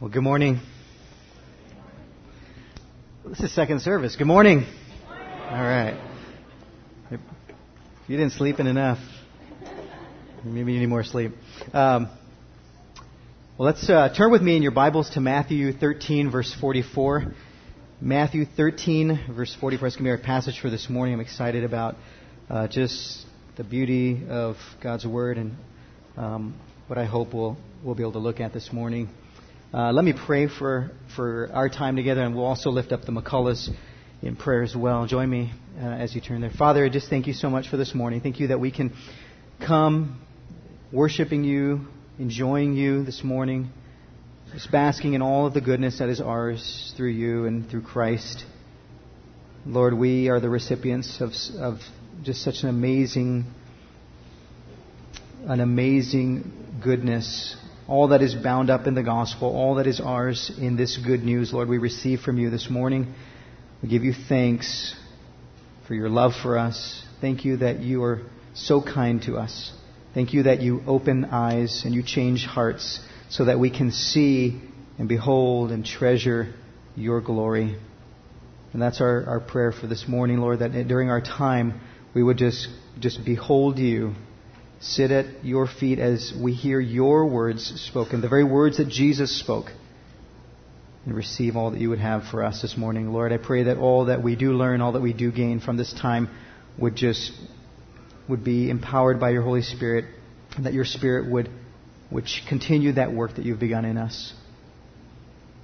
Well, 0.00 0.08
good 0.08 0.22
morning. 0.22 0.60
This 3.26 3.40
is 3.40 3.54
second 3.54 3.82
service. 3.82 4.16
Good 4.16 4.26
morning. 4.26 4.64
All 5.10 5.62
right. 5.62 6.00
You 7.10 8.16
didn't 8.16 8.30
sleep 8.30 8.60
in 8.60 8.66
enough, 8.66 8.96
maybe 10.42 10.72
you 10.72 10.80
need 10.80 10.86
more 10.86 11.04
sleep. 11.04 11.32
Um, 11.74 12.08
well, 13.58 13.66
let's 13.66 13.90
uh, 13.90 14.08
turn 14.16 14.32
with 14.32 14.40
me 14.40 14.56
in 14.56 14.62
your 14.62 14.72
Bibles 14.72 15.10
to 15.10 15.20
Matthew 15.20 15.70
13, 15.70 16.30
verse 16.30 16.56
44. 16.58 17.34
Matthew 18.00 18.46
13, 18.46 19.34
verse 19.36 19.54
44 19.60 19.88
is 19.88 19.96
going 19.96 20.04
to 20.04 20.08
be 20.08 20.10
our 20.12 20.16
passage 20.16 20.60
for 20.60 20.70
this 20.70 20.88
morning. 20.88 21.12
I'm 21.12 21.20
excited 21.20 21.62
about 21.62 21.96
uh, 22.48 22.68
just 22.68 23.26
the 23.58 23.64
beauty 23.64 24.22
of 24.30 24.56
God's 24.82 25.04
Word 25.04 25.36
and 25.36 25.56
um, 26.16 26.58
what 26.86 26.98
I 26.98 27.04
hope 27.04 27.34
we'll, 27.34 27.58
we'll 27.84 27.94
be 27.94 28.02
able 28.02 28.12
to 28.12 28.18
look 28.18 28.40
at 28.40 28.54
this 28.54 28.72
morning. 28.72 29.10
Uh, 29.72 29.92
let 29.92 30.04
me 30.04 30.12
pray 30.12 30.48
for, 30.48 30.90
for 31.14 31.48
our 31.52 31.68
time 31.68 31.94
together, 31.94 32.22
and 32.22 32.34
we'll 32.34 32.44
also 32.44 32.70
lift 32.70 32.90
up 32.90 33.02
the 33.02 33.12
McCulloughs 33.12 33.68
in 34.20 34.34
prayer 34.34 34.64
as 34.64 34.74
well. 34.74 35.06
Join 35.06 35.30
me 35.30 35.52
uh, 35.80 35.84
as 35.84 36.12
you 36.12 36.20
turn 36.20 36.40
there. 36.40 36.50
Father, 36.50 36.84
I 36.84 36.88
just 36.88 37.08
thank 37.08 37.28
you 37.28 37.32
so 37.32 37.48
much 37.48 37.68
for 37.68 37.76
this 37.76 37.94
morning. 37.94 38.20
Thank 38.20 38.40
you 38.40 38.48
that 38.48 38.58
we 38.58 38.72
can 38.72 38.92
come 39.64 40.20
worshiping 40.92 41.44
you, 41.44 41.86
enjoying 42.18 42.74
you 42.74 43.04
this 43.04 43.22
morning, 43.22 43.70
just 44.52 44.72
basking 44.72 45.14
in 45.14 45.22
all 45.22 45.46
of 45.46 45.54
the 45.54 45.60
goodness 45.60 46.00
that 46.00 46.08
is 46.08 46.20
ours 46.20 46.92
through 46.96 47.10
you 47.10 47.46
and 47.46 47.70
through 47.70 47.82
Christ. 47.82 48.44
Lord, 49.64 49.94
we 49.94 50.30
are 50.30 50.40
the 50.40 50.50
recipients 50.50 51.20
of, 51.20 51.30
of 51.60 51.78
just 52.24 52.42
such 52.42 52.64
an 52.64 52.70
amazing, 52.70 53.44
an 55.46 55.60
amazing 55.60 56.80
goodness 56.82 57.56
all 57.90 58.08
that 58.08 58.22
is 58.22 58.36
bound 58.36 58.70
up 58.70 58.86
in 58.86 58.94
the 58.94 59.02
gospel, 59.02 59.48
all 59.48 59.74
that 59.74 59.86
is 59.88 60.00
ours 60.00 60.52
in 60.56 60.76
this 60.76 60.96
good 60.96 61.24
news, 61.24 61.52
Lord, 61.52 61.68
we 61.68 61.78
receive 61.78 62.20
from 62.20 62.38
you 62.38 62.48
this 62.48 62.70
morning. 62.70 63.12
We 63.82 63.88
give 63.88 64.04
you 64.04 64.14
thanks 64.28 64.94
for 65.88 65.94
your 65.94 66.08
love 66.08 66.32
for 66.40 66.56
us. 66.56 67.04
Thank 67.20 67.44
you 67.44 67.56
that 67.56 67.80
you 67.80 68.04
are 68.04 68.22
so 68.54 68.80
kind 68.80 69.20
to 69.22 69.38
us. 69.38 69.72
Thank 70.14 70.32
you 70.32 70.44
that 70.44 70.60
you 70.60 70.84
open 70.86 71.24
eyes 71.24 71.82
and 71.84 71.92
you 71.92 72.04
change 72.04 72.44
hearts 72.44 73.00
so 73.28 73.46
that 73.46 73.58
we 73.58 73.70
can 73.70 73.90
see 73.90 74.60
and 74.96 75.08
behold 75.08 75.72
and 75.72 75.84
treasure 75.84 76.54
your 76.94 77.20
glory. 77.20 77.76
And 78.72 78.80
that's 78.80 79.00
our, 79.00 79.24
our 79.24 79.40
prayer 79.40 79.72
for 79.72 79.88
this 79.88 80.06
morning, 80.06 80.38
Lord, 80.38 80.60
that 80.60 80.70
during 80.86 81.10
our 81.10 81.20
time 81.20 81.80
we 82.14 82.22
would 82.22 82.38
just, 82.38 82.68
just 83.00 83.24
behold 83.24 83.80
you 83.80 84.14
sit 84.80 85.10
at 85.10 85.44
your 85.44 85.66
feet 85.66 85.98
as 85.98 86.32
we 86.38 86.52
hear 86.52 86.80
your 86.80 87.26
words 87.26 87.80
spoken, 87.82 88.22
the 88.22 88.28
very 88.28 88.44
words 88.44 88.78
that 88.78 88.88
Jesus 88.88 89.38
spoke, 89.38 89.66
and 91.04 91.14
receive 91.14 91.56
all 91.56 91.70
that 91.70 91.80
you 91.80 91.90
would 91.90 91.98
have 91.98 92.24
for 92.24 92.42
us 92.42 92.62
this 92.62 92.76
morning. 92.76 93.12
Lord, 93.12 93.32
I 93.32 93.36
pray 93.36 93.64
that 93.64 93.76
all 93.76 94.06
that 94.06 94.22
we 94.22 94.36
do 94.36 94.52
learn, 94.52 94.80
all 94.80 94.92
that 94.92 95.02
we 95.02 95.12
do 95.12 95.30
gain 95.30 95.60
from 95.60 95.76
this 95.76 95.92
time 95.92 96.28
would 96.78 96.96
just 96.96 97.32
would 98.28 98.44
be 98.44 98.70
empowered 98.70 99.18
by 99.20 99.30
your 99.30 99.42
Holy 99.42 99.62
Spirit, 99.62 100.04
and 100.56 100.66
that 100.66 100.72
your 100.72 100.84
Spirit 100.84 101.30
would 101.30 101.50
would 102.10 102.26
continue 102.48 102.92
that 102.92 103.12
work 103.12 103.36
that 103.36 103.44
you've 103.44 103.60
begun 103.60 103.84
in 103.84 103.96
us. 103.96 104.32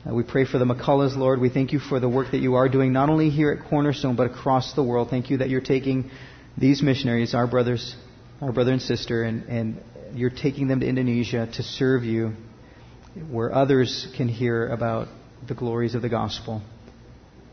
Uh, 0.08 0.14
we 0.14 0.22
pray 0.22 0.44
for 0.44 0.58
the 0.58 0.64
McCulloughs, 0.64 1.16
Lord. 1.16 1.40
We 1.40 1.48
thank 1.48 1.72
you 1.72 1.80
for 1.80 2.00
the 2.00 2.08
work 2.08 2.30
that 2.30 2.38
you 2.38 2.54
are 2.54 2.68
doing, 2.68 2.92
not 2.92 3.08
only 3.08 3.30
here 3.30 3.50
at 3.50 3.68
Cornerstone, 3.68 4.14
but 4.14 4.30
across 4.30 4.74
the 4.74 4.82
world. 4.82 5.08
Thank 5.10 5.30
you 5.30 5.38
that 5.38 5.48
you're 5.48 5.60
taking 5.60 6.10
these 6.56 6.82
missionaries, 6.82 7.34
our 7.34 7.46
brothers, 7.46 7.96
our 8.40 8.52
brother 8.52 8.72
and 8.72 8.82
sister, 8.82 9.22
and, 9.22 9.44
and 9.44 9.82
you're 10.14 10.30
taking 10.30 10.68
them 10.68 10.80
to 10.80 10.86
Indonesia 10.86 11.48
to 11.54 11.62
serve 11.62 12.04
you 12.04 12.32
where 13.30 13.54
others 13.54 14.08
can 14.16 14.28
hear 14.28 14.68
about 14.68 15.08
the 15.46 15.54
glories 15.54 15.94
of 15.94 16.02
the 16.02 16.08
gospel. 16.08 16.62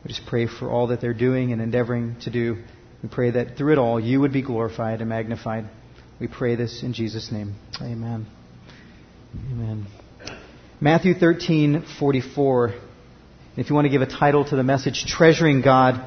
We 0.03 0.09
just 0.09 0.25
pray 0.27 0.47
for 0.47 0.69
all 0.69 0.87
that 0.87 0.99
they're 0.99 1.13
doing 1.13 1.53
and 1.53 1.61
endeavoring 1.61 2.17
to 2.21 2.29
do. 2.29 2.63
We 3.01 3.09
pray 3.09 3.31
that 3.31 3.57
through 3.57 3.73
it 3.73 3.77
all, 3.77 3.99
you 3.99 4.19
would 4.19 4.33
be 4.33 4.41
glorified 4.41 4.99
and 4.99 5.09
magnified. 5.09 5.69
We 6.19 6.27
pray 6.27 6.55
this 6.55 6.83
in 6.83 6.93
Jesus' 6.93 7.31
name. 7.31 7.55
Amen. 7.81 8.27
Amen. 9.51 9.85
Matthew 10.81 11.13
13:44. 11.13 12.73
If 13.55 13.69
you 13.69 13.75
want 13.75 13.85
to 13.85 13.89
give 13.89 14.01
a 14.01 14.07
title 14.07 14.43
to 14.45 14.55
the 14.55 14.63
message, 14.63 15.05
Treasuring 15.05 15.61
God 15.61 16.03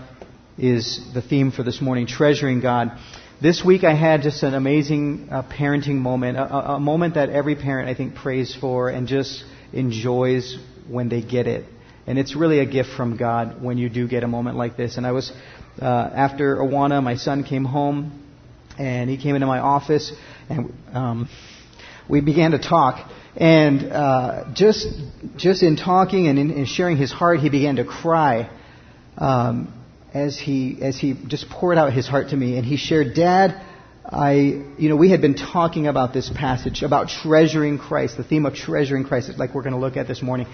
is 0.59 1.01
the 1.15 1.23
theme 1.23 1.51
for 1.51 1.63
this 1.63 1.81
morning. 1.81 2.07
Treasuring 2.07 2.61
God. 2.61 2.99
This 3.39 3.63
week 3.63 3.85
I 3.85 3.93
had 3.93 4.23
just 4.23 4.43
an 4.45 4.55
amazing 4.55 5.29
uh, 5.31 5.43
parenting 5.43 5.97
moment, 5.97 6.39
a, 6.39 6.73
a, 6.73 6.81
moment 6.81 7.17
that 7.17 7.29
every 7.29 7.55
parent 7.55 7.87
I 7.87 7.93
think 7.93 8.15
prays 8.15 8.57
for 8.59 8.89
and 8.89 9.07
just 9.07 9.45
enjoys 9.75 10.57
when 10.89 11.11
they 11.11 11.21
get 11.21 11.47
it. 11.47 11.67
And 12.07 12.19
it's 12.19 12.35
really 12.35 12.61
a 12.61 12.65
gift 12.65 12.89
from 12.97 13.19
God 13.19 13.63
when 13.63 13.77
you 13.77 13.91
do 13.91 14.09
get 14.09 14.25
a 14.25 14.27
moment 14.27 14.57
like 14.57 14.79
this. 14.79 14.97
And 14.97 15.07
I 15.07 15.13
was, 15.13 15.33
uh, 15.83 15.85
after 15.85 16.57
Awana, 16.57 17.03
my 17.03 17.17
son 17.17 17.45
came 17.45 17.67
home 17.67 18.27
and 18.79 19.11
he 19.11 19.19
came 19.19 19.35
into 19.35 19.47
my 19.47 19.59
office 19.59 20.15
and 20.49 20.73
um, 20.95 21.29
we 22.09 22.23
began 22.23 22.53
to 22.53 22.59
talk. 22.59 23.07
And 23.37 23.93
uh, 23.93 24.45
just, 24.55 24.89
just 25.37 25.63
in 25.63 25.77
talking 25.77 26.27
and 26.27 26.39
in, 26.39 26.51
in 26.53 26.65
sharing 26.65 26.97
his 26.97 27.13
heart, 27.13 27.41
he 27.41 27.51
began 27.51 27.77
to 27.77 27.85
cry. 27.85 28.49
Um, 29.19 29.76
as 30.17 30.39
he 30.39 30.79
as 30.81 30.99
he 30.99 31.15
just 31.27 31.49
poured 31.51 31.79
out 31.79 31.93
his 31.93 32.09
heart 32.09 32.31
to 32.31 32.37
me, 32.37 32.57
and 32.57 32.65
he 32.65 32.77
shared, 32.77 33.15
Dad, 33.15 33.61
I 34.05 34.33
you 34.79 34.89
know 34.89 34.97
we 34.97 35.11
had 35.11 35.21
been 35.21 35.35
talking 35.35 35.87
about 35.87 36.13
this 36.13 36.31
passage 36.31 36.83
about 36.83 37.09
treasuring 37.09 37.79
Christ, 37.79 38.17
the 38.17 38.25
theme 38.25 38.47
of 38.47 38.55
treasuring 38.55 39.05
Christ, 39.05 39.31
like 39.39 39.55
we're 39.55 39.63
going 39.63 39.75
to 39.75 39.81
look 39.81 39.97
at 39.97 40.09
this 40.09 40.23
morning, 40.23 40.47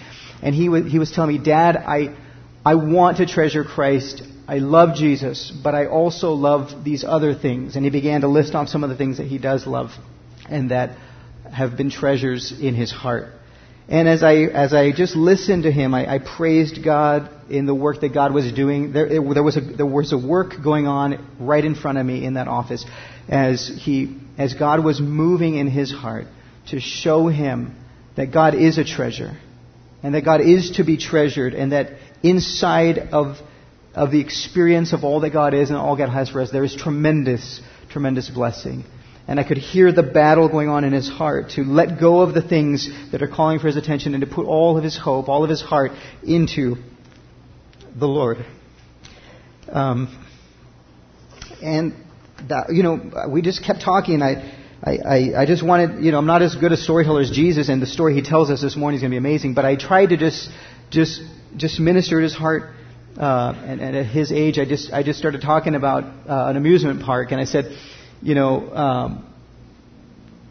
and 0.42 0.54
he 0.54 0.68
was 0.68 0.90
he 0.90 0.98
was 0.98 1.10
telling 1.12 1.36
me, 1.36 1.42
Dad, 1.42 1.76
I 1.76 2.14
I 2.64 2.74
want 2.76 3.18
to 3.18 3.26
treasure 3.26 3.64
Christ. 3.64 4.22
I 4.48 4.58
love 4.58 4.96
Jesus, 4.96 5.50
but 5.50 5.74
I 5.74 5.86
also 5.86 6.32
love 6.32 6.84
these 6.84 7.04
other 7.04 7.34
things. 7.34 7.76
And 7.76 7.84
he 7.84 7.90
began 7.90 8.20
to 8.22 8.28
list 8.28 8.54
off 8.54 8.68
some 8.68 8.84
of 8.84 8.90
the 8.90 8.96
things 8.96 9.18
that 9.18 9.26
he 9.26 9.38
does 9.38 9.66
love 9.66 9.90
and 10.48 10.70
that 10.70 10.98
have 11.50 11.76
been 11.76 11.90
treasures 11.90 12.52
in 12.52 12.74
his 12.74 12.90
heart. 12.90 13.26
And 13.88 14.08
as 14.08 14.22
I, 14.22 14.34
as 14.44 14.72
I 14.72 14.92
just 14.92 15.16
listened 15.16 15.64
to 15.64 15.72
him, 15.72 15.94
I, 15.94 16.14
I 16.14 16.18
praised 16.18 16.84
God 16.84 17.28
in 17.52 17.66
the 17.66 17.74
work 17.74 18.00
that 18.00 18.14
God 18.14 18.32
was 18.32 18.50
doing. 18.52 18.92
There, 18.92 19.06
it, 19.06 19.34
there, 19.34 19.42
was 19.42 19.56
a, 19.56 19.60
there 19.60 19.86
was 19.86 20.12
a 20.12 20.18
work 20.18 20.54
going 20.62 20.86
on 20.86 21.36
right 21.38 21.64
in 21.64 21.74
front 21.74 21.98
of 21.98 22.06
me 22.06 22.24
in 22.24 22.34
that 22.34 22.48
office 22.48 22.84
as, 23.28 23.68
he, 23.68 24.18
as 24.38 24.54
God 24.54 24.82
was 24.82 25.00
moving 25.00 25.56
in 25.56 25.68
his 25.68 25.92
heart 25.92 26.26
to 26.70 26.80
show 26.80 27.28
him 27.28 27.76
that 28.16 28.32
God 28.32 28.54
is 28.54 28.78
a 28.78 28.84
treasure 28.84 29.36
and 30.02 30.14
that 30.14 30.24
God 30.24 30.40
is 30.40 30.72
to 30.72 30.84
be 30.84 30.96
treasured 30.96 31.54
and 31.54 31.72
that 31.72 31.92
inside 32.22 32.98
of, 32.98 33.36
of 33.94 34.10
the 34.10 34.20
experience 34.20 34.92
of 34.92 35.04
all 35.04 35.20
that 35.20 35.30
God 35.30 35.52
is 35.52 35.68
and 35.68 35.78
all 35.78 35.96
God 35.96 36.08
has 36.08 36.30
for 36.30 36.40
us, 36.40 36.50
there 36.50 36.64
is 36.64 36.74
tremendous, 36.74 37.60
tremendous 37.90 38.30
blessing. 38.30 38.84
And 39.28 39.38
I 39.38 39.44
could 39.44 39.58
hear 39.58 39.92
the 39.92 40.02
battle 40.02 40.48
going 40.48 40.68
on 40.68 40.84
in 40.84 40.92
his 40.92 41.08
heart 41.08 41.50
to 41.50 41.62
let 41.62 42.00
go 42.00 42.20
of 42.22 42.34
the 42.34 42.42
things 42.42 42.88
that 43.12 43.22
are 43.22 43.28
calling 43.28 43.60
for 43.60 43.66
his 43.66 43.76
attention 43.76 44.14
and 44.14 44.22
to 44.22 44.26
put 44.26 44.46
all 44.46 44.76
of 44.76 44.82
his 44.82 44.98
hope, 44.98 45.28
all 45.28 45.44
of 45.44 45.50
his 45.50 45.62
heart 45.62 45.92
into 46.24 46.76
the 47.94 48.06
Lord. 48.06 48.44
Um, 49.70 50.18
and 51.62 51.94
that, 52.48 52.72
you 52.72 52.82
know, 52.82 53.28
we 53.28 53.42
just 53.42 53.64
kept 53.64 53.82
talking. 53.82 54.22
I, 54.22 54.58
I, 54.82 55.42
I, 55.42 55.46
just 55.46 55.64
wanted, 55.64 56.04
you 56.04 56.10
know, 56.10 56.18
I'm 56.18 56.26
not 56.26 56.42
as 56.42 56.56
good 56.56 56.72
a 56.72 56.76
storyteller 56.76 57.20
as 57.20 57.30
Jesus, 57.30 57.68
and 57.68 57.80
the 57.80 57.86
story 57.86 58.14
he 58.14 58.22
tells 58.22 58.50
us 58.50 58.60
this 58.60 58.76
morning 58.76 58.96
is 58.96 59.02
going 59.02 59.10
to 59.10 59.14
be 59.14 59.18
amazing. 59.18 59.54
But 59.54 59.64
I 59.64 59.76
tried 59.76 60.06
to 60.06 60.16
just, 60.16 60.50
just, 60.90 61.20
just 61.56 61.78
minister 61.78 62.18
to 62.18 62.22
his 62.22 62.34
heart. 62.34 62.74
Uh, 63.16 63.52
and, 63.66 63.80
and, 63.82 63.94
at 63.94 64.06
his 64.06 64.32
age, 64.32 64.58
I 64.58 64.64
just, 64.64 64.90
I 64.90 65.02
just 65.02 65.18
started 65.18 65.42
talking 65.42 65.74
about 65.74 66.04
uh, 66.04 66.46
an 66.48 66.56
amusement 66.56 67.02
park, 67.02 67.30
and 67.30 67.38
I 67.38 67.44
said, 67.44 67.76
you 68.22 68.34
know, 68.34 68.74
um, 68.74 69.31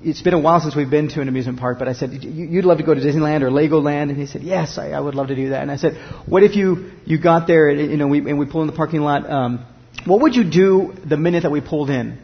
it's 0.04 0.22
been 0.22 0.34
a 0.34 0.40
while 0.40 0.60
since 0.60 0.76
we've 0.76 0.90
been 0.90 1.10
to 1.10 1.22
an 1.22 1.28
amusement 1.28 1.60
park, 1.60 1.78
but 1.80 1.88
I 1.88 1.94
said, 1.94 2.24
you'd 2.24 2.66
love 2.66 2.80
to 2.80 2.84
go 2.84 2.94
to 2.94 3.02
Disneyland 3.02 3.42
or 3.42 3.50
Legoland? 3.50 4.10
And 4.10 4.18
he 4.18 4.26
said, 4.26 4.42
yes, 4.42 4.78
I, 4.78 4.92
I 4.92 5.00
would 5.00 5.16
love 5.16 5.28
to 5.28 5.36
do 5.36 5.50
that. 5.50 5.62
And 5.62 5.72
I 5.72 5.76
said, 5.76 5.96
what 6.26 6.44
if 6.44 6.56
you, 6.56 6.92
you 7.06 7.20
got 7.22 7.48
there, 7.48 7.70
and, 7.70 7.92
you 7.92 7.98
know, 7.98 8.08
we, 8.08 8.20
and 8.20 8.40
we 8.40 8.46
pull 8.46 8.62
in 8.62 8.68
the 8.68 8.76
parking 8.76 9.02
lot, 9.02 9.30
um, 9.30 9.66
what 10.06 10.22
would 10.22 10.36
you 10.36 10.44
do 10.44 10.94
the 11.06 11.18
minute 11.18 11.44
that 11.44 11.52
we 11.52 11.62
pulled 11.62 11.90
in? 11.90 12.18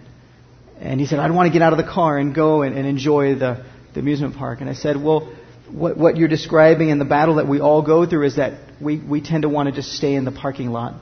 And 0.79 1.00
he 1.00 1.06
said, 1.06 1.19
I'd 1.19 1.31
want 1.31 1.47
to 1.47 1.53
get 1.53 1.62
out 1.62 1.74
of 1.74 1.77
the 1.77 1.91
car 1.91 2.18
and 2.18 2.33
go 2.33 2.62
and, 2.62 2.75
and 2.75 2.88
enjoy 2.88 3.35
the, 3.35 3.65
the 3.94 4.00
amusement 4.00 4.35
park. 4.35 4.62
And 4.62 4.69
I 4.69 4.73
said, 4.73 5.01
well, 5.01 5.31
what, 5.71 5.97
what 5.97 6.18
you're 6.18 6.27
describing 6.27 6.91
and 6.91 7.01
the 7.01 7.06
battle 7.06 7.35
that 7.35 7.47
we 7.47 7.59
all 7.59 7.81
go 7.81 8.06
through 8.06 8.25
is 8.25 8.38
that 8.38 8.59
we, 8.81 8.97
we 9.00 9.21
tend 9.21 9.41
to 9.44 9.50
want 9.50 9.69
to 9.69 9.75
just 9.75 9.94
stay 9.94 10.13
in 10.13 10.23
the 10.23 10.31
parking 10.31 10.69
lot. 10.69 10.95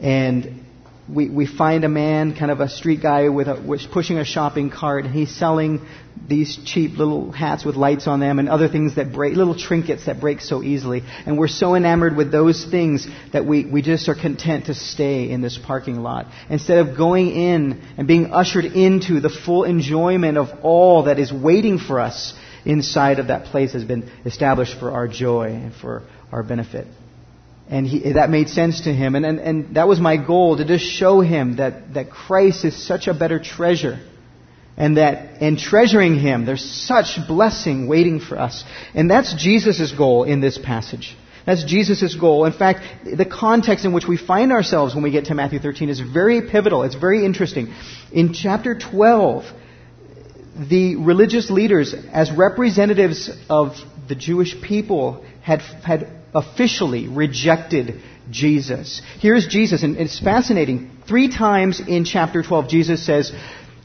And 0.00 0.64
we, 1.08 1.28
we 1.28 1.46
find 1.46 1.84
a 1.84 1.88
man, 1.88 2.36
kind 2.36 2.50
of 2.50 2.60
a 2.60 2.68
street 2.68 3.02
guy, 3.02 3.28
with 3.28 3.48
a, 3.48 3.60
with 3.60 3.90
pushing 3.90 4.18
a 4.18 4.24
shopping 4.24 4.70
cart, 4.70 5.04
and 5.04 5.12
he's 5.12 5.34
selling 5.34 5.80
these 6.28 6.58
cheap 6.64 6.96
little 6.96 7.32
hats 7.32 7.64
with 7.64 7.74
lights 7.74 8.06
on 8.06 8.20
them 8.20 8.38
and 8.38 8.48
other 8.48 8.68
things 8.68 8.94
that 8.96 9.12
break, 9.12 9.34
little 9.34 9.58
trinkets 9.58 10.06
that 10.06 10.20
break 10.20 10.40
so 10.40 10.62
easily. 10.62 11.02
And 11.26 11.38
we're 11.38 11.48
so 11.48 11.74
enamored 11.74 12.16
with 12.16 12.30
those 12.30 12.64
things 12.64 13.06
that 13.32 13.44
we, 13.44 13.64
we 13.64 13.82
just 13.82 14.08
are 14.08 14.14
content 14.14 14.66
to 14.66 14.74
stay 14.74 15.30
in 15.30 15.40
this 15.40 15.58
parking 15.58 16.02
lot. 16.02 16.26
Instead 16.48 16.86
of 16.86 16.96
going 16.96 17.30
in 17.30 17.82
and 17.96 18.06
being 18.06 18.32
ushered 18.32 18.64
into 18.64 19.20
the 19.20 19.30
full 19.30 19.64
enjoyment 19.64 20.38
of 20.38 20.48
all 20.62 21.04
that 21.04 21.18
is 21.18 21.32
waiting 21.32 21.78
for 21.78 21.98
us 21.98 22.32
inside 22.64 23.18
of 23.18 23.26
that 23.26 23.46
place 23.46 23.72
has 23.72 23.84
been 23.84 24.08
established 24.24 24.78
for 24.78 24.92
our 24.92 25.08
joy 25.08 25.48
and 25.48 25.74
for 25.74 26.04
our 26.30 26.44
benefit. 26.44 26.86
And 27.68 27.86
he, 27.86 28.12
that 28.12 28.28
made 28.28 28.48
sense 28.48 28.82
to 28.82 28.92
him. 28.92 29.14
And, 29.14 29.24
and, 29.24 29.38
and 29.38 29.76
that 29.76 29.88
was 29.88 30.00
my 30.00 30.16
goal 30.16 30.56
to 30.58 30.64
just 30.64 30.84
show 30.84 31.20
him 31.20 31.56
that, 31.56 31.94
that 31.94 32.10
Christ 32.10 32.64
is 32.64 32.76
such 32.76 33.06
a 33.06 33.14
better 33.14 33.38
treasure. 33.38 33.98
And 34.76 34.96
that 34.96 35.42
in 35.42 35.56
treasuring 35.56 36.18
him, 36.18 36.44
there's 36.44 36.64
such 36.64 37.18
blessing 37.28 37.88
waiting 37.88 38.20
for 38.20 38.38
us. 38.38 38.64
And 38.94 39.10
that's 39.10 39.34
Jesus' 39.34 39.92
goal 39.92 40.24
in 40.24 40.40
this 40.40 40.58
passage. 40.58 41.16
That's 41.44 41.64
Jesus' 41.64 42.14
goal. 42.14 42.44
In 42.44 42.52
fact, 42.52 42.80
the 43.04 43.26
context 43.26 43.84
in 43.84 43.92
which 43.92 44.06
we 44.06 44.16
find 44.16 44.52
ourselves 44.52 44.94
when 44.94 45.02
we 45.02 45.10
get 45.10 45.26
to 45.26 45.34
Matthew 45.34 45.58
13 45.58 45.88
is 45.88 46.00
very 46.00 46.48
pivotal. 46.48 46.84
It's 46.84 46.94
very 46.94 47.24
interesting. 47.24 47.74
In 48.12 48.32
chapter 48.32 48.78
12, 48.78 49.44
the 50.70 50.96
religious 50.96 51.50
leaders, 51.50 51.94
as 52.12 52.30
representatives 52.30 53.30
of 53.48 53.72
the 54.08 54.14
Jewish 54.14 54.60
people, 54.62 55.24
had, 55.42 55.60
had 55.60 56.21
officially 56.34 57.08
rejected 57.08 58.00
Jesus. 58.30 59.02
Here's 59.20 59.46
Jesus, 59.46 59.82
and 59.82 59.96
it's 59.96 60.18
fascinating. 60.18 60.90
Three 61.06 61.28
times 61.28 61.80
in 61.80 62.04
chapter 62.04 62.42
12, 62.42 62.68
Jesus 62.68 63.04
says, 63.04 63.32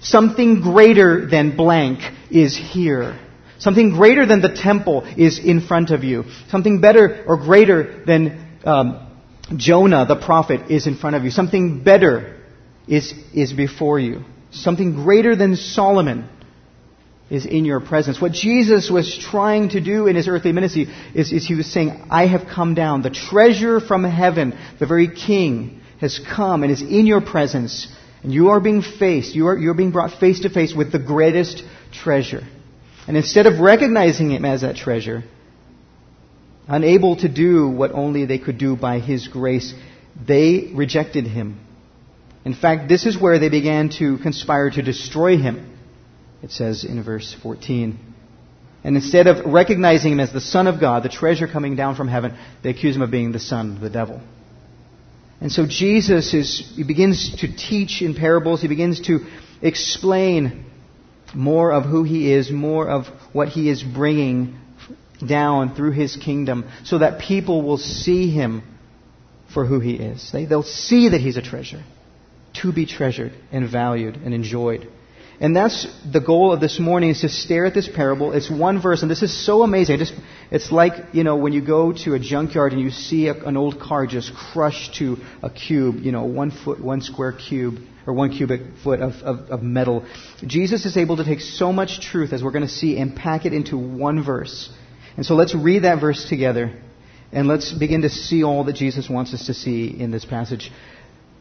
Something 0.02 0.62
greater 0.62 1.26
than 1.26 1.58
blank 1.58 2.00
is 2.30 2.56
here. 2.56 3.20
Something 3.60 3.92
greater 3.92 4.26
than 4.26 4.42
the 4.42 4.54
temple 4.54 5.04
is 5.18 5.40
in 5.40 5.62
front 5.62 5.90
of 5.90 6.04
you. 6.04 6.26
Something 6.50 6.80
better 6.80 7.26
or 7.28 7.38
greater 7.38 8.04
than 8.06 8.60
um, 8.64 9.08
Jonah 9.56 10.06
the 10.06 10.16
prophet 10.16 10.70
is 10.70 10.86
in 10.86 10.96
front 10.96 11.16
of 11.16 11.24
you. 11.24 11.32
Something 11.32 11.84
better 11.84 12.40
is, 12.88 13.14
is 13.34 13.54
before 13.54 14.00
you. 14.00 14.24
Something 14.52 14.94
greater 14.94 15.36
than 15.36 15.56
Solomon 15.56 16.30
is 17.30 17.46
in 17.46 17.66
your 17.66 17.80
presence. 17.80 18.22
What 18.22 18.32
Jesus 18.32 18.90
was 18.90 19.18
trying 19.18 19.70
to 19.70 19.82
do 19.82 20.08
in 20.08 20.16
his 20.16 20.28
earthly 20.28 20.54
ministry 20.54 20.88
is, 21.14 21.32
is 21.34 21.46
he 21.46 21.56
was 21.56 21.72
saying, 21.72 22.08
I 22.10 22.28
have 22.28 22.48
come 22.48 22.74
down. 22.74 23.02
The 23.02 23.10
treasure 23.10 23.80
from 23.80 24.04
heaven, 24.04 24.58
the 24.80 24.86
very 24.86 25.10
king, 25.14 25.82
has 26.00 26.20
come 26.20 26.64
and 26.64 26.72
is 26.72 26.82
in 26.82 27.06
your 27.06 27.22
presence. 27.22 27.88
And 28.24 28.34
you 28.34 28.50
are 28.50 28.60
being 28.60 28.82
faced, 28.82 29.36
you 29.36 29.48
are, 29.48 29.58
you're 29.58 29.74
being 29.74 29.92
brought 29.92 30.20
face 30.20 30.42
to 30.42 30.50
face 30.50 30.74
with 30.74 30.92
the 30.92 31.00
greatest 31.00 31.64
treasure. 31.92 32.44
And 33.08 33.16
instead 33.16 33.46
of 33.46 33.60
recognizing 33.60 34.32
him 34.32 34.46
as 34.46 34.62
that 34.62 34.76
treasure, 34.76 35.24
unable 36.68 37.18
to 37.18 37.30
do 37.30 37.68
what 37.70 37.92
only 37.92 38.26
they 38.26 38.38
could 38.38 38.58
do 38.58 38.76
by 38.76 39.00
his 39.00 39.28
grace, 39.28 39.74
they 40.26 40.72
rejected 40.74 41.26
him. 41.26 41.60
In 42.44 42.54
fact, 42.54 42.88
this 42.88 43.06
is 43.06 43.20
where 43.20 43.40
they 43.40 43.50
began 43.50 43.90
to 44.00 44.18
conspire 44.20 44.70
to 44.70 44.82
destroy 44.82 45.38
him. 45.38 45.77
It 46.42 46.52
says 46.52 46.84
in 46.84 47.02
verse 47.04 47.36
14. 47.42 47.98
And 48.84 48.96
instead 48.96 49.28
of 49.28 49.46
recognizing 49.52 50.14
him 50.14 50.20
as 50.20 50.32
the 50.32 50.42
Son 50.42 50.68
of 50.68 50.80
God, 50.80 51.04
the 51.04 51.10
treasure 51.10 51.48
coming 51.48 51.76
down 51.76 51.96
from 51.96 52.08
heaven, 52.08 52.38
they 52.64 52.70
accuse 52.70 52.96
him 52.96 53.02
of 53.02 53.12
being 53.12 53.32
the 53.32 53.40
Son 53.40 53.76
of 53.76 53.82
the 53.82 53.90
devil. 53.90 54.22
And 55.42 55.52
so 55.52 55.66
Jesus 55.68 56.34
is, 56.34 56.72
he 56.76 56.84
begins 56.84 57.36
to 57.42 57.56
teach 57.56 58.02
in 58.02 58.16
parables, 58.16 58.62
he 58.62 58.68
begins 58.68 59.02
to 59.02 59.20
explain 59.62 60.66
more 61.34 61.72
of 61.72 61.84
who 61.84 62.04
he 62.04 62.32
is, 62.32 62.52
more 62.52 62.88
of 62.88 63.08
what 63.34 63.50
he 63.50 63.70
is 63.70 63.84
bringing 63.84 64.58
down 65.26 65.76
through 65.76 65.92
his 65.92 66.16
kingdom, 66.16 66.70
so 66.84 67.00
that 67.00 67.20
people 67.20 67.62
will 67.64 67.78
see 67.78 68.32
him 68.32 68.64
for 69.54 69.66
who 69.66 69.80
he 69.80 69.96
is. 69.96 70.32
They, 70.32 70.46
they'll 70.46 70.64
see 70.64 71.10
that 71.10 71.22
he's 71.22 71.38
a 71.38 71.42
treasure, 71.42 71.84
to 72.62 72.72
be 72.72 72.86
treasured 72.86 73.34
and 73.52 73.70
valued 73.70 74.16
and 74.16 74.34
enjoyed. 74.34 74.88
And 75.40 75.56
that's 75.56 75.88
the 76.12 76.20
goal 76.20 76.52
of 76.52 76.60
this 76.60 76.80
morning 76.80 77.12
is 77.12 77.22
to 77.22 77.30
stare 77.30 77.68
at 77.68 77.76
this 77.76 77.88
parable. 77.88 78.34
It's 78.34 78.50
one 78.50 78.82
verse, 78.82 79.04
and 79.04 79.12
this 79.12 79.22
is 79.22 79.46
so 79.46 79.62
amazing. 79.62 80.00
Just, 80.00 80.14
it's 80.50 80.72
like, 80.72 80.94
you 81.14 81.24
know, 81.24 81.36
when 81.36 81.54
you 81.54 81.64
go 81.64 81.94
to 81.94 82.16
a 82.16 82.20
junkyard 82.20 82.74
and 82.74 82.82
you 82.82 82.90
see 82.90 83.28
a, 83.28 83.34
an 83.34 83.56
old 83.56 83.80
car 83.80 84.08
just 84.08 84.34
crushed 84.34 84.96
to 84.96 85.18
a 85.44 85.50
cube, 85.52 85.98
you 85.98 86.12
know, 86.12 86.24
one 86.24 86.50
foot, 86.50 86.84
one 86.84 87.02
square 87.02 87.34
cube, 87.34 87.76
or 88.08 88.14
one 88.14 88.32
cubic 88.32 88.62
foot 88.84 89.00
of, 89.00 89.14
of, 89.22 89.52
of 89.52 89.62
metal. 89.62 90.06
Jesus 90.46 90.86
is 90.86 90.98
able 90.98 91.18
to 91.18 91.24
take 91.24 91.42
so 91.42 91.72
much 91.72 92.00
truth, 92.00 92.34
as 92.34 92.42
we're 92.42 92.52
going 92.52 92.66
to 92.66 92.70
see, 92.70 92.98
and 92.98 93.16
pack 93.16 93.46
it 93.46 93.54
into 93.54 93.78
one 93.78 94.24
verse. 94.24 94.74
And 95.18 95.26
so 95.26 95.36
let's 95.36 95.54
read 95.54 95.84
that 95.84 96.00
verse 96.00 96.28
together, 96.28 96.82
and 97.32 97.48
let's 97.48 97.72
begin 97.74 98.02
to 98.02 98.10
see 98.10 98.44
all 98.44 98.64
that 98.64 98.76
Jesus 98.76 99.08
wants 99.08 99.36
us 99.36 99.46
to 99.48 99.54
see 99.54 99.88
in 99.88 100.10
this 100.10 100.26
passage. 100.26 100.72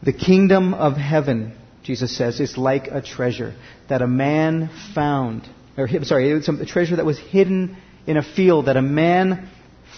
The 0.03 0.13
kingdom 0.13 0.75
of 0.75 0.97
heaven 0.97 1.57
Jesus 1.87 2.17
says, 2.17 2.41
is 2.41 2.57
like 2.57 2.89
a 2.89 3.01
treasure 3.01 3.55
that 3.87 4.01
a 4.01 4.07
man 4.07 4.69
found. 4.93 5.47
Or, 5.77 5.87
sorry, 6.03 6.33
a 6.33 6.65
treasure 6.65 6.97
that 6.97 7.05
was 7.05 7.17
hidden 7.17 7.77
in 8.05 8.17
a 8.17 8.23
field 8.23 8.65
that 8.65 8.75
a 8.75 8.81
man 8.81 9.49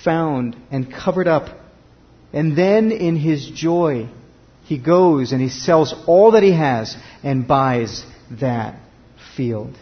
found 0.03 0.55
and 0.69 0.93
covered 0.93 1.27
up. 1.27 1.49
And 2.31 2.55
then 2.55 2.91
in 2.91 3.15
his 3.15 3.49
joy, 3.49 4.07
he 4.65 4.77
goes 4.77 5.31
and 5.31 5.41
he 5.41 5.49
sells 5.49 5.95
all 6.05 6.33
that 6.33 6.43
he 6.43 6.51
has 6.51 6.95
and 7.23 7.47
buys 7.47 8.05
that 8.39 8.79
field. 9.35 9.75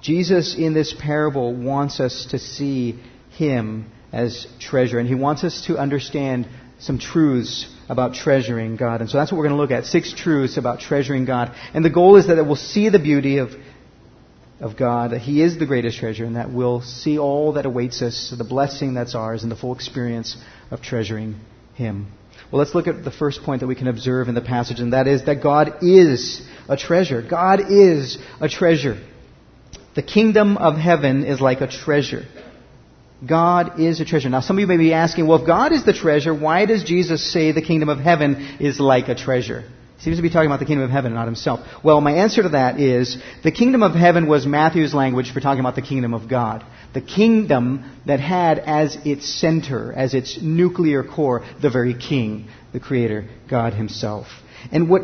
Jesus 0.00 0.56
in 0.56 0.74
this 0.74 0.94
parable 0.96 1.52
wants 1.52 1.98
us 1.98 2.28
to 2.30 2.38
see 2.38 3.02
him 3.30 3.90
as 4.12 4.46
treasure, 4.60 5.00
and 5.00 5.08
he 5.08 5.16
wants 5.16 5.42
us 5.42 5.66
to 5.66 5.76
understand 5.76 6.46
some 6.78 7.00
truths 7.00 7.66
about 7.90 8.14
treasuring 8.14 8.76
God. 8.76 9.00
And 9.00 9.10
so 9.10 9.18
that's 9.18 9.32
what 9.32 9.38
we're 9.38 9.48
going 9.48 9.56
to 9.56 9.60
look 9.60 9.72
at. 9.72 9.84
Six 9.84 10.14
truths 10.14 10.56
about 10.56 10.78
treasuring 10.78 11.24
God. 11.24 11.52
And 11.74 11.84
the 11.84 11.90
goal 11.90 12.16
is 12.16 12.28
that 12.28 12.36
we'll 12.46 12.54
see 12.54 12.88
the 12.88 13.00
beauty 13.00 13.38
of, 13.38 13.50
of 14.60 14.76
God, 14.76 15.10
that 15.10 15.18
He 15.18 15.42
is 15.42 15.58
the 15.58 15.66
greatest 15.66 15.98
treasure, 15.98 16.24
and 16.24 16.36
that 16.36 16.52
we'll 16.52 16.82
see 16.82 17.18
all 17.18 17.54
that 17.54 17.66
awaits 17.66 18.00
us, 18.00 18.32
the 18.38 18.44
blessing 18.44 18.94
that's 18.94 19.16
ours, 19.16 19.42
and 19.42 19.50
the 19.50 19.56
full 19.56 19.74
experience 19.74 20.36
of 20.70 20.80
treasuring 20.80 21.40
Him. 21.74 22.12
Well, 22.52 22.60
let's 22.60 22.76
look 22.76 22.86
at 22.86 23.02
the 23.02 23.10
first 23.10 23.42
point 23.42 23.60
that 23.60 23.66
we 23.66 23.74
can 23.74 23.88
observe 23.88 24.28
in 24.28 24.36
the 24.36 24.40
passage, 24.40 24.78
and 24.78 24.92
that 24.92 25.08
is 25.08 25.26
that 25.26 25.42
God 25.42 25.82
is 25.82 26.40
a 26.68 26.76
treasure. 26.76 27.22
God 27.28 27.72
is 27.72 28.18
a 28.40 28.48
treasure. 28.48 29.04
The 29.96 30.02
kingdom 30.04 30.56
of 30.56 30.76
heaven 30.76 31.24
is 31.24 31.40
like 31.40 31.60
a 31.60 31.66
treasure. 31.66 32.24
God 33.26 33.78
is 33.80 34.00
a 34.00 34.04
treasure. 34.04 34.28
Now, 34.30 34.40
some 34.40 34.56
of 34.56 34.60
you 34.60 34.66
may 34.66 34.76
be 34.76 34.94
asking, 34.94 35.26
well, 35.26 35.40
if 35.40 35.46
God 35.46 35.72
is 35.72 35.84
the 35.84 35.92
treasure, 35.92 36.34
why 36.34 36.64
does 36.66 36.84
Jesus 36.84 37.32
say 37.32 37.52
the 37.52 37.62
kingdom 37.62 37.88
of 37.88 37.98
heaven 37.98 38.56
is 38.60 38.80
like 38.80 39.08
a 39.08 39.14
treasure? 39.14 39.64
He 39.98 40.04
seems 40.04 40.16
to 40.16 40.22
be 40.22 40.30
talking 40.30 40.46
about 40.46 40.60
the 40.60 40.64
kingdom 40.64 40.84
of 40.84 40.90
heaven, 40.90 41.12
not 41.12 41.26
himself. 41.26 41.60
Well, 41.84 42.00
my 42.00 42.12
answer 42.12 42.42
to 42.42 42.48
that 42.50 42.80
is 42.80 43.18
the 43.42 43.52
kingdom 43.52 43.82
of 43.82 43.92
heaven 43.92 44.26
was 44.26 44.46
Matthew's 44.46 44.94
language 44.94 45.32
for 45.32 45.40
talking 45.40 45.60
about 45.60 45.74
the 45.74 45.82
kingdom 45.82 46.14
of 46.14 46.26
God. 46.26 46.64
The 46.94 47.02
kingdom 47.02 47.84
that 48.06 48.18
had 48.18 48.58
as 48.58 48.96
its 49.04 49.28
center, 49.28 49.92
as 49.92 50.14
its 50.14 50.40
nuclear 50.40 51.04
core, 51.04 51.44
the 51.60 51.68
very 51.68 51.92
king, 51.92 52.48
the 52.72 52.80
creator, 52.80 53.28
God 53.50 53.74
himself. 53.74 54.26
And 54.72 54.88
what 54.88 55.02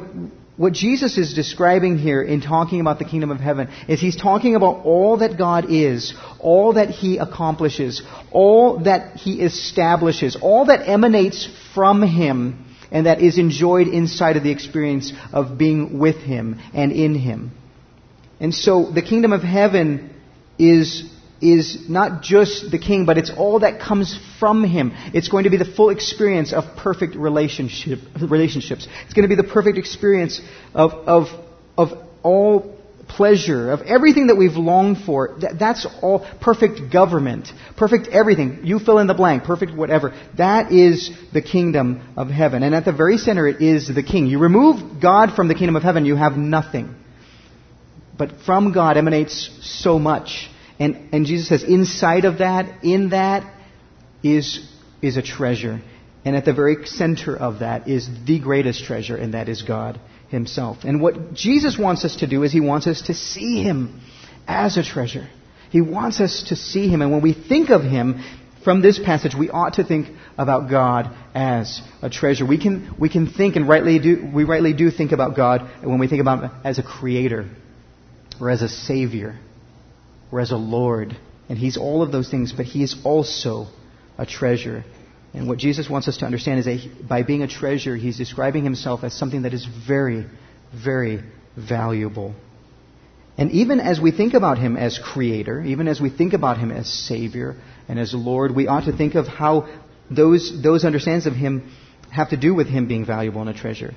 what 0.56 0.72
Jesus 0.72 1.18
is 1.18 1.34
describing 1.34 1.98
here 1.98 2.22
in 2.22 2.40
talking 2.40 2.80
about 2.80 2.98
the 2.98 3.04
kingdom 3.04 3.30
of 3.30 3.40
heaven 3.40 3.68
is 3.88 4.00
he's 4.00 4.16
talking 4.16 4.54
about 4.54 4.84
all 4.84 5.18
that 5.18 5.36
God 5.36 5.66
is, 5.70 6.14
all 6.38 6.75
that 6.75 6.88
he 6.88 7.18
accomplishes, 7.18 8.02
all 8.30 8.78
that 8.84 9.16
he 9.16 9.42
establishes, 9.42 10.36
all 10.40 10.66
that 10.66 10.88
emanates 10.88 11.46
from 11.75 12.02
him 12.02 12.64
and 12.90 13.06
that 13.06 13.20
is 13.20 13.36
enjoyed 13.36 13.88
inside 13.88 14.36
of 14.36 14.44
the 14.44 14.50
experience 14.50 15.12
of 15.32 15.58
being 15.58 15.98
with 15.98 16.16
him 16.16 16.58
and 16.72 16.92
in 16.92 17.14
him. 17.14 17.50
And 18.40 18.54
so 18.54 18.90
the 18.90 19.02
kingdom 19.02 19.32
of 19.32 19.42
heaven 19.42 20.14
is 20.58 21.10
is 21.40 21.88
not 21.88 22.22
just 22.22 22.70
the 22.70 22.78
king, 22.78 23.04
but 23.04 23.18
it's 23.18 23.30
all 23.30 23.60
that 23.60 23.80
comes 23.80 24.18
from 24.38 24.64
him. 24.64 24.92
It's 25.12 25.28
going 25.28 25.44
to 25.44 25.50
be 25.50 25.56
the 25.56 25.64
full 25.64 25.90
experience 25.90 26.52
of 26.52 26.64
perfect 26.76 27.14
relationship, 27.14 28.00
relationships. 28.20 28.88
It's 29.04 29.14
going 29.14 29.28
to 29.28 29.34
be 29.34 29.40
the 29.40 29.48
perfect 29.48 29.78
experience 29.78 30.40
of, 30.74 30.92
of, 30.92 31.26
of 31.76 31.90
all 32.22 32.76
pleasure, 33.08 33.70
of 33.70 33.82
everything 33.82 34.28
that 34.28 34.36
we've 34.36 34.56
longed 34.56 34.98
for. 34.98 35.36
That, 35.40 35.58
that's 35.58 35.86
all 36.02 36.26
perfect 36.40 36.92
government, 36.92 37.48
perfect 37.76 38.08
everything. 38.08 38.60
You 38.64 38.78
fill 38.78 38.98
in 38.98 39.06
the 39.06 39.14
blank, 39.14 39.44
perfect 39.44 39.74
whatever. 39.74 40.14
That 40.36 40.72
is 40.72 41.10
the 41.32 41.42
kingdom 41.42 42.14
of 42.16 42.28
heaven. 42.28 42.62
And 42.62 42.74
at 42.74 42.84
the 42.84 42.92
very 42.92 43.18
center, 43.18 43.46
it 43.46 43.62
is 43.62 43.88
the 43.88 44.02
king. 44.02 44.26
You 44.26 44.38
remove 44.38 45.00
God 45.00 45.34
from 45.34 45.48
the 45.48 45.54
kingdom 45.54 45.76
of 45.76 45.82
heaven, 45.82 46.04
you 46.04 46.16
have 46.16 46.36
nothing. 46.36 46.94
But 48.16 48.40
from 48.46 48.72
God 48.72 48.96
emanates 48.96 49.50
so 49.62 49.98
much. 49.98 50.48
And, 50.78 51.09
and 51.12 51.26
Jesus 51.26 51.49
says, 51.49 51.62
inside 51.62 52.25
of 52.25 52.38
that, 52.38 52.85
in 52.85 53.11
that, 53.11 53.50
is, 54.23 54.66
is 55.02 55.16
a 55.16 55.23
treasure. 55.23 55.80
And 56.25 56.37
at 56.37 56.45
the 56.45 56.52
very 56.52 56.87
center 56.87 57.37
of 57.37 57.61
that 57.61 57.88
is 57.88 58.09
the 58.26 58.40
greatest 58.40 58.85
treasure, 58.85 59.16
and 59.16 59.35
that 59.35 59.49
is 59.49 59.62
God 59.62 60.00
Himself. 60.28 60.78
And 60.85 61.00
what 61.00 61.35
Jesus 61.35 61.78
wants 61.78 62.04
us 62.04 62.16
to 62.16 62.26
do 62.26 62.42
is 62.42 62.52
He 62.52 62.61
wants 62.61 62.87
us 62.87 63.02
to 63.02 63.14
see 63.14 63.62
Him 63.62 64.00
as 64.47 64.76
a 64.76 64.83
treasure. 64.83 65.28
He 65.71 65.80
wants 65.80 66.21
us 66.21 66.45
to 66.49 66.56
see 66.56 66.88
Him. 66.88 67.00
And 67.00 67.12
when 67.12 67.23
we 67.23 67.33
think 67.33 67.71
of 67.71 67.83
Him, 67.83 68.23
from 68.64 68.83
this 68.83 68.99
passage, 68.99 69.33
we 69.33 69.49
ought 69.49 69.75
to 69.75 69.85
think 69.85 70.09
about 70.37 70.68
God 70.68 71.16
as 71.37 71.80
a 72.02 72.11
treasure. 72.11 72.45
We 72.45 72.59
can, 72.61 72.97
we 72.99 73.09
can 73.09 73.28
think 73.28 73.54
and 73.54 73.68
rightly 73.68 74.00
do, 74.00 74.28
we 74.35 74.42
rightly 74.42 74.73
do 74.73 74.90
think 74.90 75.12
about 75.12 75.37
God 75.37 75.71
when 75.85 76.00
we 76.00 76.09
think 76.09 76.21
about 76.21 76.42
Him 76.42 76.50
as 76.64 76.80
a 76.80 76.83
creator 76.83 77.49
or 78.40 78.50
as 78.50 78.62
a 78.62 78.68
savior 78.68 79.38
or 80.30 80.40
as 80.40 80.50
a 80.50 80.56
Lord. 80.56 81.16
And 81.49 81.59
He's 81.59 81.76
all 81.76 82.02
of 82.02 82.12
those 82.12 82.30
things, 82.30 82.52
but 82.52 82.66
He 82.66 82.83
is 82.83 82.97
also 83.04 83.66
a 84.18 84.26
treasure. 84.26 84.85
And 85.33 85.49
what 85.49 85.59
Jesus 85.59 85.88
wants 85.88 86.09
us 86.09 86.18
to 86.18 86.26
understand 86.26 86.61
is 86.61 86.64
that 86.64 87.09
by 87.09 87.23
being 87.23 87.42
a 87.42 87.49
treasure, 87.49 87.97
He's 87.97 88.16
describing 88.16 88.64
Himself 88.64 89.04
as 89.04 89.12
something 89.12 89.42
that 89.42 89.54
is 89.54 89.66
very, 89.87 90.26
very 90.73 91.23
valuable. 91.56 92.35
And 93.38 93.50
even 93.52 93.80
as 93.80 94.00
we 94.00 94.12
think 94.12 94.35
about 94.35 94.59
Him 94.59 94.76
as 94.76 94.99
Creator, 94.99 95.62
even 95.62 95.88
as 95.88 96.00
we 96.00 96.11
think 96.11 96.33
about 96.33 96.59
Him 96.59 96.71
as 96.71 96.88
Savior 96.88 97.56
and 97.87 97.99
as 97.99 98.14
Lord, 98.14 98.54
we 98.54 98.66
ought 98.66 98.87
to 98.87 98.97
think 98.97 99.14
of 99.14 99.26
how 99.26 99.68
those, 100.11 100.62
those 100.62 100.85
understandings 100.85 101.26
of 101.26 101.35
Him 101.35 101.71
have 102.11 102.30
to 102.30 102.37
do 102.37 102.54
with 102.54 102.68
Him 102.68 102.88
being 102.88 103.04
valuable 103.04 103.42
and 103.42 103.50
a 103.50 103.54
treasure. 103.54 103.95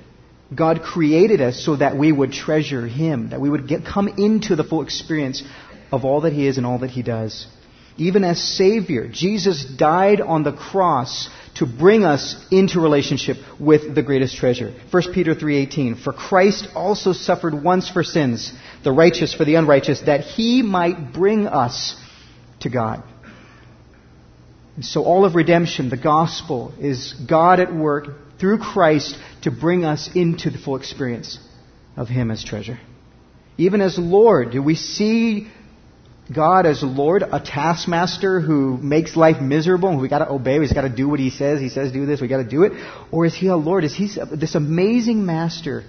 God 0.54 0.82
created 0.82 1.40
us 1.40 1.64
so 1.64 1.76
that 1.76 1.96
we 1.96 2.10
would 2.10 2.32
treasure 2.32 2.86
Him, 2.86 3.30
that 3.30 3.40
we 3.40 3.48
would 3.48 3.68
get, 3.68 3.84
come 3.86 4.08
into 4.08 4.56
the 4.56 4.64
full 4.64 4.82
experience 4.82 5.42
of 5.92 6.04
all 6.04 6.22
that 6.22 6.32
He 6.32 6.46
is 6.46 6.56
and 6.56 6.66
all 6.66 6.78
that 6.78 6.90
He 6.90 7.02
does. 7.02 7.46
Even 7.96 8.24
as 8.24 8.42
Savior, 8.42 9.08
Jesus 9.08 9.64
died 9.64 10.20
on 10.20 10.42
the 10.42 10.52
cross 10.52 11.28
to 11.56 11.66
bring 11.66 12.04
us 12.04 12.36
into 12.50 12.80
relationship 12.80 13.36
with 13.58 13.94
the 13.94 14.02
greatest 14.02 14.36
treasure. 14.36 14.72
1 14.90 15.12
Peter 15.12 15.34
3:18 15.34 15.96
For 15.96 16.12
Christ 16.12 16.68
also 16.74 17.12
suffered 17.12 17.62
once 17.62 17.90
for 17.90 18.02
sins, 18.02 18.52
the 18.84 18.92
righteous 18.92 19.34
for 19.34 19.44
the 19.44 19.56
unrighteous, 19.56 20.02
that 20.02 20.22
he 20.22 20.62
might 20.62 21.12
bring 21.12 21.46
us 21.46 21.96
to 22.60 22.70
God. 22.70 23.02
And 24.76 24.84
so 24.84 25.04
all 25.04 25.26
of 25.26 25.34
redemption, 25.34 25.90
the 25.90 25.98
gospel, 25.98 26.72
is 26.80 27.12
God 27.12 27.60
at 27.60 27.74
work 27.74 28.38
through 28.38 28.58
Christ 28.58 29.18
to 29.42 29.50
bring 29.50 29.84
us 29.84 30.08
into 30.14 30.48
the 30.48 30.56
full 30.56 30.76
experience 30.76 31.38
of 31.96 32.08
him 32.08 32.30
as 32.30 32.42
treasure. 32.42 32.80
Even 33.58 33.82
as 33.82 33.98
Lord, 33.98 34.52
do 34.52 34.62
we 34.62 34.74
see 34.74 35.48
God 36.32 36.64
as 36.64 36.82
Lord, 36.82 37.22
a 37.22 37.40
taskmaster 37.40 38.40
who 38.40 38.76
makes 38.76 39.16
life 39.16 39.40
miserable 39.40 39.88
and 39.88 40.00
we 40.00 40.08
got 40.08 40.20
to 40.20 40.30
obey, 40.30 40.58
we 40.58 40.64
just 40.66 40.74
got 40.74 40.82
to 40.82 40.88
do 40.88 41.08
what 41.08 41.18
he 41.18 41.30
says. 41.30 41.60
He 41.60 41.68
says 41.68 41.90
do 41.92 42.06
this, 42.06 42.20
we 42.20 42.28
got 42.28 42.42
to 42.42 42.48
do 42.48 42.62
it. 42.62 42.72
Or 43.10 43.26
is 43.26 43.34
he 43.34 43.48
a 43.48 43.56
Lord? 43.56 43.84
Is 43.84 43.94
he 43.94 44.08
this 44.32 44.54
amazing 44.54 45.26
master 45.26 45.84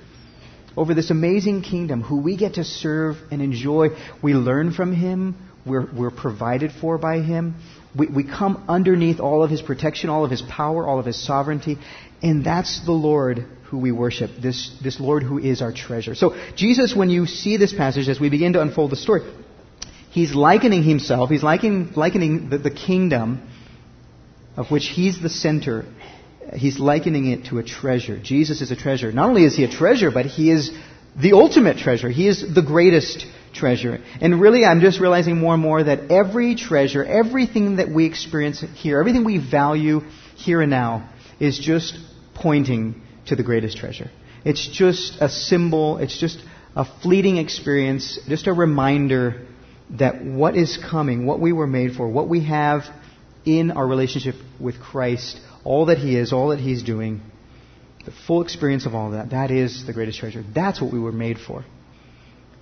over 0.76 0.94
this 0.94 1.12
amazing 1.12 1.62
kingdom 1.62 2.02
who 2.02 2.22
we 2.22 2.38
get 2.38 2.56
to 2.56 2.64
serve 2.64 3.18
and 3.30 3.42
enjoy? 3.42 3.90
We 4.24 4.34
learn 4.34 4.74
from 4.74 4.96
him. 4.96 5.36
We're, 5.64 5.88
we're 5.94 6.12
provided 6.12 6.72
for 6.72 6.98
by 6.98 7.20
him. 7.20 7.56
We, 7.96 8.08
we 8.08 8.24
come 8.24 8.66
underneath 8.68 9.20
all 9.20 9.44
of 9.44 9.52
his 9.52 9.62
protection, 9.62 10.10
all 10.10 10.26
of 10.26 10.32
his 10.32 10.42
power, 10.42 10.88
all 10.88 10.98
of 10.98 11.06
his 11.06 11.24
sovereignty. 11.24 11.78
And 12.24 12.44
that's 12.44 12.84
the 12.84 12.94
Lord 12.94 13.46
who 13.66 13.78
we 13.78 13.92
worship, 13.92 14.32
this, 14.42 14.76
this 14.84 15.00
Lord 15.00 15.22
who 15.24 15.38
is 15.38 15.62
our 15.62 15.72
treasure. 15.72 16.16
So, 16.16 16.36
Jesus, 16.56 16.96
when 16.96 17.10
you 17.10 17.26
see 17.26 17.58
this 17.58 17.74
passage, 17.74 18.10
as 18.10 18.20
we 18.20 18.30
begin 18.30 18.54
to 18.54 18.62
unfold 18.62 18.92
the 18.92 18.96
story, 18.96 19.22
he's 20.12 20.36
likening 20.36 20.84
himself, 20.84 21.30
he's 21.30 21.44
likening, 21.44 21.94
likening 21.96 22.50
the, 22.50 22.58
the 22.58 22.72
kingdom 22.72 23.48
of 24.56 24.70
which 24.70 24.88
he's 24.88 25.22
the 25.22 25.30
center, 25.30 25.86
he's 26.53 26.80
likening 26.80 27.27
it 27.27 27.46
to 27.46 27.58
a 27.58 27.63
treasure. 27.63 28.20
Jesus 28.22 28.62
is 28.62 28.72
a 28.72 28.75
treasure. 28.75 29.12
Not 29.12 29.30
only 29.30 29.46
is 29.46 29.56
he 29.56 29.63
a 29.63 29.72
treasure, 29.72 30.12
but 30.12 30.25
he 30.25 30.51
is 30.51 30.72
the 31.20 31.34
ultimate 31.34 31.77
treasure. 31.77 32.10
He 32.10 32.27
is 32.27 32.53
the 32.53 32.62
greatest 32.62 33.25
treasure. 33.53 34.00
And 34.20 34.39
really, 34.39 34.65
I'm 34.65 34.82
just 34.82 35.00
realizing 35.00 35.38
more 35.38 35.53
and 35.53 35.63
more 35.63 35.84
that 35.84 36.12
every 36.12 36.56
treasure, 36.56 37.03
everything 37.03 37.77
that 37.77 37.89
we 37.89 38.06
experience 38.06 38.63
here, 38.75 39.00
everything 39.00 39.24
we 39.24 39.38
value 39.38 40.01
here 40.36 40.62
and 40.62 40.70
now, 40.70 41.10
is 41.39 41.58
just 41.58 41.98
pointing 42.36 43.01
to 43.27 43.36
the 43.36 43.44
greatest 43.44 43.77
treasure. 43.77 44.10
It's 44.44 44.68
just 44.68 45.18
a 45.22 45.30
symbol, 45.30 45.98
it's 45.98 46.18
just 46.18 46.39
a 46.75 46.86
fleeting 47.01 47.38
experience, 47.38 48.20
just 48.27 48.48
a 48.48 48.53
reminder 48.53 49.48
that 49.98 50.24
what 50.24 50.56
is 50.56 50.78
coming, 50.78 51.26
what 51.26 51.40
we 51.40 51.52
were 51.52 51.68
made 51.68 51.94
for, 51.94 52.08
what 52.08 52.30
we 52.30 52.46
have 52.46 52.84
in 53.46 53.72
our 53.72 53.86
relationship 53.86 54.36
with 54.60 54.80
Christ, 54.80 55.40
all 55.64 55.88
that 55.88 55.98
He 55.98 56.16
is, 56.16 56.32
all 56.32 56.50
that 56.50 56.60
He's 56.60 56.84
doing, 56.84 57.22
the 58.06 58.12
full 58.28 58.42
experience 58.42 58.86
of 58.86 58.96
all 58.96 59.12
that, 59.12 59.32
that 59.32 59.52
is 59.52 59.86
the 59.86 59.94
greatest 59.94 60.20
treasure. 60.20 60.44
That's 60.54 60.82
what 60.82 60.92
we 60.92 61.00
were 61.00 61.12
made 61.12 61.38
for. 61.38 61.66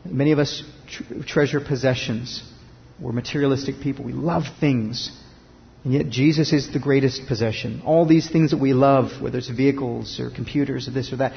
Many 0.05 0.31
of 0.31 0.39
us 0.39 0.63
tr- 0.87 1.23
treasure 1.25 1.61
possessions. 1.61 2.43
We're 2.99 3.11
materialistic 3.11 3.79
people. 3.81 4.05
We 4.05 4.13
love 4.13 4.43
things. 4.59 5.11
And 5.83 5.93
yet 5.93 6.09
Jesus 6.09 6.51
is 6.51 6.71
the 6.73 6.79
greatest 6.79 7.27
possession. 7.27 7.81
All 7.85 8.05
these 8.05 8.29
things 8.29 8.51
that 8.51 8.59
we 8.59 8.73
love, 8.73 9.21
whether 9.21 9.37
it's 9.37 9.49
vehicles 9.49 10.19
or 10.19 10.29
computers 10.29 10.87
or 10.87 10.91
this 10.91 11.13
or 11.13 11.17
that, 11.17 11.33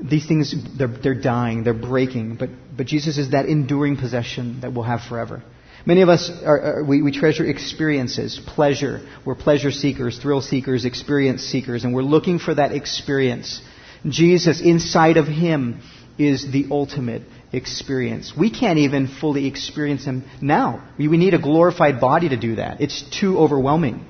these 0.00 0.26
things, 0.26 0.54
they're, 0.78 0.88
they're 0.88 1.20
dying, 1.20 1.64
they're 1.64 1.74
breaking, 1.74 2.36
but, 2.36 2.50
but 2.76 2.86
Jesus 2.86 3.18
is 3.18 3.30
that 3.30 3.46
enduring 3.46 3.96
possession 3.96 4.60
that 4.62 4.72
we'll 4.72 4.84
have 4.84 5.02
forever. 5.02 5.42
Many 5.84 6.02
of 6.02 6.08
us, 6.08 6.30
are, 6.44 6.84
we, 6.84 7.02
we 7.02 7.10
treasure 7.10 7.44
experiences, 7.44 8.40
pleasure. 8.46 9.00
We're 9.24 9.34
pleasure 9.34 9.72
seekers, 9.72 10.18
thrill 10.18 10.40
seekers, 10.40 10.84
experience 10.84 11.42
seekers, 11.42 11.84
and 11.84 11.92
we're 11.92 12.02
looking 12.02 12.38
for 12.38 12.54
that 12.54 12.72
experience. 12.72 13.60
Jesus, 14.08 14.60
inside 14.60 15.16
of 15.16 15.26
Him, 15.26 15.80
is 16.18 16.50
the 16.50 16.66
ultimate 16.70 17.22
experience. 17.52 18.32
We 18.36 18.50
can't 18.50 18.78
even 18.78 19.08
fully 19.08 19.46
experience 19.46 20.04
Him 20.04 20.24
now. 20.40 20.88
We, 20.98 21.08
we 21.08 21.16
need 21.16 21.34
a 21.34 21.40
glorified 21.40 22.00
body 22.00 22.28
to 22.28 22.36
do 22.36 22.56
that. 22.56 22.80
It's 22.80 23.02
too 23.18 23.38
overwhelming, 23.38 24.04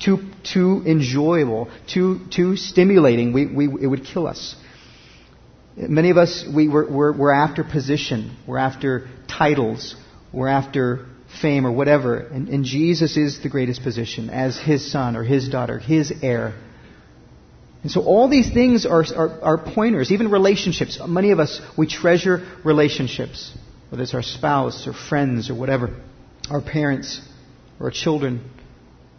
too, 0.00 0.28
too 0.42 0.82
enjoyable, 0.84 1.70
too, 1.86 2.20
too 2.30 2.56
stimulating. 2.56 3.32
We, 3.32 3.46
we, 3.46 3.66
it 3.66 3.86
would 3.86 4.04
kill 4.04 4.26
us. 4.26 4.56
Many 5.76 6.10
of 6.10 6.18
us, 6.18 6.44
we, 6.54 6.68
we're, 6.68 6.90
we're, 6.90 7.16
we're 7.16 7.32
after 7.32 7.64
position, 7.64 8.36
we're 8.46 8.58
after 8.58 9.08
titles, 9.26 9.96
we're 10.32 10.48
after 10.48 11.06
fame 11.40 11.66
or 11.66 11.72
whatever. 11.72 12.18
And, 12.18 12.48
and 12.48 12.64
Jesus 12.64 13.16
is 13.16 13.42
the 13.42 13.48
greatest 13.48 13.82
position 13.82 14.28
as 14.28 14.58
His 14.58 14.90
son 14.90 15.16
or 15.16 15.22
His 15.24 15.48
daughter, 15.48 15.78
His 15.78 16.12
heir. 16.22 16.54
And 17.82 17.90
so 17.90 18.02
all 18.02 18.28
these 18.28 18.52
things 18.52 18.86
are, 18.86 19.04
are, 19.16 19.40
are, 19.40 19.58
pointers, 19.58 20.12
even 20.12 20.30
relationships. 20.30 21.00
Many 21.06 21.30
of 21.30 21.40
us, 21.40 21.60
we 21.76 21.86
treasure 21.86 22.46
relationships, 22.64 23.56
whether 23.88 24.02
it's 24.02 24.14
our 24.14 24.22
spouse 24.22 24.86
or 24.86 24.92
friends 24.92 25.50
or 25.50 25.54
whatever, 25.54 25.90
our 26.50 26.60
parents 26.60 27.20
or 27.80 27.86
our 27.86 27.90
children. 27.90 28.48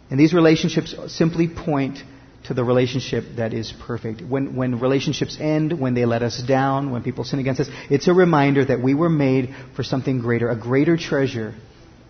And 0.08 0.18
these 0.18 0.32
relationships 0.32 0.94
simply 1.08 1.48
point 1.48 1.98
to 2.44 2.54
the 2.54 2.62
relationship 2.62 3.24
that 3.36 3.54
is 3.54 3.72
perfect. 3.86 4.20
When, 4.22 4.54
when 4.54 4.78
relationships 4.78 5.38
end, 5.40 5.78
when 5.80 5.94
they 5.94 6.04
let 6.04 6.22
us 6.22 6.42
down, 6.42 6.90
when 6.90 7.02
people 7.02 7.24
sin 7.24 7.38
against 7.38 7.62
us, 7.62 7.68
it's 7.90 8.06
a 8.06 8.12
reminder 8.12 8.64
that 8.64 8.82
we 8.82 8.94
were 8.94 9.08
made 9.08 9.54
for 9.74 9.82
something 9.82 10.20
greater. 10.20 10.50
A 10.50 10.56
greater 10.56 10.96
treasure 10.96 11.54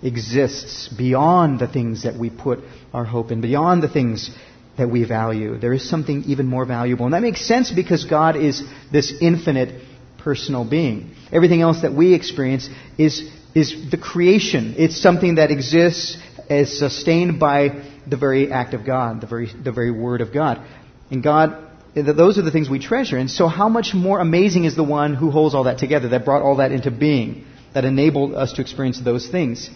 exists 0.03 0.89
beyond 0.89 1.61
the 1.61 1.69
things 1.69 2.03
that 2.03 2.17
we 2.17 2.31
put 2.31 2.61
our 2.93 3.05
hope 3.05 3.31
in, 3.31 3.41
beyond 3.41 3.83
the 3.83 3.89
things 3.89 4.31
that 4.77 4.91
we 4.91 5.05
value. 5.05 5.57
There 5.57 5.73
is 5.73 5.89
something 5.89 6.25
even 6.25 6.47
more 6.47 6.65
valuable. 6.65 7.05
And 7.05 7.15
that 7.15 7.23
makes 7.23 7.47
sense 7.47 7.71
because 7.71 8.05
God 8.05 8.37
is 8.37 8.63
this 8.91 9.13
infinite 9.21 9.83
personal 10.19 10.69
being. 10.69 11.15
Everything 11.31 11.61
else 11.61 11.83
that 11.83 11.93
we 11.93 12.13
experience 12.13 12.69
is, 12.99 13.31
is 13.55 13.91
the 13.91 13.99
creation. 13.99 14.75
It's 14.79 15.01
something 15.01 15.37
that 15.37 15.53
exists 15.53 16.19
as 16.51 16.77
sustained 16.77 17.39
by 17.39 17.85
the 18.07 18.17
very 18.17 18.51
act 18.53 18.75
of 18.75 18.85
God, 18.85 19.21
the 19.21 19.27
very, 19.27 19.49
the 19.53 19.73
very 19.73 19.91
word 19.91 20.21
of 20.21 20.33
God. 20.33 20.65
And 21.11 21.23
God, 21.23 21.57
those 21.95 22.39
are 22.39 22.43
the 22.43 22.51
things 22.51 22.69
we 22.69 22.79
treasure. 22.79 23.17
And 23.17 23.31
so 23.31 23.47
how 23.49 23.69
much 23.69 23.95
more 23.95 24.19
amazing 24.21 24.65
is 24.65 24.77
the 24.77 24.85
one 24.85 25.15
who 25.15 25.31
holds 25.31 25.55
all 25.55 25.65
that 25.65 25.79
together, 25.79 26.09
that 26.09 26.25
brought 26.25 26.43
all 26.43 26.57
that 26.57 26.73
into 26.73 26.91
being, 26.91 27.47
that 27.73 27.85
enabled 27.85 28.35
us 28.35 28.53
to 28.55 28.63
experience 28.63 29.01
those 29.01 29.29
things. 29.29 29.71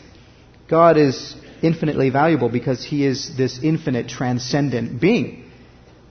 God 0.69 0.97
is 0.97 1.35
infinitely 1.63 2.11
valuable 2.11 2.49
because 2.49 2.85
he 2.85 3.05
is 3.05 3.37
this 3.37 3.61
infinite, 3.63 4.09
transcendent 4.09 5.01
being. 5.01 5.51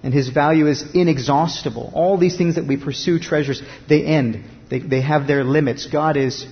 And 0.03 0.13
his 0.13 0.29
value 0.29 0.67
is 0.67 0.83
inexhaustible. 0.93 1.91
All 1.93 2.17
these 2.17 2.37
things 2.37 2.55
that 2.55 2.67
we 2.67 2.77
pursue, 2.77 3.19
treasures, 3.19 3.61
they 3.89 4.05
end. 4.05 4.43
They, 4.69 4.79
they 4.79 5.01
have 5.01 5.27
their 5.27 5.43
limits. 5.43 5.87
God 5.87 6.17
is 6.17 6.45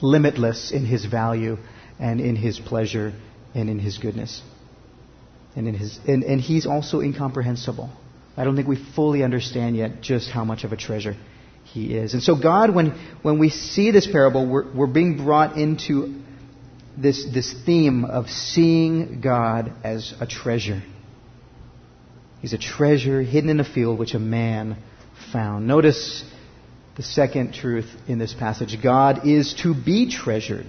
limitless 0.00 0.72
in 0.72 0.84
his 0.84 1.04
value 1.04 1.56
and 1.98 2.20
in 2.20 2.36
his 2.36 2.58
pleasure 2.58 3.12
and 3.54 3.70
in 3.70 3.78
his 3.78 3.98
goodness. 3.98 4.42
And, 5.54 5.68
in 5.68 5.74
his, 5.74 5.98
and, 6.06 6.24
and 6.24 6.40
he's 6.40 6.66
also 6.66 7.00
incomprehensible. 7.00 7.90
I 8.36 8.44
don't 8.44 8.56
think 8.56 8.68
we 8.68 8.82
fully 8.94 9.22
understand 9.22 9.76
yet 9.76 10.00
just 10.00 10.30
how 10.30 10.44
much 10.44 10.64
of 10.64 10.72
a 10.72 10.76
treasure 10.76 11.14
he 11.64 11.94
is. 11.94 12.14
And 12.14 12.22
so, 12.22 12.34
God, 12.40 12.74
when, 12.74 12.90
when 13.22 13.38
we 13.38 13.50
see 13.50 13.90
this 13.90 14.06
parable, 14.06 14.48
we're, 14.48 14.72
we're 14.74 14.86
being 14.86 15.18
brought 15.18 15.58
into 15.58 16.22
this, 16.96 17.26
this 17.32 17.52
theme 17.64 18.04
of 18.04 18.28
seeing 18.30 19.20
God 19.20 19.72
as 19.84 20.14
a 20.20 20.26
treasure. 20.26 20.82
He's 22.40 22.52
a 22.52 22.58
treasure 22.58 23.22
hidden 23.22 23.50
in 23.50 23.60
a 23.60 23.64
field 23.64 23.98
which 23.98 24.14
a 24.14 24.18
man 24.18 24.76
found. 25.32 25.66
Notice 25.66 26.24
the 26.96 27.02
second 27.02 27.54
truth 27.54 27.90
in 28.08 28.18
this 28.18 28.34
passage 28.34 28.76
God 28.82 29.26
is 29.26 29.54
to 29.62 29.74
be 29.74 30.10
treasured. 30.10 30.66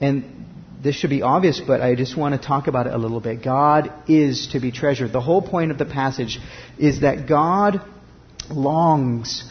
And 0.00 0.46
this 0.82 0.96
should 0.96 1.10
be 1.10 1.22
obvious, 1.22 1.60
but 1.60 1.80
I 1.80 1.94
just 1.94 2.16
want 2.16 2.40
to 2.40 2.44
talk 2.44 2.66
about 2.66 2.86
it 2.86 2.92
a 2.92 2.98
little 2.98 3.20
bit. 3.20 3.42
God 3.42 3.92
is 4.08 4.48
to 4.52 4.60
be 4.60 4.72
treasured. 4.72 5.12
The 5.12 5.20
whole 5.20 5.40
point 5.40 5.70
of 5.70 5.78
the 5.78 5.84
passage 5.84 6.38
is 6.76 7.00
that 7.02 7.28
God 7.28 7.80
longs 8.50 9.48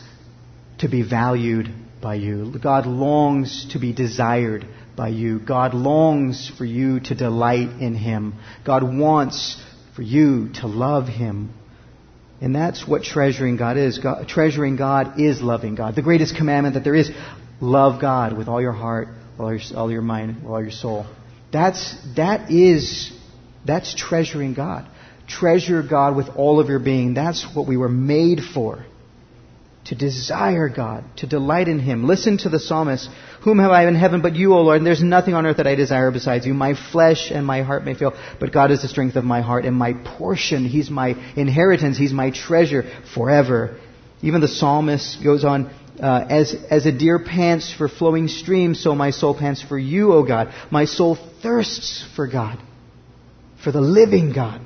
to 0.80 0.90
be 0.90 1.04
valued 1.04 1.74
by 2.02 2.16
you. 2.16 2.54
God 2.62 2.86
longs 2.86 3.68
to 3.72 3.80
be 3.80 3.94
desired 3.94 4.66
by 4.98 5.08
you. 5.08 5.40
God 5.40 5.74
longs 5.74 6.52
for 6.58 6.66
you 6.66 7.00
to 7.00 7.16
delight 7.16 7.82
in 7.82 7.96
Him. 7.96 8.36
God 8.66 8.84
wants 8.84 9.62
for 9.96 10.02
you 10.02 10.50
to 10.56 10.68
love 10.68 11.08
Him. 11.08 11.54
And 12.42 12.54
that's 12.54 12.88
what 12.88 13.04
treasuring 13.04 13.56
God 13.56 13.78
is. 13.78 14.00
God, 14.00 14.28
treasuring 14.28 14.76
God 14.76 15.20
is 15.20 15.42
loving 15.42 15.76
God. 15.76 15.96
The 15.96 16.02
greatest 16.02 16.36
commandment 16.36 16.74
that 16.74 16.84
there 16.84 16.96
is, 16.96 17.10
love 17.62 18.02
God 18.02 18.36
with 18.36 18.48
all 18.48 18.62
your 18.62 18.72
heart, 18.74 19.10
all 19.40 19.54
your, 19.54 19.62
all 19.78 19.92
your 19.92 20.02
mind, 20.02 20.46
all 20.48 20.62
your 20.62 20.72
soul. 20.72 21.06
That's, 21.52 21.96
that 22.16 22.52
is, 22.52 23.12
that's 23.66 23.94
treasuring 23.96 24.54
God. 24.54 24.88
Treasure 25.28 25.84
God 25.84 26.16
with 26.16 26.30
all 26.36 26.60
of 26.60 26.70
your 26.70 26.80
being. 26.80 27.14
That's 27.14 27.46
what 27.56 27.68
we 27.68 27.78
were 27.78 27.90
made 27.90 28.42
for 28.54 28.86
to 29.86 29.96
desire 29.96 30.70
God, 30.70 31.04
to 31.18 31.28
delight 31.28 31.68
in 31.68 31.80
Him. 31.80 32.06
Listen 32.06 32.38
to 32.40 32.50
the 32.50 32.60
psalmist. 32.60 33.10
Whom 33.42 33.58
have 33.60 33.72
I 33.72 33.88
in 33.88 33.96
heaven 33.96 34.22
but 34.22 34.36
you, 34.36 34.54
O 34.54 34.62
Lord? 34.62 34.78
And 34.78 34.86
there's 34.86 35.02
nothing 35.02 35.34
on 35.34 35.46
earth 35.46 35.58
that 35.58 35.68
I 35.68 35.76
desire 35.76 36.12
besides 36.12 36.46
you. 36.46 36.54
My 36.54 36.76
flesh 36.92 37.32
and 37.32 37.46
my 37.46 37.64
heart 37.64 37.84
may 37.84 37.96
fail, 37.96 38.14
but 38.40 38.54
God 38.54 38.70
is 38.70 38.84
the 38.84 38.88
strength 38.88 39.16
of 39.16 39.24
my 39.24 39.42
heart 39.42 39.66
and 39.66 39.76
my 39.76 39.94
portion. 39.94 40.66
He's 40.66 40.90
my 40.90 41.16
inheritance. 41.36 41.98
He's 41.98 42.14
my 42.14 42.30
treasure 42.30 42.84
forever. 43.16 43.80
Even 44.22 44.42
the 44.42 44.48
psalmist 44.48 45.24
goes 45.24 45.44
on, 45.44 45.74
uh, 46.02 46.26
as, 46.30 46.56
as 46.70 46.86
a 46.86 46.92
deer 46.92 47.20
pants 47.20 47.74
for 47.74 47.88
flowing 47.88 48.28
streams, 48.28 48.82
so 48.82 48.96
my 48.96 49.12
soul 49.12 49.38
pants 49.38 49.62
for 49.62 49.78
you, 49.78 50.14
O 50.14 50.24
God. 50.24 50.54
My 50.72 50.86
soul 50.86 51.16
thirsts 51.42 52.06
for 52.16 52.28
God, 52.28 52.60
for 53.64 53.72
the 53.72 53.82
living 53.82 54.34
God. 54.34 54.62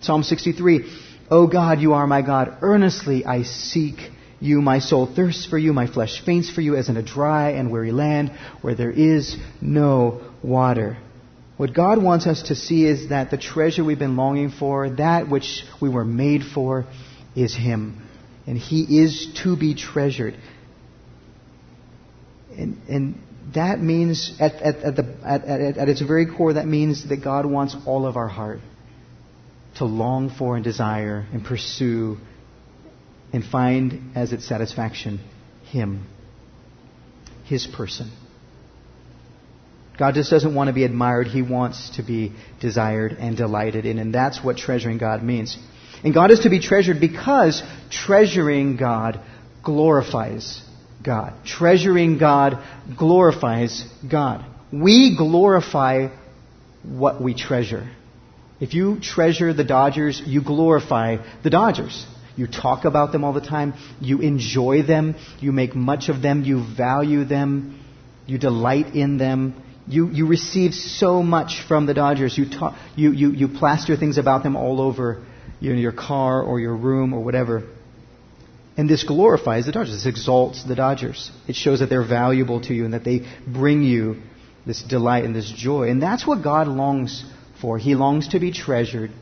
Psalm 0.00 0.22
63, 0.22 0.90
O 1.30 1.46
God, 1.46 1.80
you 1.80 1.94
are 1.94 2.06
my 2.06 2.22
God. 2.22 2.58
Earnestly 2.60 3.24
I 3.24 3.44
seek 3.44 4.10
you. 4.40 4.60
My 4.60 4.80
soul 4.80 5.06
thirsts 5.06 5.46
for 5.46 5.56
you. 5.56 5.72
My 5.72 5.86
flesh 5.86 6.22
faints 6.24 6.50
for 6.50 6.60
you 6.60 6.76
as 6.76 6.88
in 6.88 6.96
a 6.96 7.02
dry 7.02 7.50
and 7.50 7.70
weary 7.70 7.92
land 7.92 8.32
where 8.60 8.74
there 8.74 8.90
is 8.90 9.36
no 9.60 10.20
water. 10.42 10.98
What 11.56 11.72
God 11.72 12.02
wants 12.02 12.26
us 12.26 12.42
to 12.48 12.56
see 12.56 12.84
is 12.84 13.10
that 13.10 13.30
the 13.30 13.38
treasure 13.38 13.84
we've 13.84 13.98
been 13.98 14.16
longing 14.16 14.50
for, 14.50 14.90
that 14.90 15.28
which 15.28 15.62
we 15.80 15.88
were 15.88 16.04
made 16.04 16.42
for, 16.42 16.84
is 17.36 17.54
Him. 17.54 18.02
And 18.46 18.58
He 18.58 19.02
is 19.02 19.28
to 19.44 19.56
be 19.56 19.74
treasured. 19.74 20.36
And, 22.58 22.78
and 22.88 23.22
that 23.54 23.80
means, 23.80 24.34
at, 24.40 24.54
at, 24.54 24.76
at, 24.76 24.96
the, 24.96 25.16
at, 25.24 25.44
at 25.44 25.88
its 25.88 26.00
very 26.00 26.26
core, 26.26 26.54
that 26.54 26.66
means 26.66 27.08
that 27.08 27.22
God 27.22 27.46
wants 27.46 27.76
all 27.86 28.06
of 28.06 28.16
our 28.16 28.28
heart 28.28 28.60
to 29.76 29.84
long 29.84 30.30
for 30.30 30.56
and 30.56 30.64
desire 30.64 31.26
and 31.32 31.44
pursue 31.44 32.18
and 33.32 33.44
find 33.44 34.16
as 34.16 34.32
its 34.32 34.46
satisfaction 34.46 35.20
Him, 35.64 36.06
His 37.44 37.66
person. 37.66 38.10
God 39.98 40.14
just 40.14 40.30
doesn't 40.30 40.54
want 40.54 40.68
to 40.68 40.72
be 40.72 40.84
admired. 40.84 41.28
He 41.28 41.42
wants 41.42 41.90
to 41.96 42.02
be 42.02 42.32
desired 42.60 43.12
and 43.12 43.36
delighted 43.36 43.86
in. 43.86 43.98
And 43.98 44.12
that's 44.12 44.42
what 44.42 44.56
treasuring 44.56 44.98
God 44.98 45.22
means. 45.22 45.56
And 46.02 46.12
God 46.12 46.30
is 46.30 46.40
to 46.40 46.50
be 46.50 46.60
treasured 46.60 47.00
because 47.00 47.62
treasuring 47.90 48.76
God 48.76 49.20
glorifies 49.62 50.62
God. 51.04 51.34
Treasuring 51.44 52.18
God 52.18 52.64
glorifies 52.98 53.84
God. 54.10 54.44
We 54.72 55.16
glorify 55.16 56.08
what 56.82 57.22
we 57.22 57.34
treasure. 57.34 57.88
If 58.60 58.74
you 58.74 59.00
treasure 59.00 59.52
the 59.52 59.64
Dodgers, 59.64 60.22
you 60.24 60.42
glorify 60.42 61.18
the 61.42 61.50
Dodgers. 61.50 62.06
You 62.36 62.46
talk 62.46 62.84
about 62.84 63.12
them 63.12 63.22
all 63.22 63.32
the 63.32 63.40
time. 63.40 63.74
You 64.00 64.20
enjoy 64.20 64.82
them. 64.82 65.14
You 65.40 65.52
make 65.52 65.74
much 65.74 66.08
of 66.08 66.22
them. 66.22 66.42
You 66.42 66.64
value 66.76 67.24
them. 67.24 67.80
You 68.26 68.38
delight 68.38 68.94
in 68.94 69.18
them. 69.18 69.62
You, 69.86 70.08
you 70.08 70.26
receive 70.26 70.72
so 70.72 71.22
much 71.22 71.62
from 71.68 71.86
the 71.86 71.94
Dodgers. 71.94 72.36
You, 72.36 72.48
talk, 72.48 72.74
you, 72.96 73.12
you, 73.12 73.30
you 73.32 73.48
plaster 73.48 73.96
things 73.96 74.18
about 74.18 74.42
them 74.42 74.56
all 74.56 74.80
over 74.80 75.24
you 75.60 75.72
know, 75.72 75.78
your 75.78 75.92
car 75.92 76.42
or 76.42 76.58
your 76.58 76.74
room 76.74 77.12
or 77.12 77.22
whatever. 77.22 77.68
And 78.76 78.90
this 78.90 79.04
glorifies 79.04 79.66
the 79.66 79.72
Dodgers. 79.72 79.92
This 79.94 80.06
exalts 80.06 80.64
the 80.64 80.74
Dodgers. 80.74 81.30
It 81.46 81.54
shows 81.54 81.80
that 81.80 81.88
they're 81.88 82.06
valuable 82.06 82.60
to 82.62 82.74
you 82.74 82.84
and 82.84 82.94
that 82.94 83.04
they 83.04 83.22
bring 83.46 83.82
you 83.82 84.16
this 84.66 84.82
delight 84.82 85.24
and 85.24 85.34
this 85.34 85.50
joy. 85.50 85.90
And 85.90 86.02
that's 86.02 86.26
what 86.26 86.42
God 86.42 86.66
longs 86.66 87.24
for. 87.60 87.78
He 87.78 87.94
longs 87.94 88.28
to 88.28 88.40
be 88.40 88.52
treasured. 88.52 89.12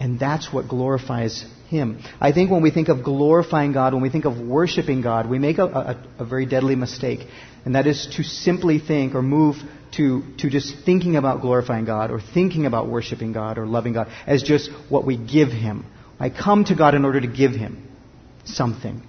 And 0.00 0.18
that's 0.18 0.52
what 0.52 0.68
glorifies 0.68 1.44
him. 1.68 2.02
I 2.20 2.32
think 2.32 2.50
when 2.50 2.62
we 2.62 2.72
think 2.72 2.88
of 2.88 3.04
glorifying 3.04 3.72
God, 3.72 3.94
when 3.94 4.02
we 4.02 4.10
think 4.10 4.24
of 4.24 4.40
worshiping 4.40 5.02
God, 5.02 5.30
we 5.30 5.38
make 5.38 5.58
a, 5.58 5.64
a, 5.66 6.08
a, 6.18 6.24
very 6.24 6.46
deadly 6.46 6.74
mistake. 6.74 7.20
And 7.64 7.76
that 7.76 7.86
is 7.86 8.08
to 8.16 8.24
simply 8.24 8.80
think 8.80 9.14
or 9.14 9.22
move 9.22 9.56
to, 9.92 10.22
to 10.38 10.50
just 10.50 10.84
thinking 10.84 11.14
about 11.14 11.42
glorifying 11.42 11.84
God 11.84 12.10
or 12.10 12.20
thinking 12.20 12.66
about 12.66 12.88
worshiping 12.88 13.32
God 13.32 13.56
or 13.56 13.66
loving 13.66 13.92
God 13.92 14.08
as 14.26 14.42
just 14.42 14.70
what 14.88 15.06
we 15.06 15.16
give 15.16 15.50
Him. 15.50 15.86
I 16.18 16.30
come 16.30 16.64
to 16.64 16.74
God 16.74 16.96
in 16.96 17.04
order 17.04 17.20
to 17.20 17.28
give 17.28 17.52
Him 17.52 17.93
something. 18.44 19.02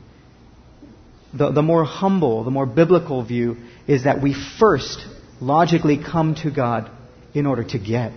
The, 1.33 1.51
the 1.51 1.61
more 1.61 1.83
humble, 1.83 2.43
the 2.43 2.51
more 2.51 2.65
biblical 2.65 3.23
view 3.23 3.57
is 3.87 4.05
that 4.05 4.21
we 4.21 4.33
first 4.57 5.05
logically 5.41 6.01
come 6.01 6.35
to 6.35 6.51
God 6.51 6.89
in 7.33 7.45
order 7.45 7.63
to 7.63 7.79
get. 7.79 8.13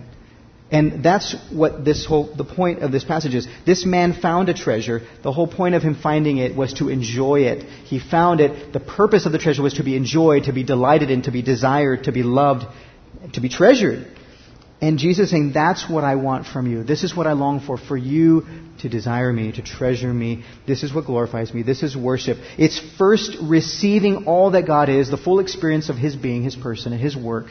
And 0.71 1.03
that's 1.03 1.35
what 1.51 1.83
this 1.83 2.05
whole, 2.05 2.33
the 2.35 2.43
point 2.43 2.83
of 2.83 2.91
this 2.91 3.03
passage 3.03 3.33
is. 3.33 3.47
This 3.65 3.85
man 3.85 4.13
found 4.13 4.49
a 4.49 4.53
treasure. 4.53 5.01
The 5.23 5.31
whole 5.31 5.47
point 5.47 5.73
of 5.73 5.81
him 5.81 5.95
finding 5.95 6.37
it 6.37 6.55
was 6.55 6.73
to 6.73 6.89
enjoy 6.89 7.41
it. 7.41 7.63
He 7.63 7.99
found 7.99 8.39
it. 8.39 8.71
The 8.71 8.79
purpose 8.79 9.25
of 9.25 9.31
the 9.31 9.39
treasure 9.39 9.63
was 9.63 9.73
to 9.75 9.83
be 9.83 9.95
enjoyed, 9.95 10.43
to 10.43 10.53
be 10.53 10.63
delighted 10.63 11.09
in, 11.09 11.23
to 11.23 11.31
be 11.31 11.41
desired, 11.41 12.03
to 12.03 12.11
be 12.11 12.21
loved, 12.21 12.65
to 13.33 13.41
be 13.41 13.49
treasured. 13.49 14.05
And 14.81 14.97
Jesus 14.97 15.31
saying, 15.31 15.51
that's 15.53 15.89
what 15.89 16.03
I 16.03 16.15
want 16.15 16.47
from 16.47 16.71
you. 16.71 16.83
This 16.83 17.03
is 17.03 17.15
what 17.15 17.27
I 17.27 17.33
long 17.33 17.59
for, 17.59 17.77
for 17.77 17.97
you 17.97 18.45
to 18.79 18.87
desire 18.87 19.31
me, 19.33 19.51
to 19.51 19.61
treasure 19.61 20.13
me. 20.13 20.45
This 20.65 20.83
is 20.83 20.93
what 20.93 21.05
glorifies 21.05 21.53
me. 21.53 21.63
This 21.63 21.83
is 21.83 21.97
worship. 21.97 22.37
It's 22.57 22.79
first 22.97 23.35
receiving 23.41 24.25
all 24.25 24.51
that 24.51 24.65
God 24.65 24.87
is, 24.87 25.09
the 25.09 25.17
full 25.17 25.39
experience 25.39 25.89
of 25.89 25.97
His 25.97 26.15
being, 26.15 26.43
His 26.43 26.55
person, 26.55 26.93
and 26.93 27.01
His 27.01 27.15
work. 27.15 27.47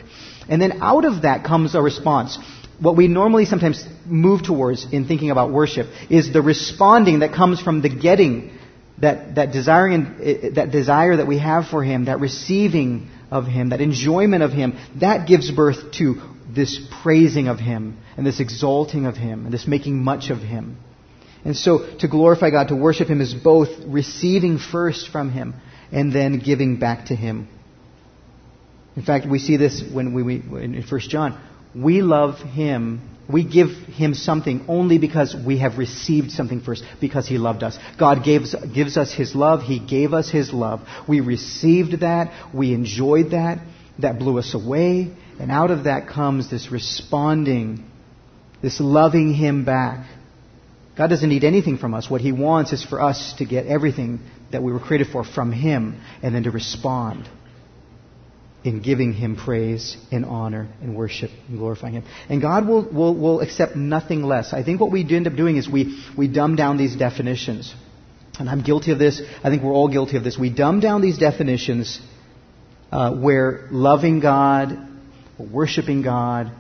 And 0.49 0.61
then 0.63 0.81
out 0.81 1.05
of 1.05 1.23
that 1.23 1.45
comes 1.45 1.75
a 1.75 1.83
response 1.83 2.39
what 2.81 2.97
we 2.97 3.09
normally 3.09 3.45
sometimes 3.45 3.85
move 4.07 4.45
towards 4.45 4.87
in 4.93 5.07
thinking 5.07 5.31
about 5.31 5.53
worship 5.53 5.89
is 6.11 6.33
the 6.33 6.43
responding 6.43 7.21
that 7.21 7.33
comes 7.33 7.61
from 7.61 7.83
the 7.83 7.89
getting, 7.89 8.57
that, 8.99 9.35
that, 9.35 9.53
desiring, 9.53 10.17
eh, 10.23 10.51
that 10.55 10.71
desire 10.71 11.17
that 11.17 11.27
we 11.27 11.39
have 11.39 11.67
for 11.67 11.83
Him, 11.83 12.05
that 12.05 12.21
receiving 12.21 13.09
of 13.31 13.47
Him, 13.47 13.71
that 13.71 13.81
enjoyment 13.81 14.43
of 14.43 14.53
Him, 14.53 14.79
that 15.01 15.27
gives 15.27 15.51
birth 15.51 15.93
to 15.93 16.21
this 16.59 16.81
praising 17.03 17.49
of 17.49 17.59
Him 17.59 17.99
and 18.17 18.27
this 18.27 18.41
exalting 18.41 19.07
of 19.07 19.17
Him 19.17 19.45
and 19.45 19.55
this 19.55 19.67
making 19.67 20.03
much 20.03 20.31
of 20.31 20.39
Him. 20.39 20.77
And 21.45 21.57
so 21.57 21.97
to 21.99 22.09
glorify 22.09 22.51
God, 22.51 22.69
to 22.69 22.77
worship 22.77 23.09
Him 23.09 23.21
is 23.21 23.33
both 23.33 23.69
receiving 23.87 24.59
first 24.59 25.09
from 25.09 25.31
Him 25.31 25.55
and 25.93 26.13
then 26.13 26.41
giving 26.41 26.79
back 26.79 27.07
to 27.07 27.17
Him. 27.17 27.49
In 28.97 29.03
fact, 29.03 29.27
we 29.27 29.39
see 29.39 29.57
this 29.57 29.83
when 29.93 30.13
we, 30.13 30.35
in 30.35 30.85
1 30.89 31.01
John 31.03 31.41
we 31.75 32.03
love 32.03 32.39
Him. 32.39 33.17
We 33.31 33.45
give 33.45 33.69
Him 33.69 34.15
something 34.15 34.65
only 34.69 34.99
because 34.99 35.37
we 35.37 35.59
have 35.59 35.79
received 35.79 36.31
something 36.31 36.61
first, 36.63 36.83
because 37.01 37.29
He 37.29 37.39
loved 37.39 37.63
us. 37.63 37.79
God 37.99 38.25
gives, 38.25 38.55
gives 38.75 38.97
us 38.97 39.13
His 39.13 39.35
love. 39.35 39.63
He 39.63 39.79
gave 39.79 40.15
us 40.15 40.31
His 40.31 40.53
love. 40.53 40.81
We 41.07 41.21
received 41.21 42.01
that. 42.01 42.55
We 42.55 42.73
enjoyed 42.73 43.31
that. 43.33 43.59
That 43.99 44.19
blew 44.19 44.39
us 44.39 44.55
away. 44.55 45.15
And 45.39 45.51
out 45.51 45.71
of 45.71 45.85
that 45.85 46.09
comes 46.09 46.51
this 46.51 46.71
responding, 46.71 47.85
this 48.61 48.81
loving 48.81 49.33
Him 49.33 49.65
back. 49.65 50.09
God 50.97 51.09
doesn't 51.09 51.29
need 51.29 51.45
anything 51.45 51.79
from 51.79 51.95
us. 51.95 52.11
What 52.11 52.21
He 52.21 52.33
wants 52.33 52.73
is 52.73 52.85
for 52.85 53.01
us 53.01 53.35
to 53.39 53.45
get 53.45 53.67
everything 53.67 54.21
that 54.51 54.63
we 54.63 54.73
were 54.73 54.81
created 54.81 55.09
for 55.09 55.23
from 55.23 55.53
Him 55.53 56.01
and 56.23 56.35
then 56.35 56.43
to 56.43 56.51
respond 56.51 57.29
in 58.65 58.83
giving 58.83 59.13
Him 59.13 59.37
praise 59.37 59.97
and 60.11 60.25
honor 60.25 60.69
and 60.83 60.97
worship 60.97 61.31
and 61.49 61.59
glorifying 61.59 61.95
Him. 61.95 62.05
And 62.29 62.43
God 62.43 62.67
will, 62.67 62.91
will, 62.91 63.15
will 63.15 63.41
accept 63.41 63.77
nothing 63.77 64.25
less. 64.25 64.53
I 64.53 64.65
think 64.65 64.81
what 64.81 64.91
we 64.91 65.07
end 65.09 65.29
up 65.29 65.37
doing 65.37 65.57
is 65.57 65.69
we, 65.69 66.03
we 66.17 66.27
dumb 66.27 66.57
down 66.57 66.77
these 66.77 66.97
definitions. 66.97 67.73
And 68.41 68.49
I'm 68.49 68.63
guilty 68.63 68.91
of 68.91 68.99
this. 68.99 69.23
I 69.43 69.51
think 69.51 69.63
we're 69.63 69.73
all 69.73 69.89
guilty 69.89 70.17
of 70.17 70.25
this. 70.25 70.37
We 70.39 70.51
dumb 70.51 70.81
down 70.81 71.01
these 71.01 71.19
definitions 71.19 72.01
uh, 72.91 73.15
where 73.15 73.69
loving 73.71 74.21
God, 74.21 74.88
or 75.39 75.47
worshiping 75.47 76.03
God, 76.03 76.53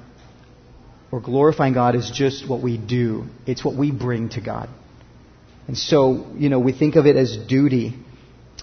or 1.10 1.20
glorifying 1.20 1.72
God 1.72 1.94
is 1.94 2.10
just 2.10 2.48
what 2.48 2.62
we 2.62 2.76
do. 2.76 3.24
It's 3.46 3.64
what 3.64 3.74
we 3.74 3.90
bring 3.90 4.28
to 4.30 4.40
God. 4.40 4.68
And 5.66 5.76
so, 5.76 6.26
you 6.36 6.48
know, 6.48 6.60
we 6.60 6.72
think 6.72 6.96
of 6.96 7.06
it 7.06 7.16
as 7.16 7.36
duty 7.36 7.94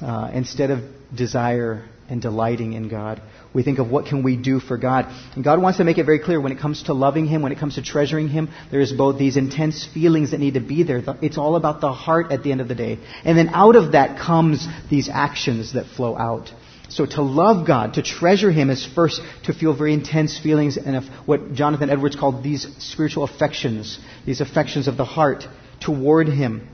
uh, 0.01 0.32
instead 0.34 0.71
of 0.71 0.80
desire 1.15 1.88
and 2.10 2.21
delighting 2.21 2.73
in 2.73 2.88
God. 2.88 3.21
We 3.54 3.63
think 3.63 3.80
of 3.80 3.89
what 3.89 4.06
can 4.06 4.21
we 4.21 4.36
do 4.36 4.60
for 4.60 4.78
God. 4.78 5.06
And 5.36 5.43
God 5.43 5.62
wants 5.62 5.78
to 5.78 5.84
make 5.84 5.97
it 5.97 6.06
very 6.06 6.19
clear 6.19 6.39
when 6.39 6.51
it 6.51 6.60
comes 6.60 6.84
to 6.84 6.93
loving 6.93 7.25
Him, 7.25 7.41
when 7.41 7.51
it 7.51 7.58
comes 7.58 7.75
to 7.75 7.82
treasuring 7.82 8.28
Him, 8.28 8.49
there's 8.69 8.91
both 8.91 9.17
these 9.17 9.38
intense 9.38 9.88
feelings 9.91 10.32
that 10.32 10.39
need 10.39 10.56
to 10.56 10.60
be 10.60 10.84
there. 10.84 11.01
It's 11.21 11.38
all 11.38 11.56
about 11.56 11.82
the 11.82 11.91
heart 11.91 12.32
at 12.32 12.43
the 12.43 12.51
end 12.51 12.62
of 12.62 12.67
the 12.67 12.75
day. 12.75 12.99
And 13.23 13.38
then 13.38 13.49
out 13.49 13.75
of 13.75 13.93
that 13.93 14.19
comes 14.19 14.67
these 14.89 15.10
actions 15.10 15.73
that 15.73 15.86
flow 15.86 16.17
out. 16.17 16.51
So 16.89 17.06
to 17.06 17.21
love 17.21 17.65
God, 17.65 17.95
to 17.95 18.04
treasure 18.04 18.52
Him 18.52 18.69
is 18.69 18.86
first 18.86 19.21
to 19.45 19.54
feel 19.54 19.76
very 19.76 19.93
intense 19.93 20.39
feelings 20.39 20.78
and 20.78 20.95
of 20.95 21.04
what 21.26 21.54
Jonathan 21.54 21.89
Edwards 21.89 22.15
called 22.15 22.43
these 22.43 22.67
spiritual 22.80 23.24
affections, 23.24 24.00
these 24.26 24.41
affections 24.41 24.88
of 24.88 24.98
the 24.98 25.06
heart 25.06 25.45
toward 25.82 26.28
Him. 26.28 26.67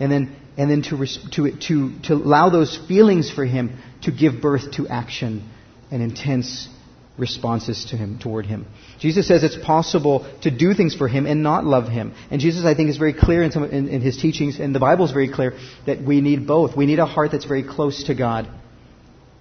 And 0.00 0.10
then, 0.10 0.36
and 0.56 0.70
then 0.70 0.82
to, 0.82 1.06
to, 1.32 1.56
to, 1.68 2.00
to 2.04 2.14
allow 2.14 2.50
those 2.50 2.76
feelings 2.88 3.30
for 3.30 3.44
Him 3.44 3.78
to 4.02 4.10
give 4.10 4.40
birth 4.40 4.72
to 4.72 4.88
action 4.88 5.48
and 5.90 6.02
intense 6.02 6.68
responses 7.18 7.86
to 7.86 7.96
him 7.96 8.18
toward 8.18 8.46
him. 8.46 8.66
Jesus 9.00 9.26
says 9.26 9.42
it's 9.42 9.56
possible 9.56 10.26
to 10.42 10.50
do 10.50 10.72
things 10.72 10.94
for 10.94 11.08
him 11.08 11.26
and 11.26 11.42
not 11.42 11.64
love 11.64 11.88
him. 11.88 12.14
And 12.30 12.40
Jesus, 12.40 12.64
I 12.64 12.74
think, 12.74 12.88
is 12.90 12.96
very 12.96 13.12
clear 13.12 13.42
in, 13.42 13.50
some, 13.50 13.64
in, 13.64 13.88
in 13.88 14.00
his 14.00 14.16
teachings, 14.16 14.60
and 14.60 14.74
the 14.74 14.78
Bible 14.78 15.04
is 15.04 15.10
very 15.10 15.30
clear 15.30 15.58
that 15.86 16.00
we 16.00 16.20
need 16.20 16.46
both. 16.46 16.76
We 16.76 16.86
need 16.86 17.00
a 17.00 17.06
heart 17.06 17.32
that's 17.32 17.44
very 17.44 17.64
close 17.64 18.04
to 18.04 18.14
God, 18.14 18.48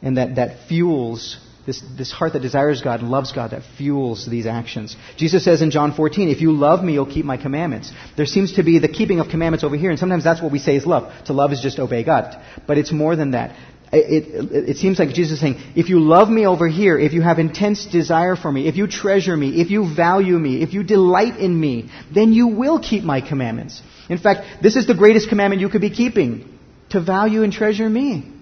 and 0.01 0.17
that 0.17 0.35
that 0.35 0.67
fuels 0.67 1.37
this, 1.67 1.83
this 1.97 2.11
heart 2.13 2.33
that 2.33 2.41
desires 2.41 2.81
God 2.81 3.01
and 3.01 3.11
loves 3.11 3.33
God 3.33 3.51
that 3.51 3.61
fuels 3.77 4.25
these 4.25 4.47
actions. 4.47 4.95
Jesus 5.17 5.43
says 5.43 5.61
in 5.61 5.69
John 5.69 5.93
14, 5.93 6.29
if 6.29 6.39
you 6.39 6.53
love 6.53 6.83
me, 6.83 6.93
you'll 6.93 7.05
keep 7.05 7.25
my 7.25 7.35
commandments. 7.35 7.91
There 8.15 8.25
seems 8.25 8.53
to 8.53 8.63
be 8.63 8.79
the 8.79 8.87
keeping 8.87 9.19
of 9.19 9.27
commandments 9.27 9.65
over 9.65 9.75
here, 9.75 9.89
and 9.89 9.99
sometimes 9.99 10.23
that's 10.23 10.41
what 10.41 10.53
we 10.53 10.59
say 10.59 10.77
is 10.77 10.85
love. 10.85 11.13
To 11.25 11.33
love 11.33 11.51
is 11.51 11.59
just 11.59 11.77
obey 11.77 12.05
God. 12.05 12.41
But 12.65 12.77
it's 12.77 12.93
more 12.93 13.17
than 13.17 13.31
that. 13.31 13.53
It, 13.91 14.51
it, 14.51 14.69
it, 14.69 14.77
seems 14.77 14.99
like 14.99 15.09
Jesus 15.09 15.33
is 15.35 15.39
saying, 15.39 15.61
if 15.75 15.89
you 15.89 15.99
love 15.99 16.29
me 16.29 16.45
over 16.45 16.67
here, 16.67 16.97
if 16.97 17.13
you 17.13 17.21
have 17.21 17.39
intense 17.39 17.85
desire 17.85 18.35
for 18.35 18.51
me, 18.51 18.67
if 18.67 18.75
you 18.75 18.87
treasure 18.87 19.35
me, 19.35 19.61
if 19.61 19.69
you 19.69 19.93
value 19.93 20.37
me, 20.37 20.61
if 20.61 20.73
you 20.73 20.83
delight 20.83 21.37
in 21.37 21.57
me, 21.57 21.89
then 22.13 22.33
you 22.33 22.47
will 22.47 22.79
keep 22.79 23.03
my 23.03 23.21
commandments. 23.21 23.81
In 24.09 24.17
fact, 24.17 24.61
this 24.61 24.75
is 24.75 24.87
the 24.87 24.93
greatest 24.93 25.29
commandment 25.29 25.61
you 25.61 25.69
could 25.69 25.81
be 25.81 25.89
keeping, 25.89 26.59
to 26.89 27.01
value 27.01 27.43
and 27.43 27.51
treasure 27.51 27.89
me. 27.89 28.36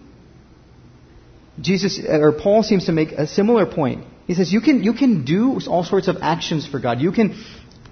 Jesus, 1.60 2.00
or 2.06 2.34
Paul 2.34 2.64
seems 2.64 2.86
to 2.86 2.92
make 2.92 3.12
a 3.12 3.28
similar 3.28 3.66
point. 3.66 4.06
He 4.28 4.34
says, 4.34 4.52
you 4.52 4.62
can, 4.62 4.84
you 4.84 4.94
can 4.94 5.24
do 5.24 5.60
all 5.68 5.84
sorts 5.84 6.08
of 6.08 6.18
actions 6.22 6.68
for 6.68 6.80
God. 6.80 7.00
You 7.00 7.12
can, 7.12 7.42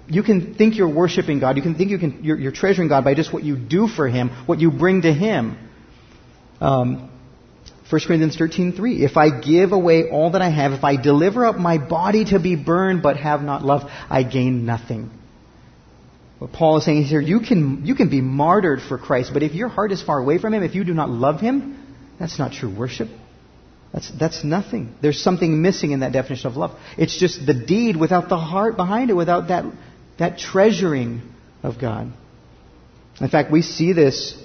you 0.08 0.22
can 0.22 0.54
think 0.54 0.76
you're 0.76 0.92
worshiping 0.92 1.40
God. 1.40 1.56
You 1.56 1.62
can 1.62 1.74
think 1.74 1.90
you 1.90 1.98
can, 1.98 2.24
you're, 2.24 2.38
you're 2.38 2.52
treasuring 2.52 2.88
God 2.88 3.04
by 3.04 3.14
just 3.14 3.32
what 3.32 3.42
you 3.42 3.56
do 3.56 3.88
for 3.88 4.08
Him, 4.08 4.30
what 4.46 4.60
you 4.60 4.70
bring 4.70 5.02
to 5.02 5.12
Him. 5.12 5.56
Um, 6.60 7.10
1 7.90 8.00
Corinthians 8.06 8.36
13:3 8.36 9.00
If 9.00 9.16
I 9.16 9.40
give 9.40 9.72
away 9.72 10.08
all 10.10 10.30
that 10.30 10.42
I 10.42 10.48
have, 10.48 10.72
if 10.72 10.84
I 10.84 10.96
deliver 10.96 11.44
up 11.44 11.56
my 11.56 11.78
body 11.78 12.24
to 12.26 12.40
be 12.40 12.56
burned 12.56 13.02
but 13.02 13.18
have 13.18 13.42
not 13.42 13.62
love, 13.62 13.90
I 14.08 14.22
gain 14.22 14.64
nothing. 14.64 15.10
What 16.38 16.52
Paul 16.52 16.78
is 16.78 16.84
saying 16.84 17.04
here, 17.04 17.20
you 17.20 17.40
can, 17.40 17.86
you 17.86 17.94
can 17.94 18.10
be 18.10 18.20
martyred 18.20 18.82
for 18.82 18.98
Christ, 18.98 19.30
but 19.32 19.42
if 19.42 19.54
your 19.54 19.68
heart 19.68 19.92
is 19.92 20.02
far 20.02 20.18
away 20.18 20.38
from 20.38 20.52
Him, 20.52 20.62
if 20.62 20.74
you 20.74 20.84
do 20.84 20.94
not 20.94 21.08
love 21.08 21.40
Him, 21.40 21.78
that's 22.18 22.38
not 22.38 22.52
true 22.52 22.74
worship. 22.74 23.08
That's, 23.94 24.10
that's 24.18 24.44
nothing. 24.44 24.94
There's 25.00 25.22
something 25.22 25.62
missing 25.62 25.92
in 25.92 26.00
that 26.00 26.12
definition 26.12 26.48
of 26.48 26.56
love. 26.56 26.78
It's 26.98 27.18
just 27.18 27.46
the 27.46 27.54
deed 27.54 27.96
without 27.96 28.28
the 28.28 28.36
heart 28.36 28.76
behind 28.76 29.08
it, 29.08 29.14
without 29.14 29.48
that, 29.48 29.64
that 30.18 30.38
treasuring 30.38 31.22
of 31.62 31.78
God. 31.80 32.12
In 33.20 33.28
fact, 33.28 33.50
we 33.50 33.62
see 33.62 33.92
this 33.92 34.44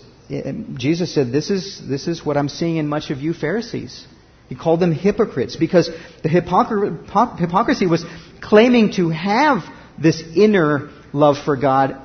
Jesus 0.75 1.13
said, 1.13 1.31
this 1.31 1.49
is, 1.49 1.81
this 1.87 2.07
is 2.07 2.23
what 2.23 2.37
I'm 2.37 2.49
seeing 2.49 2.77
in 2.77 2.87
much 2.87 3.09
of 3.09 3.17
you 3.17 3.33
Pharisees. 3.33 4.05
He 4.47 4.55
called 4.55 4.79
them 4.79 4.93
hypocrites 4.93 5.55
because 5.55 5.89
the 6.21 6.29
hypocr- 6.29 7.39
hypocrisy 7.39 7.87
was 7.87 8.05
claiming 8.41 8.93
to 8.93 9.09
have 9.09 9.63
this 9.99 10.21
inner 10.35 10.91
love 11.13 11.37
for 11.43 11.57
God 11.57 11.99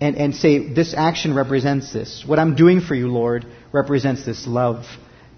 and, 0.00 0.16
and 0.16 0.34
say, 0.34 0.72
this 0.72 0.94
action 0.96 1.34
represents 1.34 1.92
this. 1.92 2.24
What 2.26 2.38
I'm 2.38 2.56
doing 2.56 2.80
for 2.80 2.94
you, 2.94 3.08
Lord, 3.08 3.44
represents 3.70 4.24
this 4.24 4.46
love. 4.46 4.86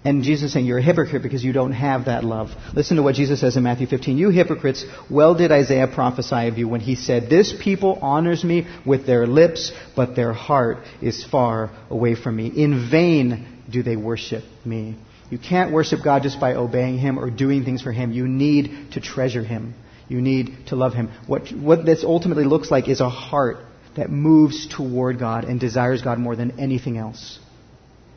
And 0.05 0.21
Jesus 0.21 0.53
saying, 0.53 0.67
You're 0.67 0.77
a 0.77 0.83
hypocrite 0.83 1.23
because 1.23 1.43
you 1.43 1.51
don't 1.51 1.71
have 1.71 2.05
that 2.05 2.23
love. 2.23 2.49
Listen 2.75 2.97
to 2.97 3.03
what 3.03 3.15
Jesus 3.15 3.41
says 3.41 3.57
in 3.57 3.63
Matthew 3.63 3.87
15. 3.87 4.19
You 4.19 4.29
hypocrites, 4.29 4.85
well 5.09 5.33
did 5.33 5.51
Isaiah 5.51 5.87
prophesy 5.87 6.47
of 6.47 6.59
you 6.59 6.67
when 6.67 6.79
he 6.79 6.93
said, 6.93 7.27
This 7.27 7.51
people 7.59 7.97
honors 8.03 8.43
me 8.43 8.67
with 8.85 9.07
their 9.07 9.25
lips, 9.25 9.71
but 9.95 10.15
their 10.15 10.31
heart 10.31 10.77
is 11.01 11.23
far 11.23 11.71
away 11.89 12.13
from 12.13 12.35
me. 12.35 12.47
In 12.47 12.87
vain 12.91 13.63
do 13.67 13.81
they 13.81 13.95
worship 13.95 14.43
me. 14.63 14.95
You 15.31 15.39
can't 15.39 15.73
worship 15.73 16.01
God 16.03 16.21
just 16.21 16.39
by 16.39 16.53
obeying 16.53 16.99
Him 16.99 17.17
or 17.17 17.31
doing 17.31 17.65
things 17.65 17.81
for 17.81 17.91
Him. 17.91 18.11
You 18.11 18.27
need 18.27 18.91
to 18.91 19.01
treasure 19.01 19.43
Him. 19.43 19.73
You 20.07 20.21
need 20.21 20.67
to 20.67 20.75
love 20.75 20.93
Him. 20.93 21.09
What, 21.25 21.51
what 21.51 21.83
this 21.83 22.03
ultimately 22.03 22.45
looks 22.45 22.69
like 22.69 22.87
is 22.87 23.01
a 23.01 23.09
heart 23.09 23.57
that 23.95 24.11
moves 24.11 24.67
toward 24.67 25.17
God 25.17 25.45
and 25.45 25.59
desires 25.59 26.03
God 26.03 26.19
more 26.19 26.35
than 26.35 26.59
anything 26.59 26.99
else. 26.99 27.39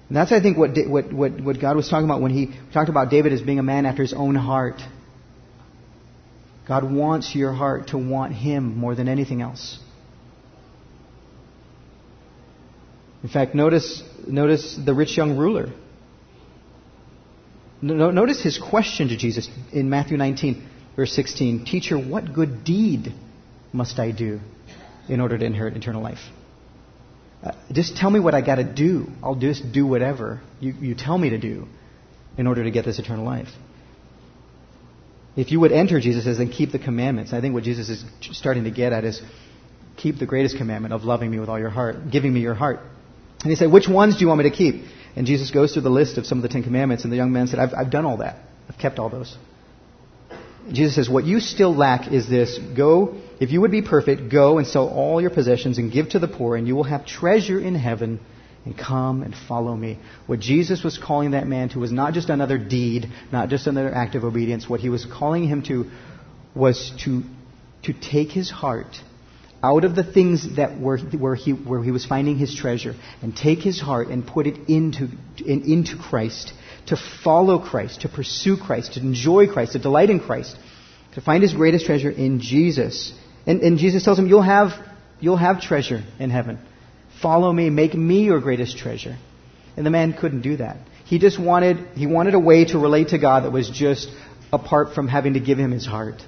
And 0.09 0.17
that's, 0.17 0.33
I 0.33 0.41
think, 0.41 0.57
what, 0.57 0.71
what, 0.87 1.13
what, 1.13 1.41
what 1.41 1.61
God 1.61 1.77
was 1.77 1.89
talking 1.89 2.07
about 2.07 2.23
when 2.23 2.31
he 2.31 2.55
talked 2.73 2.89
about 2.89 3.11
David 3.11 3.33
as 3.33 3.43
being 3.43 3.59
a 3.59 3.63
man 3.63 3.85
after 3.85 4.03
his 4.03 4.15
own 4.15 4.35
heart. 4.35 4.81
God 6.69 6.91
wants 6.91 7.35
your 7.35 7.53
heart 7.53 7.89
to 7.89 7.99
want 7.99 8.35
Him 8.35 8.77
more 8.77 8.95
than 8.95 9.09
anything 9.09 9.41
else. 9.41 9.79
In 13.23 13.31
fact, 13.31 13.55
notice, 13.55 14.03
notice 14.27 14.79
the 14.83 14.95
rich 14.95 15.17
young 15.17 15.39
ruler. 15.39 15.73
Notice 17.81 18.43
his 18.43 18.59
question 18.59 19.09
to 19.09 19.17
Jesus 19.17 19.49
in 19.73 19.89
Matthew 19.89 20.17
19, 20.17 20.69
verse 20.95 21.13
16 21.13 21.65
Teacher, 21.65 21.97
what 21.97 22.33
good 22.33 22.65
deed 22.65 23.15
must 23.73 23.99
I 23.99 24.11
do 24.11 24.41
in 25.09 25.21
order 25.21 25.39
to 25.39 25.45
inherit 25.45 25.77
eternal 25.77 26.03
life? 26.03 26.19
Uh, 27.43 27.53
just 27.73 27.97
tell 27.97 28.11
me 28.11 28.19
what 28.19 28.35
I 28.35 28.41
got 28.41 28.57
to 28.57 28.65
do. 28.65 29.07
I'll 29.23 29.37
just 29.37 29.73
do 29.73 29.87
whatever 29.87 30.41
you, 30.61 30.73
you 30.81 30.95
tell 30.95 31.17
me 31.17 31.31
to 31.31 31.39
do 31.39 31.67
in 32.37 32.47
order 32.47 32.65
to 32.65 32.71
get 32.71 32.85
this 32.85 32.99
eternal 32.99 33.25
life. 33.25 33.49
If 35.37 35.53
you 35.53 35.61
would 35.61 35.71
enter, 35.71 36.01
Jesus 36.01 36.25
says, 36.25 36.39
then 36.39 36.51
keep 36.51 36.73
the 36.73 36.81
commandments. 36.81 37.33
I 37.33 37.41
think 37.41 37.55
what 37.55 37.63
Jesus 37.63 37.89
is 37.89 38.05
starting 38.33 38.65
to 38.65 38.73
get 38.73 38.93
at 38.93 39.05
is 39.05 39.23
keep 39.97 40.19
the 40.19 40.27
greatest 40.27 40.57
commandment 40.57 40.93
of 40.93 41.05
loving 41.05 41.31
me 41.31 41.39
with 41.39 41.49
all 41.49 41.61
your 41.61 41.71
heart, 41.71 42.11
giving 42.11 42.33
me 42.33 42.41
your 42.41 42.55
heart. 42.55 42.81
And 43.43 43.51
he 43.51 43.55
said, 43.55 43.71
which 43.71 43.89
ones 43.89 44.17
do 44.17 44.23
you 44.23 44.27
want 44.29 44.43
me 44.43 44.51
to 44.51 44.57
keep? 44.57 44.85
And 45.15 45.27
Jesus 45.27 45.53
goes 45.53 45.73
through 45.73 45.83
the 45.83 45.91
list 45.91 46.19
of 46.19 46.27
some 46.27 46.39
of 46.39 46.43
the 46.43 46.49
Ten 46.49 46.65
Commandments, 46.65 47.05
and 47.05 47.13
the 47.13 47.17
young 47.17 47.33
man 47.33 47.47
said, 47.47 47.61
I've, 47.61 47.73
I've 47.73 47.91
done 47.91 48.05
all 48.05 48.17
that. 48.19 48.37
I've 48.69 48.79
kept 48.79 48.99
all 48.99 49.11
those. 49.11 49.37
Jesus 50.73 50.95
says, 50.95 51.09
What 51.09 51.25
you 51.25 51.41
still 51.41 51.75
lack 51.75 52.13
is 52.13 52.29
this 52.29 52.59
go, 52.77 53.17
if 53.41 53.51
you 53.51 53.61
would 53.61 53.71
be 53.71 53.83
perfect, 53.83 54.31
go 54.31 54.59
and 54.59 54.67
sell 54.67 54.89
all 54.89 55.21
your 55.21 55.31
possessions 55.31 55.79
and 55.79 55.93
give 55.93 56.11
to 56.11 56.19
the 56.19 56.29
poor, 56.29 56.57
and 56.57 56.67
you 56.67 56.77
will 56.77 56.85
have 56.85 57.07
treasure 57.07 57.61
in 57.61 57.75
heaven, 57.75 58.21
and 58.65 58.77
come 58.77 59.23
and 59.23 59.35
follow 59.35 59.75
me. 59.75 59.99
What 60.27 60.41
Jesus 60.41 60.85
was 60.85 60.99
calling 60.99 61.31
that 61.31 61.47
man 61.47 61.71
to 61.71 61.79
was 61.79 61.93
not 61.93 62.13
just 62.13 62.29
another 62.29 62.59
deed, 62.59 63.07
not 63.33 63.49
just 63.49 63.67
another 63.67 63.95
act 63.95 64.15
of 64.15 64.25
obedience. 64.25 64.69
What 64.69 64.81
he 64.81 64.91
was 64.91 65.07
calling 65.07 65.49
him 65.49 65.63
to 65.63 65.91
was 66.55 66.93
to, 67.05 67.23
to 67.85 67.93
take 67.93 68.31
his 68.31 68.51
heart 68.51 68.97
out 69.63 69.85
of 69.85 69.97
the 69.97 70.05
things 70.05 70.57
that 70.57 70.79
were, 70.79 70.99
where, 70.99 71.35
he, 71.35 71.53
where 71.53 71.83
he 71.83 71.91
was 71.91 72.05
finding 72.05 72.37
his 72.37 72.55
treasure 72.55 72.95
and 73.23 73.35
take 73.35 73.59
his 73.59 73.81
heart 73.81 74.09
and 74.09 74.27
put 74.27 74.47
it 74.47 74.69
into, 74.69 75.09
in, 75.45 75.63
into 75.63 75.97
Christ 75.97 76.53
to 76.89 76.97
follow 77.25 77.59
Christ, 77.59 78.03
to 78.03 78.09
pursue 78.09 78.57
Christ, 78.57 78.95
to 78.95 79.01
enjoy 79.01 79.47
Christ, 79.47 79.73
to 79.73 79.79
delight 79.79 80.11
in 80.11 80.21
Christ, 80.21 80.57
to 81.15 81.21
find 81.21 81.43
his 81.43 81.53
greatest 81.53 81.87
treasure 81.87 82.11
in 82.11 82.41
Jesus. 82.41 83.13
And, 83.47 83.61
and 83.63 83.79
Jesus 83.79 84.05
tells 84.05 84.19
him, 84.19 84.27
you'll 84.27 84.43
have, 84.43 84.73
you'll 85.21 85.37
have 85.37 85.61
treasure 85.61 86.03
in 86.19 86.31
heaven. 86.31 86.59
Follow 87.23 87.53
me, 87.53 87.71
make 87.71 87.95
me 87.95 88.25
your 88.25 88.41
greatest 88.41 88.79
treasure. 88.79 89.17
And 89.77 89.87
the 89.87 89.91
man 89.91 90.13
couldn't 90.13 90.43
do 90.43 90.57
that. 90.57 90.77
He 91.05 91.19
just 91.19 91.41
wanted, 91.41 91.79
he 91.95 92.07
wanted 92.07 92.35
a 92.35 92.39
way 92.39 92.67
to 92.67 92.79
relate 92.79 93.09
to 93.09 93.19
God 93.19 93.45
that 93.45 93.51
was 93.53 93.71
just 93.71 94.09
apart 94.53 94.95
from 94.95 95.09
having 95.09 95.35
to 95.35 95.41
give 95.41 95.59
him 95.59 95.71
his 95.71 95.87
heart. 95.87 96.23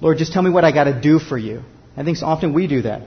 Lord, 0.00 0.18
just 0.18 0.32
tell 0.32 0.42
me 0.42 0.50
what 0.50 0.64
I 0.64 0.72
got 0.72 0.84
to 0.84 1.00
do 1.00 1.18
for 1.18 1.38
you. 1.38 1.62
I 1.96 2.02
think 2.02 2.16
so 2.16 2.26
often 2.26 2.52
we 2.52 2.66
do 2.66 2.82
that. 2.82 3.02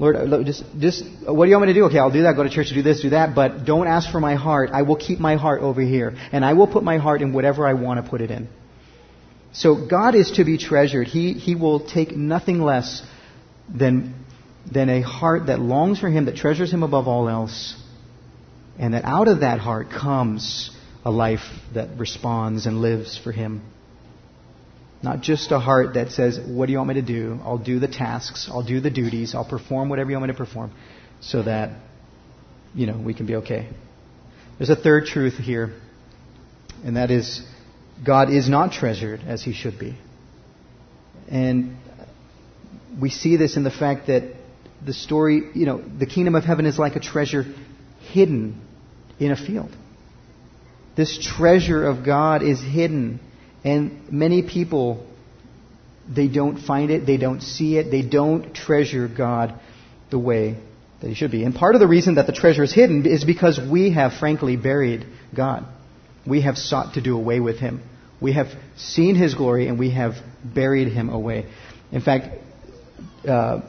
Lord, 0.00 0.16
uh, 0.16 0.42
just, 0.44 0.64
just, 0.78 1.04
what 1.26 1.44
do 1.44 1.50
you 1.50 1.56
want 1.56 1.68
me 1.68 1.74
to 1.74 1.78
do? 1.78 1.84
Okay, 1.84 1.98
I'll 1.98 2.10
do 2.10 2.22
that, 2.22 2.34
go 2.34 2.42
to 2.42 2.48
church, 2.48 2.70
do 2.72 2.80
this, 2.80 3.02
do 3.02 3.10
that, 3.10 3.34
but 3.34 3.66
don't 3.66 3.86
ask 3.86 4.10
for 4.10 4.18
my 4.18 4.34
heart. 4.34 4.70
I 4.72 4.80
will 4.80 4.96
keep 4.96 5.20
my 5.20 5.36
heart 5.36 5.60
over 5.60 5.82
here. 5.82 6.16
And 6.32 6.42
I 6.42 6.54
will 6.54 6.66
put 6.66 6.82
my 6.82 6.96
heart 6.96 7.20
in 7.20 7.34
whatever 7.34 7.66
I 7.66 7.74
want 7.74 8.02
to 8.02 8.10
put 8.10 8.22
it 8.22 8.30
in. 8.30 8.48
So 9.52 9.86
God 9.86 10.14
is 10.14 10.30
to 10.36 10.44
be 10.44 10.56
treasured. 10.56 11.06
He, 11.06 11.34
he 11.34 11.54
will 11.54 11.86
take 11.86 12.16
nothing 12.16 12.62
less 12.62 13.02
than, 13.68 14.14
than 14.72 14.88
a 14.88 15.02
heart 15.02 15.48
that 15.48 15.60
longs 15.60 16.00
for 16.00 16.08
Him, 16.08 16.24
that 16.24 16.36
treasures 16.36 16.72
Him 16.72 16.82
above 16.82 17.06
all 17.06 17.28
else. 17.28 17.76
And 18.78 18.94
that 18.94 19.04
out 19.04 19.28
of 19.28 19.40
that 19.40 19.58
heart 19.58 19.90
comes 19.90 20.70
a 21.04 21.10
life 21.10 21.44
that 21.74 21.98
responds 21.98 22.64
and 22.64 22.80
lives 22.80 23.18
for 23.22 23.32
Him. 23.32 23.60
Not 25.02 25.22
just 25.22 25.50
a 25.50 25.58
heart 25.58 25.94
that 25.94 26.10
says, 26.10 26.38
What 26.38 26.66
do 26.66 26.72
you 26.72 26.78
want 26.78 26.88
me 26.88 26.94
to 26.96 27.02
do? 27.02 27.38
I'll 27.42 27.58
do 27.58 27.78
the 27.78 27.88
tasks, 27.88 28.48
I'll 28.50 28.62
do 28.62 28.80
the 28.80 28.90
duties, 28.90 29.34
I'll 29.34 29.48
perform 29.48 29.88
whatever 29.88 30.10
you 30.10 30.16
want 30.16 30.28
me 30.28 30.34
to 30.34 30.38
perform 30.38 30.72
so 31.20 31.42
that, 31.42 31.70
you 32.74 32.86
know, 32.86 32.98
we 32.98 33.14
can 33.14 33.26
be 33.26 33.36
okay. 33.36 33.68
There's 34.58 34.70
a 34.70 34.76
third 34.76 35.06
truth 35.06 35.34
here, 35.34 35.74
and 36.84 36.96
that 36.96 37.10
is 37.10 37.42
God 38.04 38.30
is 38.30 38.48
not 38.48 38.72
treasured 38.72 39.20
as 39.26 39.42
he 39.42 39.52
should 39.52 39.78
be. 39.78 39.96
And 41.30 41.76
we 43.00 43.10
see 43.10 43.36
this 43.36 43.56
in 43.56 43.64
the 43.64 43.70
fact 43.70 44.08
that 44.08 44.34
the 44.84 44.92
story, 44.92 45.50
you 45.54 45.66
know, 45.66 45.82
the 45.82 46.06
kingdom 46.06 46.34
of 46.34 46.44
heaven 46.44 46.66
is 46.66 46.78
like 46.78 46.96
a 46.96 47.00
treasure 47.00 47.44
hidden 48.12 48.60
in 49.18 49.30
a 49.30 49.36
field. 49.36 49.74
This 50.96 51.18
treasure 51.18 51.86
of 51.86 52.04
God 52.04 52.42
is 52.42 52.60
hidden. 52.60 53.20
And 53.64 54.10
many 54.10 54.42
people, 54.42 55.06
they 56.08 56.28
don't 56.28 56.58
find 56.58 56.90
it, 56.90 57.06
they 57.06 57.16
don't 57.16 57.40
see 57.40 57.76
it, 57.76 57.90
they 57.90 58.02
don't 58.02 58.54
treasure 58.54 59.08
God 59.08 59.58
the 60.10 60.18
way 60.18 60.56
that 61.00 61.08
He 61.08 61.14
should 61.14 61.30
be. 61.30 61.44
And 61.44 61.54
part 61.54 61.74
of 61.74 61.80
the 61.80 61.86
reason 61.86 62.14
that 62.14 62.26
the 62.26 62.32
treasure 62.32 62.62
is 62.62 62.72
hidden 62.72 63.06
is 63.06 63.24
because 63.24 63.60
we 63.60 63.92
have 63.92 64.14
frankly 64.14 64.56
buried 64.56 65.06
God. 65.34 65.64
We 66.26 66.42
have 66.42 66.56
sought 66.56 66.94
to 66.94 67.00
do 67.00 67.16
away 67.16 67.40
with 67.40 67.58
Him. 67.58 67.82
We 68.20 68.32
have 68.34 68.48
seen 68.76 69.14
His 69.14 69.34
glory 69.34 69.68
and 69.68 69.78
we 69.78 69.90
have 69.90 70.14
buried 70.44 70.88
Him 70.88 71.08
away. 71.08 71.46
In 71.92 72.00
fact, 72.02 72.38
uh, 73.26 73.60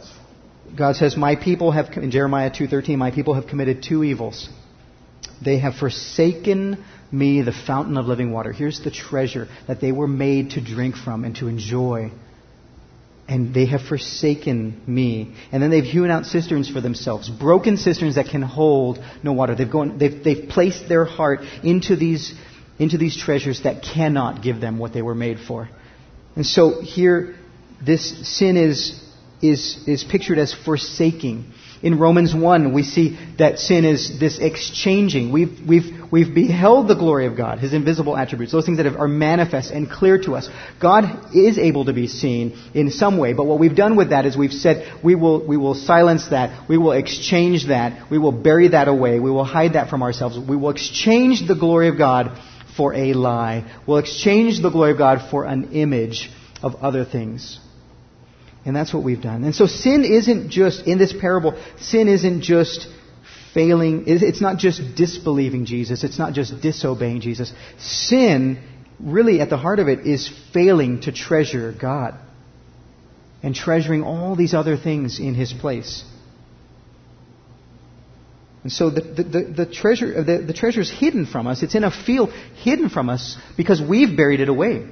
God 0.78 0.96
says, 0.96 1.18
"My 1.18 1.36
people 1.36 1.72
have 1.72 1.90
in 1.98 2.12
Jeremiah 2.12 2.52
two 2.56 2.68
thirteen, 2.68 3.00
my 3.00 3.12
people 3.12 3.34
have 3.34 3.48
committed 3.48 3.84
two 3.84 4.04
evils. 4.04 4.50
They 5.44 5.60
have 5.60 5.76
forsaken 5.76 6.84
me, 7.12 7.42
the 7.42 7.52
fountain 7.52 7.98
of 7.98 8.06
living 8.06 8.32
water. 8.32 8.52
Here's 8.52 8.80
the 8.82 8.92
treasure 8.92 9.48
that 9.68 9.82
they 9.82 9.92
were 9.92 10.08
made 10.08 10.52
to 10.52 10.62
drink 10.62 10.96
from 10.96 11.24
and 11.24 11.36
to 11.38 11.48
enjoy. 11.48 12.12
And 13.28 13.54
they 13.54 13.66
have 13.68 13.82
forsaken 13.82 14.82
me. 14.88 15.36
And 15.52 15.64
then 15.64 15.70
they've 15.70 15.84
hewn 15.84 16.12
out 16.12 16.26
cisterns 16.26 16.70
for 16.70 16.82
themselves, 16.82 17.30
broken 17.30 17.78
cisterns 17.78 18.16
that 18.16 18.28
can 18.28 18.42
hold 18.42 19.04
no 19.24 19.34
water. 19.34 19.56
They've, 19.56 19.72
gone, 19.72 19.98
they've, 19.98 20.24
they've 20.24 20.50
placed 20.50 20.88
their 20.88 21.06
heart 21.06 21.42
into 21.64 21.96
these, 21.96 22.34
into 22.78 22.98
these 22.98 23.18
treasures 23.18 23.64
that 23.64 23.84
cannot 23.84 24.44
give 24.44 24.60
them 24.60 24.78
what 24.78 24.94
they 24.94 25.02
were 25.02 25.16
made 25.16 25.40
for. 25.40 25.70
And 26.36 26.46
so 26.46 26.82
here, 26.82 27.36
this 27.86 28.38
sin 28.38 28.58
is, 28.58 29.02
is, 29.42 29.84
is 29.88 30.04
pictured 30.04 30.38
as 30.38 30.54
forsaking. 30.54 31.52
In 31.84 31.98
Romans 31.98 32.36
1, 32.36 32.74
we 32.74 32.84
see 32.84 33.18
that 33.40 33.58
sin 33.58 33.86
is 33.86 34.20
this 34.20 34.38
exchanging. 34.38 35.32
We've, 35.32 35.60
we've, 35.68 36.12
we've 36.12 36.34
beheld 36.34 36.88
the 36.88 36.96
glory 36.96 37.26
of 37.26 37.36
God, 37.36 37.58
His 37.58 37.74
invisible 37.74 38.16
attributes, 38.16 38.52
those 38.52 38.68
things 38.68 38.78
that 38.78 38.86
are 38.86 39.08
manifest 39.08 39.72
and 39.72 39.90
clear 39.90 40.22
to 40.24 40.36
us. 40.36 40.48
God 40.80 41.36
is 41.36 41.58
able 41.58 41.86
to 41.86 41.94
be 41.94 42.08
seen 42.08 42.56
in 42.76 42.92
some 42.92 43.18
way, 43.18 43.34
but 43.34 43.46
what 43.46 43.60
we've 43.60 43.76
done 43.76 43.96
with 43.96 44.12
that 44.12 44.28
is 44.28 44.38
we've 44.38 44.54
said 44.54 44.94
we 45.04 45.16
will, 45.16 45.46
we 45.46 45.58
will 45.58 45.74
silence 45.74 46.28
that, 46.28 46.70
we 46.70 46.78
will 46.78 46.92
exchange 46.92 47.68
that, 47.68 48.12
we 48.12 48.20
will 48.20 48.32
bury 48.32 48.68
that 48.68 48.88
away, 48.88 49.20
we 49.20 49.32
will 49.32 49.44
hide 49.44 49.74
that 49.74 49.90
from 49.90 50.04
ourselves, 50.04 50.38
we 50.38 50.56
will 50.56 50.70
exchange 50.70 51.48
the 51.48 51.56
glory 51.56 51.88
of 51.88 51.98
God 51.98 52.40
for 52.78 52.94
a 52.94 53.14
lie. 53.14 53.66
We'll 53.88 53.98
exchange 53.98 54.62
the 54.62 54.70
glory 54.70 54.92
of 54.92 55.00
God 55.00 55.30
for 55.32 55.46
an 55.46 55.72
image 55.74 56.30
of 56.62 56.76
other 56.76 57.06
things. 57.06 57.60
And 58.66 58.76
that's 58.76 58.94
what 58.94 59.04
we've 59.04 59.22
done. 59.22 59.44
And 59.44 59.56
so 59.56 59.66
sin 59.66 60.04
isn't 60.04 60.50
just, 60.50 60.86
in 60.86 60.98
this 60.98 61.14
parable, 61.14 61.60
sin 61.80 62.08
isn't 62.08 62.42
just 62.42 62.88
failing, 63.54 64.04
it's 64.08 64.42
not 64.42 64.58
just 64.58 64.96
disbelieving 64.96 65.66
Jesus, 65.66 66.04
it's 66.04 66.20
not 66.20 66.34
just 66.34 66.62
disobeying 66.62 67.22
Jesus. 67.22 67.52
Sin, 67.80 68.62
really 69.00 69.42
at 69.42 69.50
the 69.50 69.58
heart 69.58 69.80
of 69.80 69.88
it, 69.88 70.06
is 70.06 70.32
failing 70.54 71.02
to 71.02 71.12
treasure 71.12 71.74
God 71.74 72.20
and 73.44 73.56
treasuring 73.56 74.04
all 74.04 74.36
these 74.36 74.54
other 74.54 74.78
things 74.78 75.20
in 75.20 75.34
His 75.34 75.52
place. 75.52 76.04
And 78.64 78.72
so 78.72 78.92
the, 78.92 79.02
the, 79.02 79.24
the, 79.24 79.54
the 79.66 79.66
treasure, 79.66 80.24
the, 80.24 80.38
the 80.38 80.54
treasure 80.54 80.82
is 80.82 80.92
hidden 80.92 81.26
from 81.26 81.48
us. 81.48 81.64
It's 81.64 81.74
in 81.74 81.84
a 81.84 81.90
field 81.90 82.32
hidden 82.64 82.90
from 82.90 83.10
us 83.10 83.38
because 83.58 83.82
we've 83.82 84.16
buried 84.16 84.40
it 84.40 84.50
away. 84.50 84.86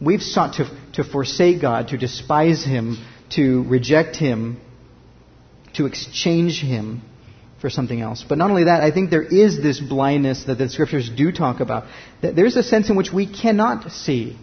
We've 0.00 0.22
sought 0.22 0.54
to, 0.54 0.70
to 0.94 1.04
forsake 1.04 1.60
God, 1.60 1.88
to 1.88 1.98
despise 1.98 2.64
Him, 2.64 2.98
to 3.30 3.64
reject 3.64 4.16
Him, 4.16 4.60
to 5.74 5.86
exchange 5.86 6.60
Him 6.60 7.02
for 7.60 7.68
something 7.68 8.00
else. 8.00 8.24
But 8.26 8.38
not 8.38 8.50
only 8.50 8.64
that, 8.64 8.82
I 8.82 8.90
think 8.90 9.10
there 9.10 9.22
is 9.22 9.62
this 9.62 9.78
blindness 9.78 10.44
that 10.44 10.56
the 10.56 10.68
scriptures 10.68 11.10
do 11.14 11.30
talk 11.32 11.60
about. 11.60 11.84
That 12.22 12.34
there's 12.34 12.56
a 12.56 12.62
sense 12.62 12.88
in 12.88 12.96
which 12.96 13.12
we 13.12 13.26
cannot 13.30 13.90
see 13.92 14.38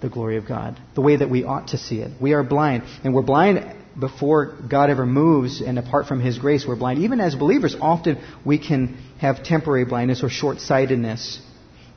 the 0.00 0.08
glory 0.08 0.36
of 0.36 0.46
God 0.46 0.80
the 0.94 1.00
way 1.00 1.16
that 1.16 1.28
we 1.28 1.44
ought 1.44 1.68
to 1.68 1.78
see 1.78 2.00
it. 2.00 2.12
We 2.20 2.32
are 2.32 2.42
blind, 2.42 2.84
and 3.04 3.14
we're 3.14 3.22
blind 3.22 3.76
before 3.98 4.56
God 4.68 4.90
ever 4.90 5.04
moves, 5.04 5.60
and 5.60 5.78
apart 5.78 6.06
from 6.06 6.20
His 6.20 6.38
grace, 6.38 6.64
we're 6.66 6.76
blind. 6.76 7.00
Even 7.00 7.20
as 7.20 7.34
believers, 7.34 7.76
often 7.80 8.18
we 8.44 8.58
can 8.58 8.96
have 9.18 9.42
temporary 9.42 9.84
blindness 9.84 10.22
or 10.22 10.28
short 10.28 10.60
sightedness. 10.60 11.40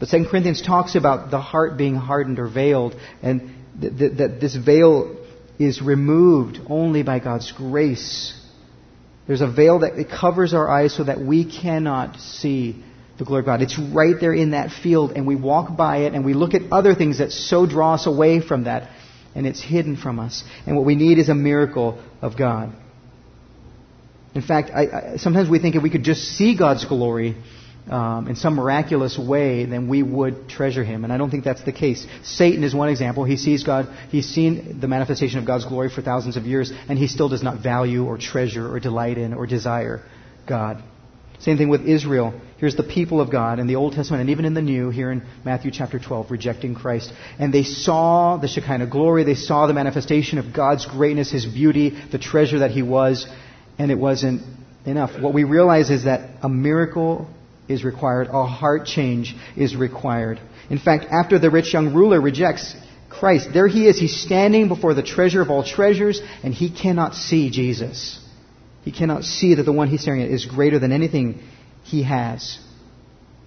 But 0.01 0.09
2 0.09 0.25
Corinthians 0.25 0.63
talks 0.63 0.95
about 0.95 1.29
the 1.29 1.39
heart 1.39 1.77
being 1.77 1.93
hardened 1.93 2.39
or 2.39 2.47
veiled, 2.47 2.95
and 3.21 3.53
th- 3.79 3.97
th- 3.99 4.17
that 4.17 4.41
this 4.41 4.55
veil 4.55 5.15
is 5.59 5.79
removed 5.79 6.59
only 6.67 7.03
by 7.03 7.19
God's 7.19 7.51
grace. 7.51 8.33
There's 9.27 9.41
a 9.41 9.47
veil 9.47 9.79
that 9.79 10.09
covers 10.09 10.55
our 10.55 10.67
eyes 10.67 10.95
so 10.95 11.03
that 11.03 11.21
we 11.21 11.45
cannot 11.45 12.19
see 12.19 12.83
the 13.19 13.25
glory 13.25 13.41
of 13.41 13.45
God. 13.45 13.61
It's 13.61 13.77
right 13.77 14.15
there 14.19 14.33
in 14.33 14.51
that 14.51 14.71
field, 14.71 15.11
and 15.11 15.27
we 15.27 15.35
walk 15.35 15.77
by 15.77 15.97
it 15.97 16.15
and 16.15 16.25
we 16.25 16.33
look 16.33 16.55
at 16.55 16.63
other 16.71 16.95
things 16.95 17.19
that 17.19 17.31
so 17.31 17.67
draw 17.67 17.93
us 17.93 18.07
away 18.07 18.41
from 18.41 18.63
that, 18.63 18.89
and 19.35 19.45
it's 19.45 19.61
hidden 19.61 19.97
from 19.97 20.17
us. 20.17 20.43
And 20.65 20.75
what 20.75 20.83
we 20.83 20.95
need 20.95 21.19
is 21.19 21.29
a 21.29 21.35
miracle 21.35 22.01
of 22.23 22.35
God. 22.35 22.73
In 24.33 24.41
fact, 24.41 24.71
I, 24.73 24.87
I, 24.87 25.17
sometimes 25.17 25.47
we 25.47 25.59
think 25.59 25.75
if 25.75 25.83
we 25.83 25.91
could 25.91 26.03
just 26.03 26.23
see 26.23 26.57
God's 26.57 26.85
glory, 26.85 27.35
um, 27.89 28.27
in 28.27 28.35
some 28.35 28.55
miraculous 28.55 29.17
way, 29.17 29.65
then 29.65 29.87
we 29.87 30.03
would 30.03 30.47
treasure 30.47 30.83
him. 30.83 31.03
And 31.03 31.11
I 31.11 31.17
don't 31.17 31.31
think 31.31 31.43
that's 31.43 31.63
the 31.63 31.71
case. 31.71 32.05
Satan 32.23 32.63
is 32.63 32.75
one 32.75 32.89
example. 32.89 33.23
He 33.23 33.37
sees 33.37 33.63
God, 33.63 33.87
he's 34.09 34.27
seen 34.27 34.79
the 34.79 34.87
manifestation 34.87 35.39
of 35.39 35.45
God's 35.45 35.65
glory 35.65 35.89
for 35.89 36.01
thousands 36.01 36.37
of 36.37 36.45
years, 36.45 36.71
and 36.87 36.97
he 36.97 37.07
still 37.07 37.29
does 37.29 37.43
not 37.43 37.61
value 37.61 38.05
or 38.05 38.17
treasure 38.17 38.71
or 38.71 38.79
delight 38.79 39.17
in 39.17 39.33
or 39.33 39.47
desire 39.47 40.03
God. 40.47 40.83
Same 41.39 41.57
thing 41.57 41.69
with 41.69 41.87
Israel. 41.87 42.39
Here's 42.57 42.75
the 42.75 42.83
people 42.83 43.19
of 43.19 43.31
God 43.31 43.57
in 43.57 43.65
the 43.65 43.75
Old 43.75 43.93
Testament 43.93 44.21
and 44.21 44.29
even 44.29 44.45
in 44.45 44.53
the 44.53 44.61
New, 44.61 44.91
here 44.91 45.11
in 45.11 45.23
Matthew 45.43 45.71
chapter 45.71 45.97
12, 45.97 46.29
rejecting 46.29 46.75
Christ. 46.75 47.11
And 47.39 47.51
they 47.51 47.63
saw 47.63 48.37
the 48.37 48.47
Shekinah 48.47 48.85
glory, 48.85 49.23
they 49.23 49.33
saw 49.33 49.65
the 49.65 49.73
manifestation 49.73 50.37
of 50.37 50.53
God's 50.53 50.85
greatness, 50.85 51.31
His 51.31 51.47
beauty, 51.47 51.97
the 52.11 52.19
treasure 52.19 52.59
that 52.59 52.69
He 52.69 52.83
was, 52.83 53.25
and 53.79 53.89
it 53.89 53.97
wasn't 53.97 54.43
enough. 54.85 55.19
What 55.19 55.33
we 55.33 55.43
realize 55.43 55.89
is 55.89 56.03
that 56.03 56.29
a 56.43 56.49
miracle 56.49 57.27
is 57.71 57.83
required. 57.83 58.27
A 58.31 58.45
heart 58.45 58.85
change 58.85 59.35
is 59.55 59.75
required. 59.75 60.39
In 60.69 60.77
fact, 60.77 61.05
after 61.05 61.39
the 61.39 61.49
rich 61.49 61.73
young 61.73 61.93
ruler 61.93 62.19
rejects 62.21 62.75
Christ, 63.09 63.49
there 63.53 63.67
he 63.67 63.87
is. 63.87 63.99
He's 63.99 64.21
standing 64.21 64.67
before 64.67 64.93
the 64.93 65.03
treasure 65.03 65.41
of 65.41 65.49
all 65.49 65.63
treasures, 65.63 66.21
and 66.43 66.53
he 66.53 66.69
cannot 66.71 67.13
see 67.15 67.49
Jesus. 67.49 68.19
He 68.83 68.91
cannot 68.91 69.23
see 69.23 69.55
that 69.55 69.63
the 69.63 69.73
one 69.73 69.89
he's 69.89 70.01
staring 70.01 70.21
at 70.21 70.29
is 70.29 70.45
greater 70.45 70.79
than 70.79 70.91
anything 70.91 71.41
he 71.83 72.03
has. 72.03 72.59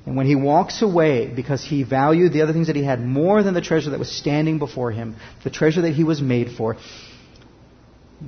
And 0.07 0.17
when 0.17 0.27
he 0.27 0.37
walks 0.37 0.83
away 0.83 1.33
because 1.35 1.65
he 1.65 1.83
valued 1.83 2.33
the 2.33 2.43
other 2.43 2.53
things 2.53 2.67
that 2.67 2.77
he 2.77 2.85
had 2.85 3.01
more 3.01 3.43
than 3.43 3.55
the 3.55 3.63
treasure 3.63 3.91
that 3.91 3.99
was 3.99 4.15
standing 4.15 4.59
before 4.59 4.93
him, 4.93 5.17
the 5.45 5.51
treasure 5.51 5.83
that 5.83 5.93
he 5.93 6.05
was 6.05 6.21
made 6.21 6.51
for, 6.57 6.77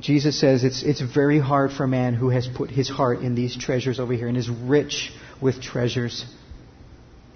Jesus 0.01 0.39
says 0.39 0.65
it's, 0.65 0.83
it's 0.83 1.01
very 1.01 1.39
hard 1.39 1.73
for 1.73 1.85
a 1.85 1.89
man 1.89 2.15
who 2.15 2.31
has 2.31 2.47
put 2.47 2.71
his 2.71 2.89
heart 2.89 3.21
in 3.21 3.35
these 3.35 3.57
treasures 3.57 3.99
over 3.99 4.13
here 4.13 4.29
and 4.29 4.37
is 4.37 4.49
rich 4.49 5.13
with 5.41 5.63
treasures 5.63 6.25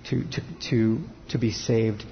to, 0.08 0.24
to, 0.30 0.40
to, 0.70 0.98
to 1.30 1.38
be 1.38 1.52
saved. 1.52 2.04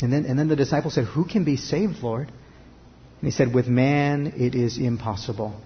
And 0.00 0.12
then, 0.12 0.24
and 0.26 0.38
then 0.38 0.48
the 0.48 0.56
disciples 0.56 0.94
said, 0.94 1.04
Who 1.04 1.24
can 1.24 1.44
be 1.44 1.56
saved, 1.56 2.02
Lord? 2.02 2.28
And 2.28 3.22
he 3.22 3.30
said, 3.30 3.54
With 3.54 3.68
man 3.68 4.34
it 4.36 4.54
is 4.54 4.78
impossible, 4.78 5.60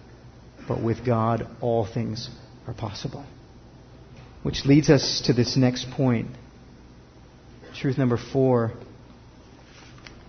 but 0.68 0.82
with 0.82 1.04
God 1.04 1.46
all 1.60 1.86
things 1.86 2.28
are 2.66 2.74
possible. 2.74 3.24
Which 4.42 4.64
leads 4.64 4.90
us 4.90 5.22
to 5.26 5.32
this 5.32 5.56
next 5.56 5.90
point. 5.90 6.28
Truth 7.74 7.98
number 7.98 8.16
four 8.16 8.72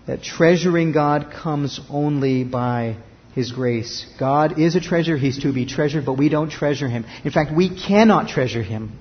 that 0.06 0.22
treasuring 0.22 0.92
God 0.92 1.30
comes 1.30 1.78
only 1.90 2.42
by 2.42 2.96
his 3.34 3.52
grace. 3.52 4.06
God 4.18 4.58
is 4.58 4.74
a 4.74 4.80
treasure. 4.80 5.16
He's 5.16 5.38
to 5.42 5.52
be 5.52 5.66
treasured, 5.66 6.04
but 6.04 6.14
we 6.14 6.28
don't 6.28 6.50
treasure 6.50 6.88
Him. 6.88 7.04
In 7.24 7.30
fact, 7.30 7.54
we 7.54 7.68
cannot 7.68 8.28
treasure 8.28 8.62
Him 8.62 8.98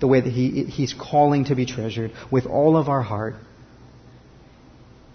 the 0.00 0.06
way 0.06 0.20
that 0.20 0.30
he, 0.30 0.64
He's 0.64 0.92
calling 0.92 1.44
to 1.46 1.54
be 1.54 1.64
treasured 1.64 2.12
with 2.30 2.46
all 2.46 2.76
of 2.76 2.88
our 2.88 3.02
heart 3.02 3.34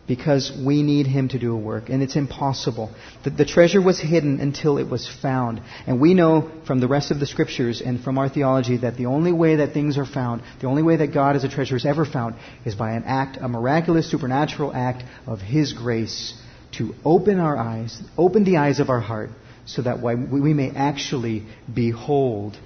because 0.07 0.57
we 0.65 0.83
need 0.83 1.05
Him 1.05 1.27
to 1.29 1.37
do 1.37 1.53
a 1.53 1.57
work, 1.57 1.89
and 1.89 2.01
it's 2.01 2.15
impossible. 2.15 2.89
The, 3.25 3.31
the, 3.31 3.45
treasure 3.45 3.81
was 3.81 3.99
hidden 3.99 4.39
until 4.39 4.77
it 4.77 4.89
was 4.89 5.07
found. 5.21 5.61
And 5.85 5.99
we 5.99 6.13
know 6.13 6.49
from 6.65 6.79
the 6.79 6.87
rest 6.87 7.11
of 7.11 7.19
the 7.19 7.25
Scriptures 7.25 7.81
and 7.81 8.01
from 8.01 8.17
our 8.17 8.29
theology 8.29 8.77
that 8.77 8.95
the 8.95 9.07
only 9.07 9.33
way 9.33 9.57
that 9.57 9.73
things 9.73 9.97
are 9.97 10.05
found, 10.05 10.41
the 10.61 10.67
only 10.67 10.81
way 10.81 10.95
that 10.95 11.13
God 11.13 11.35
as 11.35 11.43
a 11.43 11.49
treasure 11.49 11.75
is 11.75 11.85
ever 11.85 12.05
found, 12.05 12.35
is 12.63 12.73
by 12.73 12.93
an 12.93 13.03
act, 13.03 13.37
a 13.41 13.49
miraculous, 13.49 14.09
supernatural 14.09 14.73
act 14.73 15.03
of 15.27 15.41
His 15.41 15.73
grace 15.73 16.33
to 16.77 16.93
open 17.03 17.39
our 17.39 17.57
eyes, 17.57 18.01
open 18.17 18.43
the 18.43 18.57
eyes 18.57 18.79
of 18.79 18.89
our 18.89 18.99
heart, 18.99 19.29
so 19.65 19.81
that 19.81 20.01
we 20.01 20.53
may 20.53 20.71
actually 20.71 21.45
behold 21.73 22.57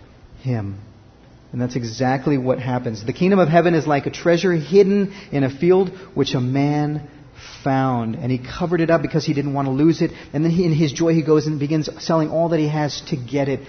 Him. 0.42 0.80
And 1.52 1.60
that's 1.60 1.76
exactly 1.76 2.38
what 2.38 2.60
happens. 2.60 3.06
The 3.06 3.14
kingdom 3.14 3.40
of 3.40 3.50
heaven 3.50 3.74
is 3.74 3.86
like 3.86 4.06
a 4.06 4.12
treasure 4.12 4.54
hidden 4.54 5.14
in 5.32 5.44
a 5.44 5.50
field 5.50 5.90
which 6.14 6.34
a 6.34 6.40
man 6.40 7.10
found. 7.64 8.16
And 8.16 8.32
he 8.32 8.38
covered 8.38 8.80
it 8.82 8.90
up 8.90 9.02
because 9.02 9.26
he 9.26 9.34
didn't 9.34 9.54
want 9.54 9.68
to 9.68 9.72
lose 9.72 10.02
it. 10.02 10.12
And 10.32 10.46
then 10.46 10.52
he, 10.52 10.64
in 10.64 10.74
his 10.74 10.94
joy, 10.94 11.14
he 11.14 11.24
goes 11.24 11.48
and 11.48 11.60
begins 11.60 11.90
selling 12.04 12.30
all 12.30 12.50
that 12.50 12.60
he 12.60 12.70
has 12.70 13.02
to 13.08 13.18
get 13.18 13.50
it. 13.50 13.68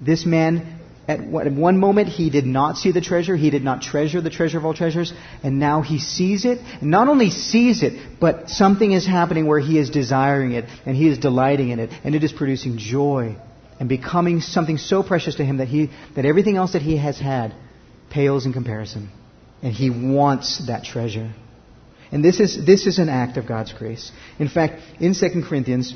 This 0.00 0.26
man 0.26 0.80
at 1.06 1.20
one 1.20 1.78
moment 1.78 2.08
he 2.08 2.30
did 2.30 2.46
not 2.46 2.76
see 2.78 2.90
the 2.90 3.00
treasure, 3.02 3.36
he 3.36 3.50
did 3.50 3.62
not 3.62 3.82
treasure 3.82 4.20
the 4.22 4.30
treasure 4.30 4.56
of 4.56 4.64
all 4.64 4.72
treasures, 4.72 5.12
and 5.42 5.58
now 5.58 5.82
he 5.82 5.98
sees 5.98 6.44
it. 6.46 6.58
And 6.80 6.90
not 6.90 7.08
only 7.08 7.30
sees 7.30 7.82
it, 7.82 8.18
but 8.20 8.48
something 8.48 8.92
is 8.92 9.06
happening 9.06 9.46
where 9.46 9.60
he 9.60 9.78
is 9.78 9.90
desiring 9.90 10.52
it, 10.52 10.64
and 10.86 10.96
he 10.96 11.08
is 11.08 11.18
delighting 11.18 11.68
in 11.68 11.78
it, 11.78 11.90
and 12.04 12.14
it 12.14 12.24
is 12.24 12.32
producing 12.32 12.78
joy, 12.78 13.36
and 13.78 13.88
becoming 13.88 14.40
something 14.40 14.78
so 14.78 15.02
precious 15.02 15.34
to 15.36 15.44
him 15.44 15.58
that 15.58 15.68
he, 15.68 15.90
that 16.16 16.24
everything 16.24 16.56
else 16.56 16.72
that 16.72 16.82
he 16.82 16.96
has 16.96 17.18
had 17.18 17.54
pales 18.10 18.46
in 18.46 18.52
comparison. 18.52 19.10
And 19.62 19.72
he 19.72 19.90
wants 19.90 20.66
that 20.66 20.84
treasure. 20.84 21.32
And 22.12 22.24
this 22.24 22.38
is, 22.40 22.64
this 22.64 22.86
is 22.86 22.98
an 22.98 23.08
act 23.08 23.36
of 23.36 23.46
God's 23.46 23.72
grace. 23.72 24.12
In 24.38 24.48
fact, 24.48 24.80
in 25.00 25.14
2 25.14 25.42
Corinthians, 25.48 25.94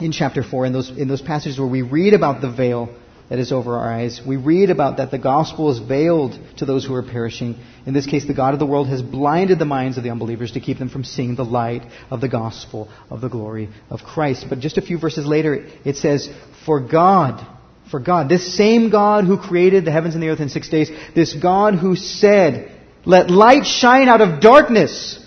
in 0.00 0.12
chapter 0.12 0.42
4, 0.42 0.66
in 0.66 0.72
those, 0.72 0.90
in 0.90 1.08
those 1.08 1.22
passages 1.22 1.58
where 1.58 1.68
we 1.68 1.82
read 1.82 2.14
about 2.14 2.40
the 2.40 2.50
veil, 2.50 2.94
that 3.28 3.38
is 3.38 3.50
over 3.50 3.76
our 3.76 3.92
eyes. 3.92 4.20
We 4.24 4.36
read 4.36 4.70
about 4.70 4.98
that 4.98 5.10
the 5.10 5.18
gospel 5.18 5.70
is 5.70 5.78
veiled 5.78 6.38
to 6.58 6.64
those 6.64 6.84
who 6.84 6.94
are 6.94 7.02
perishing. 7.02 7.56
In 7.84 7.92
this 7.92 8.06
case, 8.06 8.24
the 8.26 8.34
God 8.34 8.54
of 8.54 8.60
the 8.60 8.66
world 8.66 8.88
has 8.88 9.02
blinded 9.02 9.58
the 9.58 9.64
minds 9.64 9.98
of 9.98 10.04
the 10.04 10.10
unbelievers 10.10 10.52
to 10.52 10.60
keep 10.60 10.78
them 10.78 10.88
from 10.88 11.04
seeing 11.04 11.34
the 11.34 11.44
light 11.44 11.82
of 12.10 12.20
the 12.20 12.28
gospel 12.28 12.88
of 13.10 13.20
the 13.20 13.28
glory 13.28 13.68
of 13.90 14.00
Christ. 14.00 14.46
But 14.48 14.60
just 14.60 14.78
a 14.78 14.82
few 14.82 14.98
verses 14.98 15.26
later, 15.26 15.66
it 15.84 15.96
says, 15.96 16.28
For 16.64 16.80
God, 16.80 17.44
for 17.90 17.98
God, 17.98 18.28
this 18.28 18.56
same 18.56 18.90
God 18.90 19.24
who 19.24 19.38
created 19.38 19.84
the 19.84 19.92
heavens 19.92 20.14
and 20.14 20.22
the 20.22 20.28
earth 20.28 20.40
in 20.40 20.48
six 20.48 20.68
days, 20.68 20.90
this 21.14 21.34
God 21.34 21.74
who 21.74 21.96
said, 21.96 22.72
Let 23.04 23.30
light 23.30 23.66
shine 23.66 24.08
out 24.08 24.20
of 24.20 24.40
darkness. 24.40 25.22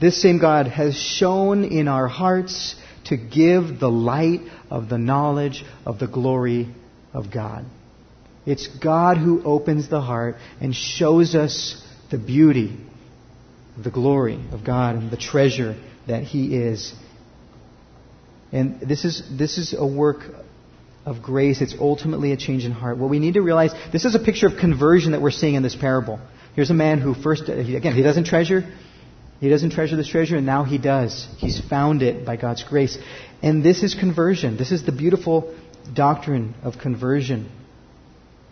This 0.00 0.20
same 0.20 0.38
God 0.38 0.66
has 0.68 0.96
shone 0.96 1.64
in 1.64 1.86
our 1.86 2.08
hearts 2.08 2.76
to 3.06 3.16
give 3.16 3.80
the 3.80 3.90
light 3.90 4.40
of 4.70 4.88
the 4.88 4.98
knowledge 4.98 5.64
of 5.84 5.98
the 5.98 6.06
glory 6.06 6.68
of 7.12 7.32
God. 7.32 7.64
It's 8.46 8.66
God 8.66 9.18
who 9.18 9.42
opens 9.44 9.88
the 9.88 10.00
heart 10.00 10.36
and 10.60 10.74
shows 10.74 11.34
us 11.34 11.84
the 12.10 12.18
beauty, 12.18 12.78
the 13.82 13.90
glory 13.90 14.40
of 14.52 14.64
God 14.64 14.96
and 14.96 15.10
the 15.10 15.16
treasure 15.16 15.76
that 16.06 16.22
He 16.22 16.56
is. 16.56 16.94
And 18.52 18.80
this 18.80 19.04
is, 19.04 19.22
this 19.36 19.58
is 19.58 19.74
a 19.74 19.86
work 19.86 20.22
of 21.04 21.22
grace. 21.22 21.60
It's 21.60 21.74
ultimately 21.78 22.32
a 22.32 22.36
change 22.36 22.64
in 22.64 22.72
heart. 22.72 22.98
What 22.98 23.10
we 23.10 23.18
need 23.18 23.34
to 23.34 23.42
realize, 23.42 23.72
this 23.92 24.04
is 24.04 24.14
a 24.14 24.18
picture 24.18 24.46
of 24.46 24.56
conversion 24.58 25.12
that 25.12 25.20
we're 25.20 25.30
seeing 25.30 25.54
in 25.54 25.62
this 25.62 25.76
parable. 25.76 26.18
Here's 26.54 26.70
a 26.70 26.74
man 26.74 26.98
who 26.98 27.14
first, 27.14 27.48
again, 27.48 27.94
he 27.94 28.02
doesn't 28.02 28.24
treasure, 28.24 28.64
he 29.40 29.48
doesn't 29.48 29.70
treasure 29.70 29.96
this 29.96 30.08
treasure, 30.08 30.36
and 30.36 30.44
now 30.44 30.64
he 30.64 30.76
does. 30.76 31.26
He's 31.38 31.58
found 31.60 32.02
it 32.02 32.26
by 32.26 32.36
God's 32.36 32.62
grace. 32.62 32.98
And 33.42 33.64
this 33.64 33.82
is 33.82 33.94
conversion. 33.94 34.58
This 34.58 34.70
is 34.70 34.84
the 34.84 34.92
beautiful 34.92 35.54
doctrine 35.94 36.54
of 36.62 36.78
conversion. 36.78 37.50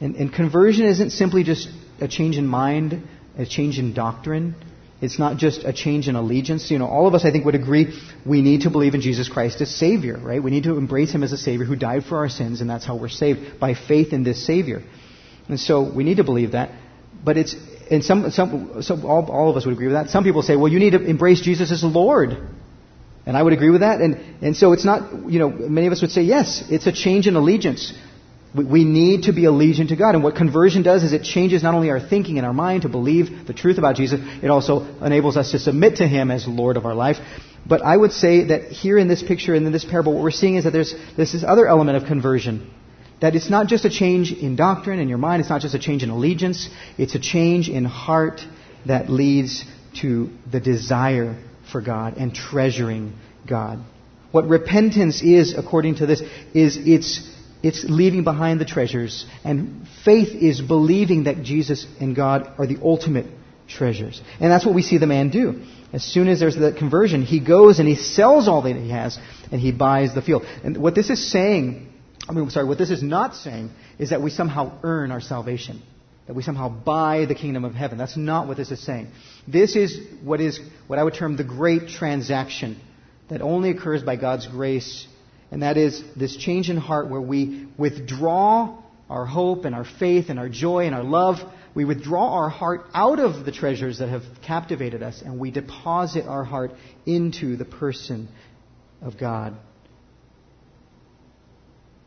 And, 0.01 0.16
and, 0.16 0.33
conversion 0.33 0.87
isn't 0.87 1.11
simply 1.11 1.44
just 1.44 1.68
a 2.01 2.09
change 2.09 2.38
in 2.38 2.46
mind, 2.46 3.03
a 3.37 3.44
change 3.44 3.79
in 3.79 3.92
doctrine. 3.92 4.55
It's 5.01 5.18
not 5.18 5.37
just 5.37 5.64
a 5.64 5.72
change 5.72 6.09
in 6.09 6.16
allegiance. 6.16 6.70
You 6.70 6.79
know, 6.79 6.87
all 6.87 7.07
of 7.07 7.14
us, 7.14 7.24
I 7.24 7.33
think, 7.33 7.44
would 7.44 7.55
agree 7.55 7.98
we 8.24 8.40
need 8.40 8.62
to 8.62 8.70
believe 8.70 8.94
in 8.94 9.01
Jesus 9.01 9.29
Christ 9.29 9.61
as 9.61 9.74
Savior, 9.74 10.16
right? 10.16 10.42
We 10.42 10.51
need 10.51 10.64
to 10.64 10.77
embrace 10.77 11.12
Him 11.12 11.22
as 11.22 11.33
a 11.33 11.37
Savior 11.37 11.66
who 11.66 11.77
died 11.77 12.05
for 12.05 12.18
our 12.18 12.29
sins, 12.29 12.61
and 12.61 12.70
that's 12.70 12.87
how 12.87 12.96
we're 12.96 13.09
saved, 13.09 13.61
by 13.61 13.74
faith 13.74 14.12
in 14.12 14.24
this 14.24 14.44
Savior. 14.44 14.83
And 15.48 15.61
so 15.61 15.83
we 15.92 16.05
need 16.05 16.16
to 16.16 16.24
believe 16.24 16.53
that. 16.53 16.70
But 17.22 17.37
it's, 17.37 17.55
and 17.90 18.05
some, 18.05 18.31
some, 18.31 18.83
some 18.83 19.05
all, 19.05 19.24
all 19.31 19.51
of 19.51 19.57
us 19.57 19.64
would 19.64 19.72
agree 19.72 19.87
with 19.87 19.94
that. 19.94 20.11
Some 20.11 20.24
people 20.24 20.42
say, 20.42 20.57
well, 20.57 20.68
you 20.68 20.79
need 20.79 20.90
to 20.90 21.03
embrace 21.03 21.40
Jesus 21.40 21.70
as 21.72 21.83
Lord. 21.83 22.37
And 23.27 23.37
I 23.37 23.42
would 23.42 23.53
agree 23.53 23.70
with 23.70 23.83
that. 23.83 24.01
And, 24.01 24.42
and 24.42 24.57
so 24.57 24.72
it's 24.72 24.85
not, 24.85 25.31
you 25.31 25.38
know, 25.38 25.51
many 25.51 25.87
of 25.87 25.92
us 25.92 26.01
would 26.01 26.11
say, 26.11 26.22
yes, 26.22 26.64
it's 26.70 26.87
a 26.87 26.92
change 26.92 27.27
in 27.27 27.37
allegiance. 27.37 27.92
We, 28.55 28.64
we 28.64 28.85
need 28.85 29.24
to 29.24 29.33
be 29.33 29.42
allegiant 29.42 29.88
to 29.88 29.96
God. 29.96 30.14
And 30.14 30.24
what 30.24 30.35
conversion 30.35 30.83
does 30.83 31.03
is 31.03 31.12
it 31.12 31.24
changes 31.24 31.62
not 31.62 31.74
only 31.74 31.90
our 31.90 32.01
thinking 32.01 32.38
and 32.38 32.46
our 32.46 32.55
mind 32.55 32.83
to 32.83 32.88
believe 32.88 33.46
the 33.46 33.53
truth 33.53 33.77
about 33.77 33.96
Jesus, 33.96 34.20
it 34.42 34.48
also 34.48 34.83
enables 35.03 35.37
us 35.37 35.51
to 35.51 35.59
submit 35.59 35.96
to 35.96 36.09
Him 36.09 36.31
as 36.31 36.48
Lord 36.48 36.79
of 36.79 36.87
our 36.87 36.94
life. 36.94 37.16
But 37.66 37.83
I 37.83 37.94
would 37.94 38.12
say 38.12 38.44
that 38.44 38.70
here 38.70 38.96
in 38.96 39.09
this 39.09 39.22
picture 39.22 39.55
and 39.55 39.66
in 39.66 39.72
this 39.72 39.85
parable, 39.85 40.14
what 40.14 40.22
we're 40.22 40.31
seeing 40.31 40.57
is 40.57 40.64
that 40.64 40.72
there's, 40.72 40.94
there's 41.16 41.33
this 41.33 41.44
other 41.46 41.66
element 41.66 41.98
of 42.03 42.09
conversion. 42.09 42.70
That 43.20 43.35
it's 43.35 43.50
not 43.50 43.66
just 43.66 43.85
a 43.85 43.90
change 43.90 44.33
in 44.33 44.54
doctrine 44.54 45.00
in 45.00 45.09
your 45.09 45.18
mind, 45.18 45.40
it's 45.40 45.50
not 45.50 45.61
just 45.61 45.74
a 45.74 45.78
change 45.78 46.02
in 46.02 46.11
allegiance, 46.11 46.68
it's 46.96 47.14
a 47.14 47.18
change 47.18 47.68
in 47.68 47.85
heart 47.85 48.40
that 48.87 49.11
leads 49.11 49.64
to 50.00 50.31
the 50.50 50.61
desire 50.61 51.37
for 51.70 51.81
God 51.81 52.16
and 52.16 52.35
treasuring 52.35 53.14
God. 53.46 53.81
What 54.31 54.46
repentance 54.46 55.22
is, 55.22 55.57
according 55.57 55.96
to 55.96 56.07
this, 56.07 56.20
is 56.54 56.76
it's, 56.76 57.28
it's 57.62 57.85
leaving 57.88 58.24
behind 58.24 58.61
the 58.61 58.64
treasures, 58.64 59.26
and 59.42 59.87
faith 60.04 60.28
is 60.28 60.61
believing 60.61 61.24
that 61.24 61.42
Jesus 61.42 61.87
and 62.00 62.14
God 62.14 62.52
are 62.59 62.66
the 62.66 62.78
ultimate 62.83 63.26
treasures. 63.66 64.20
And 64.38 64.50
that's 64.50 64.64
what 64.64 64.74
we 64.74 64.83
see 64.83 64.98
the 64.98 65.07
man 65.07 65.31
do. 65.31 65.62
As 65.92 66.04
soon 66.04 66.28
as 66.28 66.40
there's 66.40 66.57
that 66.57 66.76
conversion, 66.76 67.22
he 67.22 67.40
goes 67.40 67.78
and 67.78 67.88
he 67.88 67.96
sells 67.96 68.46
all 68.46 68.62
that 68.62 68.76
he 68.76 68.90
has, 68.90 69.18
and 69.50 69.61
he 69.61 69.72
buys 69.72 70.14
the 70.14 70.22
field. 70.22 70.44
And 70.62 70.76
what 70.76 70.94
this 70.94 71.11
is 71.11 71.31
saying 71.33 71.92
I 72.28 72.32
mean, 72.32 72.50
sorry, 72.50 72.66
what 72.66 72.78
this 72.78 72.90
is 72.90 73.02
not 73.02 73.34
saying 73.34 73.70
is 73.98 74.10
that 74.10 74.20
we 74.20 74.30
somehow 74.30 74.78
earn 74.82 75.10
our 75.10 75.20
salvation, 75.20 75.82
that 76.26 76.34
we 76.34 76.42
somehow 76.42 76.68
buy 76.68 77.24
the 77.24 77.34
kingdom 77.34 77.64
of 77.64 77.74
heaven. 77.74 77.96
That's 77.96 78.16
not 78.16 78.46
what 78.46 78.56
this 78.58 78.70
is 78.70 78.84
saying. 78.84 79.08
This 79.46 79.76
is 79.76 79.98
what 80.22 80.40
is 80.40 80.60
what 80.86 80.98
I 80.98 81.04
would 81.04 81.14
term 81.14 81.36
the 81.36 81.44
great 81.44 81.88
transaction 81.88 82.78
that 83.30 83.40
only 83.40 83.70
occurs 83.70 84.02
by 84.02 84.16
God's 84.16 84.46
grace, 84.46 85.06
and 85.50 85.62
that 85.62 85.78
is 85.78 86.02
this 86.16 86.36
change 86.36 86.68
in 86.68 86.76
heart 86.76 87.08
where 87.08 87.20
we 87.20 87.66
withdraw 87.78 88.76
our 89.08 89.24
hope 89.24 89.64
and 89.64 89.74
our 89.74 89.86
faith 89.86 90.26
and 90.28 90.38
our 90.38 90.50
joy 90.50 90.84
and 90.84 90.94
our 90.94 91.04
love. 91.04 91.36
We 91.74 91.86
withdraw 91.86 92.34
our 92.34 92.50
heart 92.50 92.86
out 92.92 93.20
of 93.20 93.46
the 93.46 93.52
treasures 93.52 93.98
that 93.98 94.08
have 94.08 94.22
captivated 94.42 95.02
us, 95.02 95.22
and 95.22 95.38
we 95.38 95.50
deposit 95.50 96.26
our 96.26 96.44
heart 96.44 96.72
into 97.06 97.56
the 97.56 97.64
person 97.64 98.28
of 99.00 99.18
God. 99.18 99.56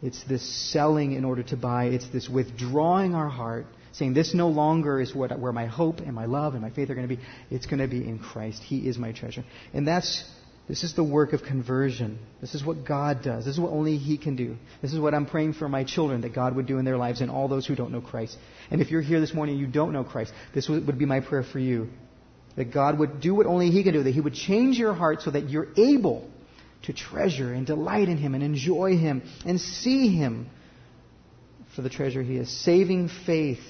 It's 0.01 0.23
this 0.23 0.71
selling 0.71 1.13
in 1.13 1.23
order 1.23 1.43
to 1.43 1.57
buy. 1.57 1.85
It's 1.85 2.07
this 2.09 2.27
withdrawing 2.27 3.13
our 3.13 3.29
heart, 3.29 3.67
saying, 3.91 4.13
This 4.13 4.33
no 4.33 4.47
longer 4.47 4.99
is 4.99 5.13
what, 5.13 5.37
where 5.39 5.51
my 5.51 5.67
hope 5.67 5.99
and 5.99 6.13
my 6.13 6.25
love 6.25 6.53
and 6.53 6.61
my 6.61 6.71
faith 6.71 6.89
are 6.89 6.95
going 6.95 7.07
to 7.07 7.15
be. 7.15 7.21
It's 7.51 7.67
going 7.67 7.79
to 7.79 7.87
be 7.87 8.03
in 8.07 8.17
Christ. 8.17 8.63
He 8.63 8.87
is 8.87 8.97
my 8.97 9.11
treasure. 9.11 9.43
And 9.73 9.87
that's, 9.87 10.23
this 10.67 10.83
is 10.83 10.95
the 10.95 11.03
work 11.03 11.33
of 11.33 11.43
conversion. 11.43 12.17
This 12.39 12.55
is 12.55 12.65
what 12.65 12.83
God 12.83 13.21
does. 13.21 13.45
This 13.45 13.55
is 13.55 13.59
what 13.59 13.71
only 13.71 13.97
He 13.97 14.17
can 14.17 14.35
do. 14.35 14.55
This 14.81 14.91
is 14.91 14.99
what 14.99 15.13
I'm 15.13 15.27
praying 15.27 15.53
for 15.53 15.69
my 15.69 15.83
children 15.83 16.21
that 16.21 16.33
God 16.33 16.55
would 16.55 16.65
do 16.65 16.79
in 16.79 16.85
their 16.85 16.97
lives 16.97 17.21
and 17.21 17.29
all 17.29 17.47
those 17.47 17.67
who 17.67 17.75
don't 17.75 17.91
know 17.91 18.01
Christ. 18.01 18.37
And 18.71 18.81
if 18.81 18.89
you're 18.89 19.01
here 19.01 19.19
this 19.19 19.35
morning 19.35 19.55
and 19.55 19.61
you 19.61 19.71
don't 19.71 19.93
know 19.93 20.03
Christ, 20.03 20.33
this 20.55 20.67
would 20.67 20.97
be 20.97 21.05
my 21.05 21.19
prayer 21.19 21.43
for 21.43 21.59
you. 21.59 21.89
That 22.55 22.73
God 22.73 22.97
would 22.97 23.21
do 23.21 23.35
what 23.35 23.45
only 23.45 23.69
He 23.69 23.83
can 23.83 23.93
do, 23.93 24.01
that 24.01 24.13
He 24.13 24.19
would 24.19 24.33
change 24.33 24.79
your 24.79 24.93
heart 24.93 25.21
so 25.21 25.29
that 25.29 25.49
you're 25.49 25.67
able 25.77 26.27
to 26.83 26.93
treasure 26.93 27.53
and 27.53 27.65
delight 27.65 28.09
in 28.09 28.17
Him 28.17 28.35
and 28.35 28.43
enjoy 28.43 28.97
Him 28.97 29.23
and 29.45 29.59
see 29.59 30.15
Him 30.15 30.49
for 31.75 31.81
the 31.81 31.89
treasure 31.89 32.21
He 32.21 32.37
is. 32.37 32.49
Saving 32.49 33.09
faith 33.25 33.61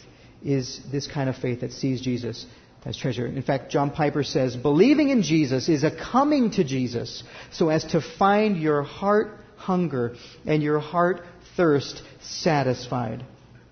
is 0.44 0.80
this 0.92 1.08
kind 1.08 1.30
of 1.30 1.36
faith 1.36 1.62
that 1.62 1.72
sees 1.72 2.02
Jesus 2.02 2.46
as 2.86 2.98
treasure. 2.98 3.28
In 3.28 3.42
fact, 3.44 3.72
John 3.72 3.92
Piper 3.92 4.24
says, 4.24 4.56
believing 4.56 5.10
in 5.10 5.22
Jesus 5.22 5.70
is 5.70 5.84
a 5.84 5.92
coming 5.92 6.52
to 6.52 6.64
Jesus 6.64 7.24
so 7.52 7.70
as 7.70 7.84
to 7.86 8.02
find 8.02 8.58
your 8.58 8.82
heart 8.82 9.40
hunger 9.56 10.16
and 10.46 10.64
your 10.64 10.80
heart 10.80 11.24
thirst 11.56 12.02
satisfied. 12.22 13.24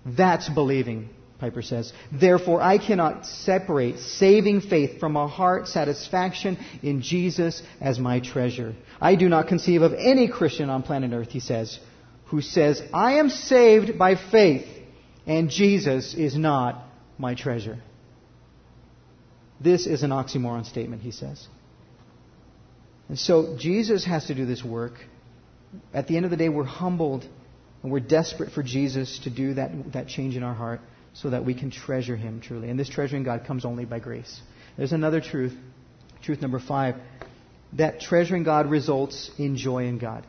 That's 0.06 0.48
believing 0.48 1.08
Piper 1.40 1.62
says. 1.62 1.92
Therefore, 2.12 2.60
I 2.60 2.78
cannot 2.78 3.26
separate 3.26 3.98
saving 3.98 4.60
faith 4.60 5.00
from 5.00 5.16
a 5.16 5.26
heart 5.26 5.68
satisfaction 5.68 6.58
in 6.82 7.00
Jesus 7.00 7.62
as 7.80 7.98
my 7.98 8.20
treasure. 8.20 8.74
I 9.00 9.16
do 9.16 9.28
not 9.28 9.48
conceive 9.48 9.82
of 9.82 9.94
any 9.94 10.28
Christian 10.28 10.68
on 10.68 10.82
planet 10.82 11.12
Earth, 11.12 11.30
he 11.30 11.40
says, 11.40 11.80
who 12.26 12.42
says, 12.42 12.82
I 12.92 13.14
am 13.14 13.30
saved 13.30 13.98
by 13.98 14.14
faith 14.14 14.66
and 15.26 15.50
Jesus 15.50 16.14
is 16.14 16.36
not 16.36 16.84
my 17.18 17.34
treasure. 17.34 17.78
This 19.60 19.86
is 19.86 20.02
an 20.02 20.10
oxymoron 20.10 20.64
statement, 20.64 21.02
he 21.02 21.10
says. 21.10 21.46
And 23.08 23.18
so 23.18 23.56
Jesus 23.58 24.04
has 24.04 24.26
to 24.26 24.34
do 24.34 24.46
this 24.46 24.64
work. 24.64 24.94
At 25.92 26.06
the 26.06 26.16
end 26.16 26.24
of 26.24 26.30
the 26.30 26.36
day, 26.36 26.48
we're 26.48 26.64
humbled 26.64 27.26
and 27.82 27.90
we're 27.90 28.00
desperate 28.00 28.52
for 28.52 28.62
Jesus 28.62 29.20
to 29.24 29.30
do 29.30 29.54
that, 29.54 29.92
that 29.92 30.08
change 30.08 30.36
in 30.36 30.42
our 30.42 30.54
heart 30.54 30.80
so 31.12 31.30
that 31.30 31.44
we 31.44 31.54
can 31.54 31.70
treasure 31.70 32.16
Him 32.16 32.40
truly. 32.40 32.70
And 32.70 32.78
this 32.78 32.88
treasuring 32.88 33.24
God 33.24 33.44
comes 33.46 33.64
only 33.64 33.84
by 33.84 33.98
grace. 33.98 34.40
There's 34.76 34.92
another 34.92 35.20
truth, 35.20 35.54
truth 36.22 36.40
number 36.40 36.60
five, 36.60 36.96
that 37.74 38.00
treasuring 38.00 38.42
God 38.42 38.70
results 38.70 39.30
in 39.38 39.56
joy 39.56 39.86
in 39.86 39.98
God. 39.98 40.26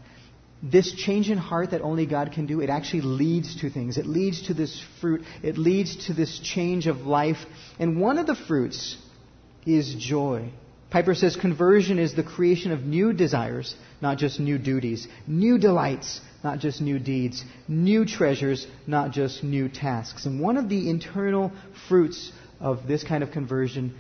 This 0.64 0.94
change 0.94 1.32
in 1.32 1.40
heart 1.40 1.72
that 1.72 1.82
only 1.82 2.06
God 2.06 2.32
can 2.34 2.46
do, 2.46 2.62
it 2.62 2.70
actually 2.70 3.02
leads 3.02 3.62
to 3.62 3.70
things. 3.72 3.98
It 3.98 4.06
leads 4.06 4.48
to 4.48 4.54
this 4.54 4.84
fruit. 5.00 5.24
It 5.42 5.58
leads 5.58 6.08
to 6.08 6.14
this 6.14 6.40
change 6.40 6.86
of 6.86 6.98
life. 6.98 7.40
And 7.80 8.00
one 8.00 8.20
of 8.20 8.28
the 8.28 8.36
fruits 8.36 8.98
is 9.66 9.96
joy. 9.96 10.52
Piper 10.92 11.16
says 11.16 11.36
conversion 11.36 11.98
is 11.98 12.14
the 12.14 12.24
creation 12.24 12.72
of 12.72 12.84
new 12.84 13.14
desires, 13.14 13.76
not 14.02 14.18
just 14.18 14.40
new 14.40 14.58
duties, 14.58 15.08
new 15.26 15.58
delights, 15.58 16.22
not 16.44 16.60
just 16.60 16.82
new 16.82 17.00
deeds, 17.00 17.44
new 17.68 18.06
treasures, 18.06 18.66
not 18.88 19.12
just 19.12 19.44
new 19.44 19.70
tasks. 19.70 20.26
And 20.26 20.40
one 20.40 20.58
of 20.58 20.70
the 20.70 20.90
internal 20.90 21.52
fruits 21.88 22.32
of 22.60 22.88
this 22.88 23.04
kind 23.04 23.24
of 23.24 23.32
conversion, 23.32 23.96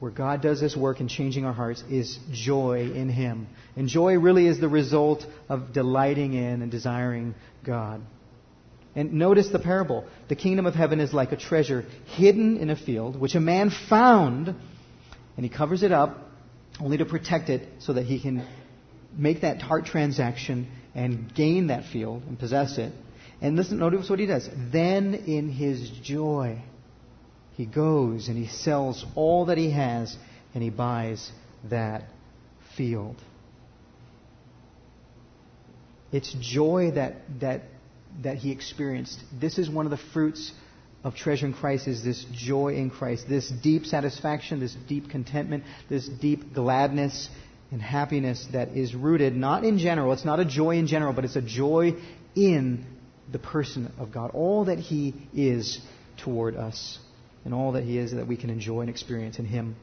where 0.00 0.10
God 0.10 0.42
does 0.42 0.60
this 0.60 0.76
work 0.76 1.00
in 1.00 1.08
changing 1.08 1.44
our 1.44 1.52
hearts, 1.52 1.82
is 1.90 2.18
joy 2.32 2.90
in 2.94 3.08
Him. 3.08 3.48
And 3.76 3.88
joy 3.88 4.18
really 4.18 4.46
is 4.46 4.60
the 4.60 4.68
result 4.68 5.26
of 5.48 5.72
delighting 5.72 6.34
in 6.34 6.62
and 6.62 6.70
desiring 6.70 7.34
God. 7.64 8.00
And 8.94 9.12
notice 9.14 9.48
the 9.48 9.58
parable. 9.58 10.06
The 10.28 10.36
kingdom 10.36 10.64
of 10.64 10.74
heaven 10.74 11.00
is 11.00 11.12
like 11.12 11.32
a 11.32 11.36
treasure 11.36 11.84
hidden 12.06 12.56
in 12.56 12.70
a 12.70 12.76
field, 12.76 13.20
which 13.20 13.34
a 13.34 13.40
man 13.40 13.70
found, 13.90 14.48
and 14.48 15.44
he 15.44 15.50
covers 15.50 15.82
it 15.82 15.92
up 15.92 16.18
only 16.80 16.96
to 16.98 17.04
protect 17.04 17.50
it 17.50 17.68
so 17.80 17.92
that 17.92 18.04
he 18.04 18.20
can 18.20 18.46
make 19.16 19.42
that 19.42 19.60
heart 19.60 19.86
transaction 19.86 20.68
and 20.96 21.32
gain 21.32 21.68
that 21.68 21.84
field 21.84 22.24
and 22.26 22.36
possess 22.36 22.78
it. 22.78 22.92
And 23.40 23.54
listen, 23.54 23.78
notice 23.78 24.10
what 24.10 24.18
he 24.18 24.26
does. 24.26 24.48
Then 24.72 25.14
in 25.14 25.48
his 25.50 25.88
joy, 26.02 26.62
he 27.52 27.66
goes 27.66 28.26
and 28.26 28.36
he 28.36 28.48
sells 28.48 29.04
all 29.14 29.46
that 29.46 29.58
he 29.58 29.70
has 29.70 30.16
and 30.54 30.62
he 30.62 30.70
buys 30.70 31.30
that 31.70 32.04
field. 32.76 33.16
It's 36.10 36.34
joy 36.40 36.92
that, 36.92 37.16
that 37.40 37.62
that 38.22 38.38
he 38.38 38.50
experienced. 38.50 39.22
This 39.38 39.58
is 39.58 39.68
one 39.68 39.86
of 39.86 39.90
the 39.90 40.00
fruits 40.12 40.52
of 41.04 41.14
treasuring 41.14 41.52
Christ 41.52 41.86
is 41.86 42.02
this 42.02 42.24
joy 42.32 42.74
in 42.74 42.90
Christ, 42.90 43.28
this 43.28 43.48
deep 43.48 43.84
satisfaction, 43.86 44.58
this 44.58 44.74
deep 44.88 45.10
contentment, 45.10 45.64
this 45.88 46.08
deep 46.08 46.52
gladness 46.52 47.28
and 47.70 47.82
happiness 47.82 48.46
that 48.52 48.68
is 48.70 48.94
rooted 48.94 49.34
not 49.34 49.64
in 49.64 49.78
general, 49.78 50.12
it's 50.12 50.24
not 50.24 50.40
a 50.40 50.44
joy 50.44 50.76
in 50.76 50.86
general, 50.86 51.12
but 51.12 51.24
it's 51.24 51.36
a 51.36 51.42
joy 51.42 51.94
in 52.34 52.86
the 53.32 53.38
person 53.38 53.92
of 53.98 54.12
God. 54.12 54.30
All 54.34 54.66
that 54.66 54.78
he 54.78 55.14
is 55.34 55.80
toward 56.18 56.56
us 56.56 56.98
and 57.44 57.52
all 57.52 57.72
that 57.72 57.84
he 57.84 57.98
is 57.98 58.12
that 58.12 58.26
we 58.26 58.36
can 58.36 58.50
enjoy 58.50 58.82
and 58.82 58.90
experience 58.90 59.38
in 59.38 59.44
him. 59.44 59.76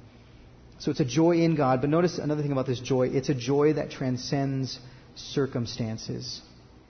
So 0.79 0.91
it's 0.91 0.99
a 0.99 1.05
joy 1.05 1.37
in 1.37 1.55
God, 1.55 1.81
but 1.81 1.89
notice 1.89 2.17
another 2.17 2.41
thing 2.41 2.51
about 2.51 2.67
this 2.67 2.79
joy. 2.79 3.07
It's 3.07 3.29
a 3.29 3.33
joy 3.33 3.73
that 3.73 3.91
transcends 3.91 4.79
circumstances. 5.15 6.41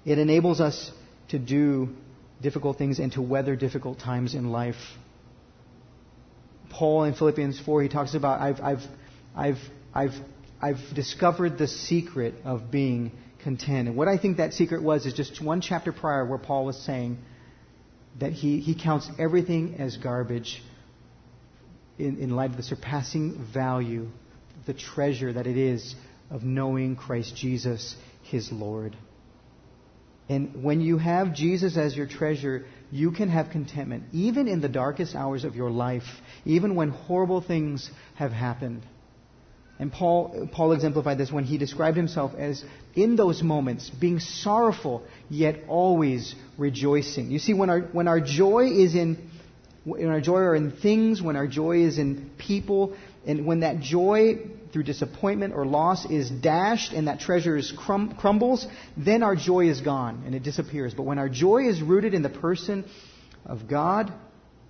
It 0.05 0.17
enables 0.17 0.61
us 0.61 0.91
to 1.29 1.39
do 1.39 1.89
difficult 2.41 2.77
things 2.77 2.99
and 2.99 3.11
to 3.13 3.21
weather 3.21 3.55
difficult 3.55 3.99
times 3.99 4.35
in 4.35 4.51
life. 4.51 4.75
Paul 6.69 7.03
in 7.03 7.13
Philippians 7.13 7.59
4, 7.59 7.83
he 7.83 7.89
talks 7.89 8.15
about, 8.15 8.41
I've, 8.41 8.59
I've, 8.59 8.79
I've, 9.35 9.57
I've, 9.93 10.11
I've 10.63 10.95
discovered 10.95 11.57
the 11.57 11.67
secret 11.67 12.35
of 12.45 12.71
being 12.71 13.11
content. 13.43 13.89
And 13.89 13.97
what 13.97 14.07
I 14.07 14.17
think 14.17 14.37
that 14.37 14.53
secret 14.53 14.81
was 14.81 15.05
is 15.05 15.13
just 15.13 15.43
one 15.43 15.59
chapter 15.59 15.91
prior 15.91 16.25
where 16.25 16.37
Paul 16.37 16.63
was 16.63 16.81
saying 16.85 17.17
that 18.21 18.31
he, 18.31 18.61
he 18.61 18.73
counts 18.73 19.09
everything 19.19 19.75
as 19.79 19.97
garbage 19.97 20.63
in, 21.99 22.17
in 22.17 22.29
light 22.29 22.51
of 22.51 22.55
the 22.55 22.63
surpassing 22.63 23.45
value, 23.53 24.07
the 24.65 24.73
treasure 24.73 25.33
that 25.33 25.47
it 25.47 25.57
is 25.57 25.95
of 26.29 26.43
knowing 26.43 26.95
Christ 26.95 27.35
Jesus, 27.35 27.97
his 28.21 28.49
Lord. 28.49 28.95
And 30.29 30.63
when 30.63 30.79
you 30.79 30.97
have 30.97 31.35
Jesus 31.35 31.75
as 31.75 31.93
your 31.93 32.07
treasure, 32.07 32.65
you 32.89 33.11
can 33.11 33.27
have 33.27 33.49
contentment, 33.49 34.05
even 34.13 34.47
in 34.47 34.61
the 34.61 34.69
darkest 34.69 35.13
hours 35.13 35.43
of 35.43 35.57
your 35.57 35.71
life, 35.71 36.07
even 36.45 36.75
when 36.75 36.87
horrible 36.87 37.41
things 37.41 37.91
have 38.15 38.31
happened. 38.31 38.83
And 39.79 39.91
Paul, 39.91 40.49
Paul 40.51 40.73
exemplified 40.73 41.17
this 41.17 41.31
when 41.31 41.43
he 41.43 41.57
described 41.57 41.97
himself 41.97 42.33
as, 42.37 42.63
in 42.95 43.15
those 43.15 43.41
moments, 43.41 43.89
being 43.89 44.19
sorrowful, 44.19 45.03
yet 45.29 45.61
always 45.67 46.35
rejoicing. 46.57 47.31
You 47.31 47.39
see, 47.39 47.53
when 47.53 47.69
our, 47.69 47.81
when 47.81 48.07
our 48.07 48.19
joy 48.19 48.67
is 48.67 48.93
in, 48.93 49.29
when 49.83 50.07
our 50.07 50.21
joy 50.21 50.37
are 50.37 50.55
in 50.55 50.71
things, 50.71 51.21
when 51.21 51.35
our 51.35 51.47
joy 51.47 51.83
is 51.83 51.97
in 51.97 52.31
people, 52.37 52.95
and 53.25 53.45
when 53.45 53.61
that 53.61 53.79
joy 53.79 54.35
through 54.71 54.83
disappointment 54.83 55.53
or 55.53 55.65
loss 55.65 56.05
is 56.05 56.29
dashed 56.29 56.93
and 56.93 57.07
that 57.07 57.19
treasure 57.19 57.55
is 57.57 57.71
crum- 57.71 58.15
crumbles, 58.15 58.67
then 58.97 59.23
our 59.23 59.35
joy 59.35 59.69
is 59.69 59.81
gone 59.81 60.23
and 60.25 60.35
it 60.35 60.43
disappears. 60.43 60.93
But 60.93 61.03
when 61.03 61.19
our 61.19 61.29
joy 61.29 61.67
is 61.67 61.81
rooted 61.81 62.13
in 62.13 62.21
the 62.21 62.29
person 62.29 62.85
of 63.45 63.67
God, 63.67 64.11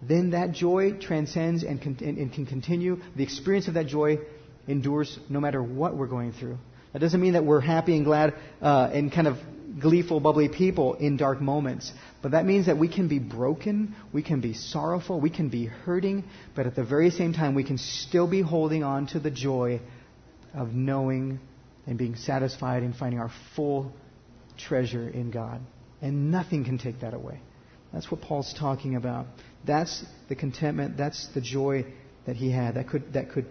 then 0.02 0.32
that 0.32 0.52
joy 0.52 0.94
transcends 0.94 1.64
and, 1.64 1.82
and, 1.82 2.18
and 2.18 2.34
can 2.34 2.46
continue. 2.46 3.00
The 3.16 3.24
experience 3.24 3.68
of 3.68 3.76
that 3.76 3.88
joy 3.88 4.20
endures 4.68 5.20
no 5.30 5.40
matter 5.40 5.62
what 5.62 5.96
we're 5.96 6.08
going 6.08 6.34
through. 6.34 6.58
That 6.94 7.00
doesn't 7.00 7.20
mean 7.20 7.34
that 7.34 7.44
we're 7.44 7.60
happy 7.60 7.96
and 7.96 8.06
glad 8.06 8.36
uh, 8.62 8.90
and 8.94 9.12
kind 9.12 9.28
of 9.28 9.38
gleeful, 9.80 10.20
bubbly 10.20 10.50
people 10.50 10.94
in 10.96 11.18
dark 11.18 11.42
moments. 11.42 11.92
But 12.22 12.32
that 12.32 12.46
means 12.46 12.68
that 12.68 12.78
we 12.78 12.88
can 12.88 13.08
be 13.08 13.20
broken, 13.20 13.96
we 14.14 14.22
can 14.22 14.40
be 14.40 14.54
sorrowful, 14.54 15.20
we 15.20 15.30
can 15.30 15.50
be 15.50 15.66
hurting, 15.66 16.24
but 16.56 16.68
at 16.68 16.76
the 16.76 16.84
very 16.84 17.10
same 17.10 17.34
time, 17.34 17.56
we 17.56 17.64
can 17.64 17.78
still 17.78 18.28
be 18.28 18.42
holding 18.42 18.84
on 18.84 19.08
to 19.08 19.20
the 19.20 19.32
joy 19.32 19.82
of 20.54 20.74
knowing 20.74 21.40
and 21.88 21.98
being 21.98 22.16
satisfied 22.16 22.84
and 22.84 22.96
finding 22.96 23.20
our 23.20 23.32
full 23.56 23.92
treasure 24.58 25.10
in 25.10 25.32
God. 25.32 25.62
And 26.02 26.32
nothing 26.32 26.64
can 26.64 26.78
take 26.78 27.02
that 27.02 27.14
away. 27.14 27.40
That's 27.92 28.10
what 28.12 28.22
Paul's 28.22 28.54
talking 28.58 28.96
about. 28.96 29.28
That's 29.66 30.04
the 30.30 30.36
contentment, 30.36 30.98
that's 30.98 31.28
the 31.34 31.42
joy 31.42 31.86
that 32.26 32.36
he 32.36 32.52
had 32.52 32.76
that 32.76 32.88
could, 32.90 33.14
that 33.14 33.32
could, 33.32 33.46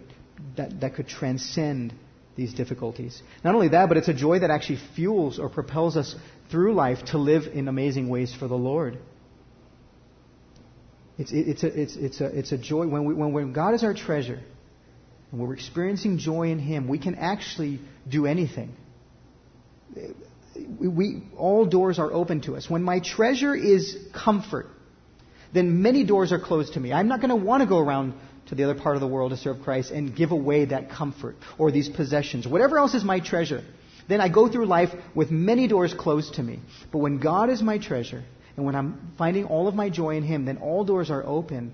that, 0.57 0.81
that 0.81 0.95
could 0.95 1.07
transcend 1.07 1.93
these 2.35 2.53
difficulties. 2.53 3.21
Not 3.43 3.53
only 3.53 3.69
that, 3.69 3.87
but 3.89 3.97
it's 3.97 4.07
a 4.07 4.13
joy 4.13 4.39
that 4.39 4.49
actually 4.49 4.79
fuels 4.95 5.39
or 5.39 5.49
propels 5.49 5.97
us 5.97 6.15
through 6.49 6.73
life 6.73 7.05
to 7.07 7.17
live 7.17 7.43
in 7.53 7.67
amazing 7.67 8.09
ways 8.09 8.33
for 8.33 8.47
the 8.47 8.55
Lord. 8.55 8.97
It's, 11.17 11.31
it's, 11.31 11.63
a, 11.63 11.81
it's, 11.81 11.95
it's, 11.95 12.21
a, 12.21 12.25
it's 12.25 12.51
a 12.51 12.57
joy. 12.57 12.87
When, 12.87 13.05
we, 13.05 13.13
when, 13.13 13.33
when 13.33 13.53
God 13.53 13.75
is 13.75 13.83
our 13.83 13.93
treasure, 13.93 14.39
and 15.31 15.41
we're 15.41 15.53
experiencing 15.53 16.17
joy 16.17 16.49
in 16.49 16.59
Him, 16.59 16.87
we 16.87 16.97
can 16.97 17.15
actually 17.15 17.79
do 18.09 18.25
anything. 18.25 18.75
We, 20.55 20.87
we, 20.87 21.23
all 21.37 21.65
doors 21.65 21.99
are 21.99 22.11
open 22.11 22.41
to 22.41 22.55
us. 22.55 22.69
When 22.69 22.83
my 22.83 22.99
treasure 22.99 23.55
is 23.55 23.97
comfort, 24.13 24.67
then 25.53 25.83
many 25.83 26.03
doors 26.03 26.31
are 26.31 26.39
closed 26.39 26.73
to 26.73 26.79
me. 26.79 26.91
I'm 26.91 27.07
not 27.07 27.19
going 27.19 27.29
to 27.29 27.35
want 27.35 27.61
to 27.61 27.69
go 27.69 27.77
around 27.77 28.15
to 28.47 28.55
the 28.55 28.63
other 28.63 28.75
part 28.75 28.95
of 28.95 29.01
the 29.01 29.07
world 29.07 29.31
to 29.31 29.37
serve 29.37 29.61
Christ 29.61 29.91
and 29.91 30.15
give 30.15 30.31
away 30.31 30.65
that 30.65 30.89
comfort 30.89 31.35
or 31.57 31.71
these 31.71 31.89
possessions, 31.89 32.47
whatever 32.47 32.77
else 32.77 32.93
is 32.93 33.03
my 33.03 33.19
treasure. 33.19 33.63
Then 34.07 34.19
I 34.19 34.27
go 34.27 34.49
through 34.49 34.65
life 34.65 34.89
with 35.15 35.31
many 35.31 35.67
doors 35.67 35.93
closed 35.93 36.35
to 36.35 36.43
me. 36.43 36.59
But 36.91 36.97
when 36.99 37.19
God 37.19 37.49
is 37.49 37.61
my 37.61 37.77
treasure, 37.77 38.23
and 38.55 38.65
when 38.65 38.75
I'm 38.75 39.13
finding 39.17 39.45
all 39.45 39.67
of 39.67 39.75
my 39.75 39.89
joy 39.89 40.15
in 40.17 40.23
Him, 40.23 40.45
then 40.45 40.57
all 40.57 40.83
doors 40.83 41.09
are 41.09 41.23
open. 41.25 41.73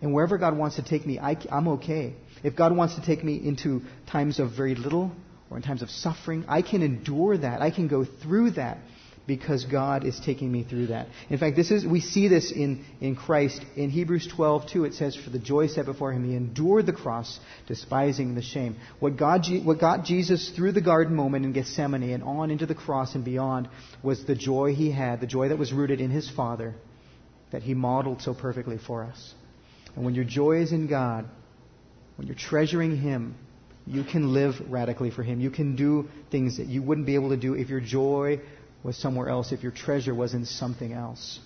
And 0.00 0.14
wherever 0.14 0.38
God 0.38 0.56
wants 0.56 0.76
to 0.76 0.82
take 0.82 1.04
me, 1.04 1.18
I, 1.18 1.36
am 1.50 1.68
okay. 1.68 2.14
If 2.42 2.56
God 2.56 2.74
wants 2.74 2.94
to 2.94 3.02
take 3.02 3.22
me 3.22 3.36
into 3.36 3.82
times 4.06 4.38
of 4.38 4.52
very 4.52 4.74
little 4.74 5.12
or 5.50 5.56
in 5.56 5.62
times 5.62 5.82
of 5.82 5.90
suffering, 5.90 6.44
I 6.48 6.62
can 6.62 6.82
endure 6.82 7.36
that. 7.36 7.60
I 7.60 7.70
can 7.70 7.88
go 7.88 8.04
through 8.04 8.52
that 8.52 8.78
because 9.30 9.64
God 9.64 10.04
is 10.04 10.18
taking 10.18 10.50
me 10.50 10.64
through 10.64 10.88
that. 10.88 11.06
In 11.28 11.38
fact, 11.38 11.54
this 11.54 11.70
is 11.70 11.86
we 11.86 12.00
see 12.00 12.26
this 12.26 12.50
in, 12.50 12.84
in 13.00 13.14
Christ. 13.14 13.64
In 13.76 13.88
Hebrews 13.88 14.26
12, 14.34 14.68
2, 14.72 14.84
it 14.86 14.94
says, 14.94 15.14
For 15.14 15.30
the 15.30 15.38
joy 15.38 15.68
set 15.68 15.84
before 15.84 16.12
him, 16.12 16.28
he 16.28 16.34
endured 16.34 16.86
the 16.86 16.92
cross, 16.92 17.38
despising 17.68 18.34
the 18.34 18.42
shame. 18.42 18.74
What, 18.98 19.16
God, 19.16 19.46
what 19.62 19.78
got 19.78 20.04
Jesus 20.04 20.50
through 20.50 20.72
the 20.72 20.80
garden 20.80 21.14
moment 21.14 21.44
in 21.44 21.52
Gethsemane 21.52 22.10
and 22.10 22.24
on 22.24 22.50
into 22.50 22.66
the 22.66 22.74
cross 22.74 23.14
and 23.14 23.24
beyond 23.24 23.68
was 24.02 24.24
the 24.24 24.34
joy 24.34 24.74
he 24.74 24.90
had, 24.90 25.20
the 25.20 25.28
joy 25.28 25.50
that 25.50 25.58
was 25.58 25.72
rooted 25.72 26.00
in 26.00 26.10
his 26.10 26.28
Father, 26.28 26.74
that 27.52 27.62
he 27.62 27.72
modeled 27.72 28.22
so 28.22 28.34
perfectly 28.34 28.78
for 28.78 29.04
us. 29.04 29.32
And 29.94 30.04
when 30.04 30.16
your 30.16 30.24
joy 30.24 30.60
is 30.60 30.72
in 30.72 30.88
God, 30.88 31.24
when 32.16 32.26
you're 32.26 32.34
treasuring 32.34 32.96
him, 32.96 33.36
you 33.86 34.02
can 34.02 34.32
live 34.32 34.54
radically 34.68 35.12
for 35.12 35.22
him. 35.22 35.40
You 35.40 35.50
can 35.50 35.76
do 35.76 36.08
things 36.32 36.56
that 36.56 36.66
you 36.66 36.82
wouldn't 36.82 37.06
be 37.06 37.14
able 37.14 37.30
to 37.30 37.36
do 37.36 37.54
if 37.54 37.68
your 37.68 37.80
joy 37.80 38.40
was 38.82 38.96
somewhere 38.96 39.28
else, 39.28 39.52
if 39.52 39.62
your 39.62 39.72
treasure 39.72 40.14
was 40.14 40.34
in 40.34 40.44
something 40.44 40.92
else. 40.92 41.40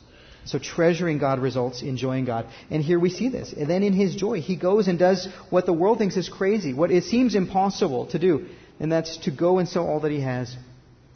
So 0.47 0.59
treasuring 0.59 1.19
God 1.19 1.39
results 1.39 1.83
in 1.83 1.89
enjoying 1.89 2.27
God. 2.27 2.47
And 2.71 2.83
here 2.83 3.01
we 3.01 3.09
see 3.09 3.29
this. 3.29 3.53
And 3.53 3.69
then 3.69 3.83
in 3.83 3.95
his 3.95 4.15
joy, 4.15 4.41
he 4.41 4.57
goes 4.57 4.89
and 4.89 4.99
does 4.99 5.27
what 5.49 5.65
the 5.65 5.73
world 5.73 5.99
thinks 5.99 6.17
is 6.17 6.29
crazy, 6.29 6.75
what 6.75 6.91
it 6.91 7.05
seems 7.05 7.35
impossible 7.35 8.07
to 8.09 8.19
do. 8.19 8.47
And 8.79 8.93
that's 8.93 9.17
to 9.19 9.31
go 9.31 9.59
and 9.59 9.69
sell 9.69 9.87
all 9.87 10.01
that 10.01 10.11
he 10.11 10.21
has 10.21 10.55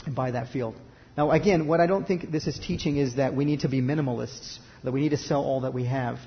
and 0.06 0.14
buy 0.14 0.30
that 0.30 0.48
field. 0.48 0.74
Now 1.16 1.30
again, 1.30 1.66
what 1.66 1.80
I 1.80 1.86
don't 1.86 2.06
think 2.06 2.30
this 2.30 2.46
is 2.46 2.58
teaching 2.58 2.96
is 2.96 3.16
that 3.16 3.34
we 3.34 3.44
need 3.44 3.60
to 3.60 3.68
be 3.68 3.82
minimalists, 3.82 4.58
that 4.84 4.92
we 4.92 5.00
need 5.00 5.10
to 5.10 5.16
sell 5.18 5.42
all 5.42 5.62
that 5.62 5.74
we 5.74 5.84
have. 5.84 6.18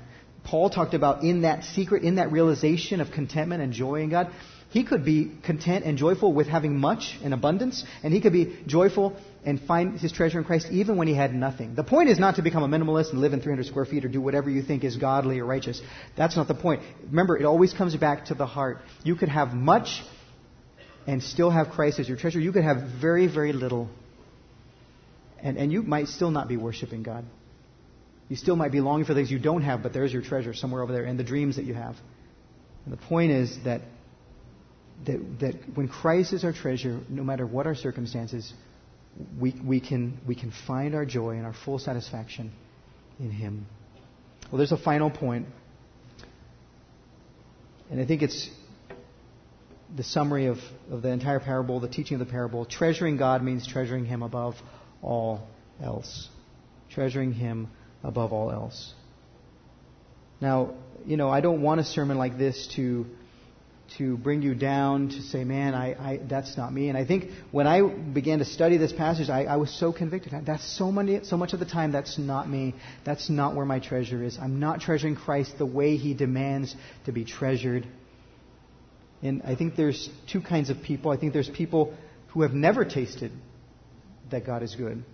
Paul 0.44 0.70
talked 0.70 0.94
about 0.94 1.22
in 1.22 1.42
that 1.42 1.64
secret, 1.64 2.02
in 2.02 2.16
that 2.16 2.30
realization 2.30 3.00
of 3.00 3.10
contentment 3.10 3.62
and 3.62 3.72
joy 3.72 4.02
in 4.02 4.10
God, 4.10 4.30
He 4.72 4.84
could 4.84 5.04
be 5.04 5.30
content 5.44 5.84
and 5.84 5.98
joyful 5.98 6.32
with 6.32 6.46
having 6.46 6.78
much 6.78 7.18
and 7.22 7.34
abundance, 7.34 7.84
and 8.02 8.12
he 8.12 8.22
could 8.22 8.32
be 8.32 8.56
joyful 8.66 9.14
and 9.44 9.60
find 9.60 10.00
his 10.00 10.12
treasure 10.12 10.38
in 10.38 10.44
Christ 10.44 10.68
even 10.70 10.96
when 10.96 11.08
he 11.08 11.14
had 11.14 11.34
nothing. 11.34 11.74
The 11.74 11.84
point 11.84 12.08
is 12.08 12.18
not 12.18 12.36
to 12.36 12.42
become 12.42 12.62
a 12.62 12.68
minimalist 12.68 13.10
and 13.10 13.20
live 13.20 13.34
in 13.34 13.42
300 13.42 13.66
square 13.66 13.84
feet 13.84 14.06
or 14.06 14.08
do 14.08 14.22
whatever 14.22 14.48
you 14.48 14.62
think 14.62 14.82
is 14.82 14.96
godly 14.96 15.40
or 15.40 15.44
righteous. 15.44 15.82
That's 16.16 16.36
not 16.36 16.48
the 16.48 16.54
point. 16.54 16.80
Remember, 17.04 17.36
it 17.36 17.44
always 17.44 17.74
comes 17.74 17.94
back 17.96 18.26
to 18.26 18.34
the 18.34 18.46
heart. 18.46 18.78
You 19.04 19.14
could 19.14 19.28
have 19.28 19.52
much 19.52 20.02
and 21.06 21.22
still 21.22 21.50
have 21.50 21.68
Christ 21.68 21.98
as 21.98 22.08
your 22.08 22.16
treasure. 22.16 22.40
You 22.40 22.52
could 22.52 22.64
have 22.64 22.78
very, 22.98 23.26
very 23.26 23.52
little, 23.52 23.90
and, 25.42 25.58
and 25.58 25.70
you 25.70 25.82
might 25.82 26.08
still 26.08 26.30
not 26.30 26.48
be 26.48 26.56
worshiping 26.56 27.02
God. 27.02 27.26
You 28.30 28.36
still 28.36 28.56
might 28.56 28.72
be 28.72 28.80
longing 28.80 29.04
for 29.04 29.12
things 29.12 29.30
you 29.30 29.38
don't 29.38 29.64
have, 29.64 29.82
but 29.82 29.92
there's 29.92 30.14
your 30.14 30.22
treasure 30.22 30.54
somewhere 30.54 30.82
over 30.82 30.94
there 30.94 31.04
and 31.04 31.18
the 31.18 31.24
dreams 31.24 31.56
that 31.56 31.66
you 31.66 31.74
have. 31.74 31.96
And 32.86 32.92
the 32.94 33.02
point 33.08 33.32
is 33.32 33.54
that, 33.64 33.82
that, 35.06 35.40
that 35.40 35.54
when 35.74 35.88
Christ 35.88 36.32
is 36.32 36.44
our 36.44 36.52
treasure, 36.52 37.00
no 37.08 37.22
matter 37.22 37.46
what 37.46 37.66
our 37.66 37.74
circumstances, 37.74 38.52
we, 39.38 39.54
we, 39.64 39.80
can, 39.80 40.18
we 40.26 40.34
can 40.34 40.52
find 40.66 40.94
our 40.94 41.04
joy 41.04 41.30
and 41.30 41.46
our 41.46 41.54
full 41.64 41.78
satisfaction 41.78 42.52
in 43.18 43.30
Him. 43.30 43.66
Well, 44.50 44.58
there's 44.58 44.72
a 44.72 44.76
final 44.76 45.10
point, 45.10 45.46
and 47.90 48.00
I 48.00 48.06
think 48.06 48.22
it's 48.22 48.48
the 49.94 50.02
summary 50.02 50.46
of, 50.46 50.58
of 50.90 51.02
the 51.02 51.08
entire 51.08 51.40
parable, 51.40 51.80
the 51.80 51.88
teaching 51.88 52.20
of 52.20 52.26
the 52.26 52.30
parable. 52.30 52.64
Treasuring 52.64 53.16
God 53.16 53.42
means 53.42 53.66
treasuring 53.66 54.06
Him 54.06 54.22
above 54.22 54.54
all 55.02 55.46
else. 55.82 56.28
Treasuring 56.90 57.32
Him 57.32 57.68
above 58.02 58.32
all 58.32 58.50
else. 58.50 58.94
Now, 60.40 60.74
you 61.06 61.16
know, 61.16 61.28
I 61.28 61.40
don't 61.40 61.62
want 61.62 61.80
a 61.80 61.84
sermon 61.84 62.18
like 62.18 62.38
this 62.38 62.68
to 62.76 63.06
to 63.98 64.16
bring 64.16 64.42
you 64.42 64.54
down 64.54 65.08
to 65.08 65.22
say, 65.22 65.44
man, 65.44 65.74
I, 65.74 65.92
I, 65.92 66.20
that's 66.28 66.56
not 66.56 66.72
me. 66.72 66.88
And 66.88 66.96
I 66.96 67.04
think 67.04 67.30
when 67.50 67.66
I 67.66 67.82
began 67.82 68.38
to 68.38 68.44
study 68.44 68.76
this 68.76 68.92
passage, 68.92 69.28
I, 69.28 69.44
I 69.44 69.56
was 69.56 69.70
so 69.70 69.92
convicted. 69.92 70.32
That's 70.44 70.66
so 70.76 70.90
many, 70.90 71.24
so 71.24 71.36
much 71.36 71.52
of 71.52 71.60
the 71.60 71.66
time, 71.66 71.92
that's 71.92 72.18
not 72.18 72.48
me. 72.48 72.74
That's 73.04 73.28
not 73.28 73.54
where 73.54 73.66
my 73.66 73.80
treasure 73.80 74.22
is. 74.22 74.38
I'm 74.40 74.60
not 74.60 74.80
treasuring 74.80 75.16
Christ 75.16 75.58
the 75.58 75.66
way 75.66 75.96
He 75.96 76.14
demands 76.14 76.74
to 77.06 77.12
be 77.12 77.24
treasured. 77.24 77.86
And 79.22 79.42
I 79.42 79.54
think 79.54 79.76
there's 79.76 80.10
two 80.30 80.40
kinds 80.40 80.70
of 80.70 80.82
people. 80.82 81.10
I 81.12 81.16
think 81.16 81.32
there's 81.32 81.50
people 81.50 81.94
who 82.28 82.42
have 82.42 82.52
never 82.52 82.84
tasted 82.84 83.30
that 84.30 84.46
God 84.46 84.62
is 84.62 84.74
good. 84.74 85.04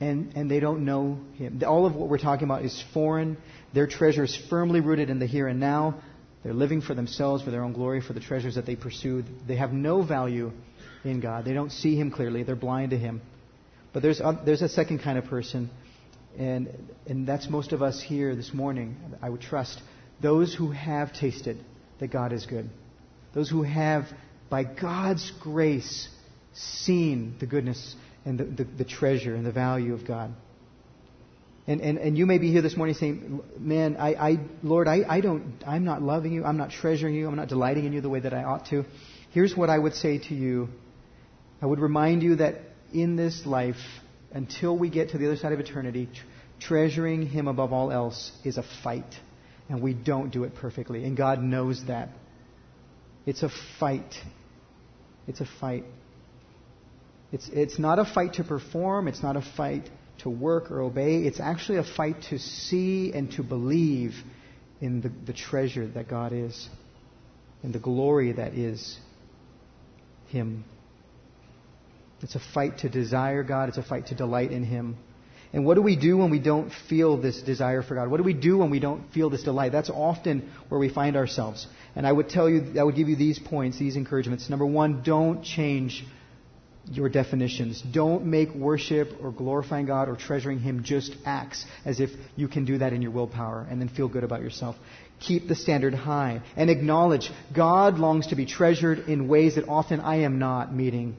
And, 0.00 0.32
and 0.34 0.50
they 0.50 0.58
don't 0.58 0.84
know 0.84 1.20
Him. 1.34 1.62
All 1.66 1.86
of 1.86 1.94
what 1.94 2.08
we're 2.08 2.18
talking 2.18 2.44
about 2.44 2.64
is 2.64 2.82
foreign. 2.92 3.36
Their 3.74 3.86
treasure 3.86 4.24
is 4.24 4.36
firmly 4.50 4.80
rooted 4.80 5.10
in 5.10 5.18
the 5.18 5.26
here 5.26 5.46
and 5.46 5.60
now. 5.60 6.00
They're 6.42 6.54
living 6.54 6.80
for 6.80 6.94
themselves, 6.94 7.42
for 7.42 7.50
their 7.50 7.62
own 7.62 7.72
glory, 7.72 8.00
for 8.00 8.12
the 8.12 8.20
treasures 8.20 8.56
that 8.56 8.66
they 8.66 8.76
pursue. 8.76 9.24
They 9.46 9.56
have 9.56 9.72
no 9.72 10.02
value 10.02 10.52
in 11.04 11.20
God. 11.20 11.44
They 11.44 11.52
don't 11.52 11.70
see 11.70 11.96
Him 11.96 12.10
clearly. 12.10 12.42
They're 12.42 12.56
blind 12.56 12.90
to 12.90 12.98
Him. 12.98 13.22
But 13.92 14.02
there's, 14.02 14.20
a, 14.20 14.40
there's 14.44 14.62
a 14.62 14.68
second 14.68 15.00
kind 15.00 15.18
of 15.18 15.26
person, 15.26 15.70
and, 16.38 16.68
and 17.06 17.26
that's 17.26 17.48
most 17.48 17.72
of 17.72 17.82
us 17.82 18.02
here 18.02 18.34
this 18.34 18.52
morning, 18.54 18.96
I 19.20 19.28
would 19.28 19.42
trust. 19.42 19.80
Those 20.20 20.54
who 20.54 20.70
have 20.70 21.12
tasted 21.12 21.58
that 22.00 22.08
God 22.08 22.32
is 22.32 22.46
good. 22.46 22.70
Those 23.34 23.48
who 23.50 23.62
have, 23.62 24.04
by 24.48 24.64
God's 24.64 25.30
grace, 25.40 26.08
seen 26.54 27.36
the 27.38 27.46
goodness 27.46 27.94
and 28.24 28.38
the, 28.38 28.44
the, 28.44 28.64
the 28.64 28.84
treasure 28.84 29.34
and 29.34 29.44
the 29.44 29.52
value 29.52 29.94
of 29.94 30.06
God. 30.06 30.32
And, 31.66 31.80
and, 31.80 31.98
and 31.98 32.18
you 32.18 32.26
may 32.26 32.38
be 32.38 32.50
here 32.50 32.62
this 32.62 32.76
morning 32.76 32.96
saying, 32.96 33.40
man, 33.58 33.96
I, 33.96 34.14
I 34.14 34.38
Lord, 34.62 34.88
I, 34.88 35.02
I 35.08 35.20
don't, 35.20 35.62
I'm 35.64 35.84
not 35.84 36.02
loving 36.02 36.32
you. 36.32 36.44
I'm 36.44 36.56
not 36.56 36.70
treasuring 36.70 37.14
you. 37.14 37.28
I'm 37.28 37.36
not 37.36 37.48
delighting 37.48 37.84
in 37.84 37.92
you 37.92 38.00
the 38.00 38.08
way 38.08 38.20
that 38.20 38.34
I 38.34 38.42
ought 38.42 38.66
to. 38.66 38.84
Here's 39.30 39.56
what 39.56 39.70
I 39.70 39.78
would 39.78 39.94
say 39.94 40.18
to 40.18 40.34
you. 40.34 40.68
I 41.60 41.66
would 41.66 41.78
remind 41.78 42.22
you 42.22 42.36
that 42.36 42.56
in 42.92 43.14
this 43.14 43.46
life, 43.46 43.76
until 44.32 44.76
we 44.76 44.90
get 44.90 45.10
to 45.10 45.18
the 45.18 45.26
other 45.26 45.36
side 45.36 45.52
of 45.52 45.60
eternity, 45.60 46.06
tr- 46.06 46.66
treasuring 46.66 47.26
Him 47.28 47.46
above 47.46 47.72
all 47.72 47.92
else 47.92 48.32
is 48.44 48.58
a 48.58 48.64
fight. 48.82 49.14
And 49.68 49.80
we 49.80 49.94
don't 49.94 50.30
do 50.30 50.42
it 50.42 50.56
perfectly. 50.56 51.04
And 51.04 51.16
God 51.16 51.40
knows 51.40 51.84
that. 51.86 52.08
It's 53.24 53.44
a 53.44 53.50
fight. 53.78 54.12
It's 55.28 55.40
a 55.40 55.46
fight. 55.60 55.84
It's, 57.30 57.48
it's 57.52 57.78
not 57.78 58.00
a 58.00 58.04
fight 58.04 58.34
to 58.34 58.44
perform. 58.44 59.06
It's 59.06 59.22
not 59.22 59.36
a 59.36 59.42
fight 59.56 59.88
to 60.18 60.30
work 60.30 60.70
or 60.70 60.80
obey. 60.80 61.18
It's 61.18 61.40
actually 61.40 61.78
a 61.78 61.84
fight 61.84 62.22
to 62.30 62.38
see 62.38 63.12
and 63.12 63.30
to 63.32 63.42
believe 63.42 64.14
in 64.80 65.00
the, 65.00 65.10
the 65.26 65.32
treasure 65.32 65.86
that 65.86 66.08
God 66.08 66.32
is, 66.32 66.68
in 67.62 67.72
the 67.72 67.78
glory 67.78 68.32
that 68.32 68.54
is 68.54 68.98
Him. 70.28 70.64
It's 72.20 72.34
a 72.34 72.42
fight 72.54 72.78
to 72.78 72.88
desire 72.88 73.42
God. 73.42 73.68
It's 73.68 73.78
a 73.78 73.82
fight 73.82 74.06
to 74.08 74.14
delight 74.14 74.52
in 74.52 74.64
Him. 74.64 74.96
And 75.52 75.66
what 75.66 75.74
do 75.74 75.82
we 75.82 75.96
do 75.96 76.16
when 76.16 76.30
we 76.30 76.38
don't 76.38 76.72
feel 76.88 77.20
this 77.20 77.42
desire 77.42 77.82
for 77.82 77.94
God? 77.94 78.10
What 78.10 78.16
do 78.16 78.22
we 78.22 78.32
do 78.32 78.58
when 78.58 78.70
we 78.70 78.80
don't 78.80 79.12
feel 79.12 79.28
this 79.28 79.42
delight? 79.42 79.72
That's 79.72 79.90
often 79.90 80.50
where 80.68 80.80
we 80.80 80.88
find 80.88 81.14
ourselves. 81.14 81.66
And 81.94 82.06
I 82.06 82.12
would 82.12 82.30
tell 82.30 82.48
you, 82.48 82.80
I 82.80 82.82
would 82.82 82.96
give 82.96 83.08
you 83.08 83.16
these 83.16 83.38
points, 83.38 83.78
these 83.78 83.96
encouragements. 83.96 84.48
Number 84.48 84.64
one, 84.64 85.02
don't 85.02 85.44
change 85.44 86.06
your 86.90 87.08
definitions. 87.08 87.82
Don't 87.92 88.26
make 88.26 88.52
worship 88.54 89.08
or 89.22 89.30
glorifying 89.30 89.86
God 89.86 90.08
or 90.08 90.16
treasuring 90.16 90.58
Him 90.58 90.82
just 90.82 91.14
acts 91.24 91.64
as 91.84 92.00
if 92.00 92.10
you 92.36 92.48
can 92.48 92.64
do 92.64 92.78
that 92.78 92.92
in 92.92 93.02
your 93.02 93.12
willpower 93.12 93.66
and 93.70 93.80
then 93.80 93.88
feel 93.88 94.08
good 94.08 94.24
about 94.24 94.42
yourself. 94.42 94.76
Keep 95.20 95.46
the 95.46 95.54
standard 95.54 95.94
high 95.94 96.42
and 96.56 96.68
acknowledge 96.68 97.30
God 97.54 97.98
longs 97.98 98.28
to 98.28 98.36
be 98.36 98.46
treasured 98.46 99.08
in 99.08 99.28
ways 99.28 99.54
that 99.54 99.68
often 99.68 100.00
I 100.00 100.22
am 100.22 100.38
not 100.38 100.74
meeting. 100.74 101.16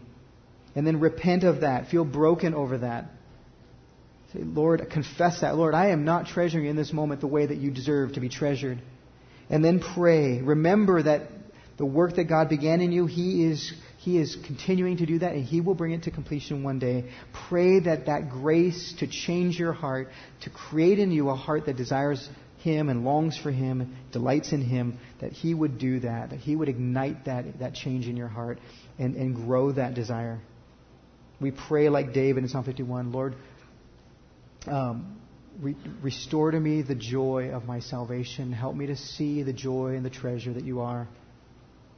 And 0.76 0.86
then 0.86 1.00
repent 1.00 1.44
of 1.44 1.62
that. 1.62 1.90
Feel 1.90 2.04
broken 2.04 2.54
over 2.54 2.80
that. 2.80 3.06
Say, 4.34 4.40
Lord, 4.40 4.90
confess 4.92 5.42
that. 5.42 5.56
Lord, 5.56 5.76
I 5.76 5.90
am 5.90 6.04
not 6.04 6.28
treasuring 6.28 6.66
in 6.66 6.76
this 6.76 6.92
moment 6.92 7.22
the 7.22 7.28
way 7.28 7.46
that 7.46 7.58
you 7.58 7.72
deserve 7.72 8.14
to 8.14 8.20
be 8.20 8.30
treasured. 8.30 8.80
And 9.50 9.64
then 9.64 9.80
pray. 9.80 10.42
Remember 10.42 11.04
that 11.04 11.30
the 11.78 11.86
work 11.86 12.16
that 12.16 12.26
God 12.26 12.50
began 12.50 12.82
in 12.82 12.92
you, 12.92 13.06
He 13.06 13.46
is 13.46 13.74
he 14.04 14.18
is 14.18 14.36
continuing 14.46 14.98
to 14.98 15.06
do 15.06 15.20
that 15.20 15.32
and 15.32 15.46
He 15.46 15.62
will 15.62 15.76
bring 15.76 15.94
it 15.94 16.04
to 16.04 16.12
completion 16.12 16.62
one 16.62 16.78
day. 16.78 17.06
Pray 17.48 17.80
that 17.80 18.08
that 18.08 18.30
grace 18.30 18.94
to 19.00 19.08
change 19.08 19.58
your 19.58 19.72
heart, 19.72 20.10
to 20.42 20.50
create 20.50 21.00
in 21.00 21.10
you 21.12 21.30
a 21.30 21.36
heart 21.36 21.68
that 21.68 21.78
desires 21.78 22.28
Him 22.58 22.90
and 22.90 23.06
longs 23.06 23.38
for 23.38 23.50
Him, 23.50 23.96
delights 24.12 24.52
in 24.52 24.62
Him, 24.62 25.00
that 25.22 25.32
He 25.32 25.54
would 25.54 25.78
do 25.78 26.02
that, 26.02 26.32
that 26.32 26.40
He 26.40 26.54
would 26.54 26.68
ignite 26.68 27.26
that, 27.26 27.60
that 27.60 27.76
change 27.76 28.10
in 28.10 28.18
your 28.18 28.28
heart 28.28 28.60
and, 29.00 29.16
and 29.16 29.36
grow 29.36 29.72
that 29.72 29.94
desire. 29.94 30.42
We 31.40 31.52
pray 31.52 31.88
like 31.88 32.12
David 32.12 32.44
in 32.44 32.50
Psalm 32.50 32.66
51, 32.66 33.14
Lord, 33.14 33.36
um, 34.68 35.18
re- 35.62 35.78
restore 36.02 36.52
to 36.52 36.60
me 36.60 36.82
the 36.82 36.96
joy 36.96 37.52
of 37.52 37.64
my 37.64 37.80
salvation. 37.80 38.52
Help 38.52 38.76
me 38.76 38.88
to 38.88 38.98
see 38.98 39.44
the 39.44 39.54
joy 39.54 39.96
and 39.96 40.06
the 40.06 40.10
treasure 40.10 40.52
that 40.52 40.66
you 40.66 40.82
are. 40.82 41.08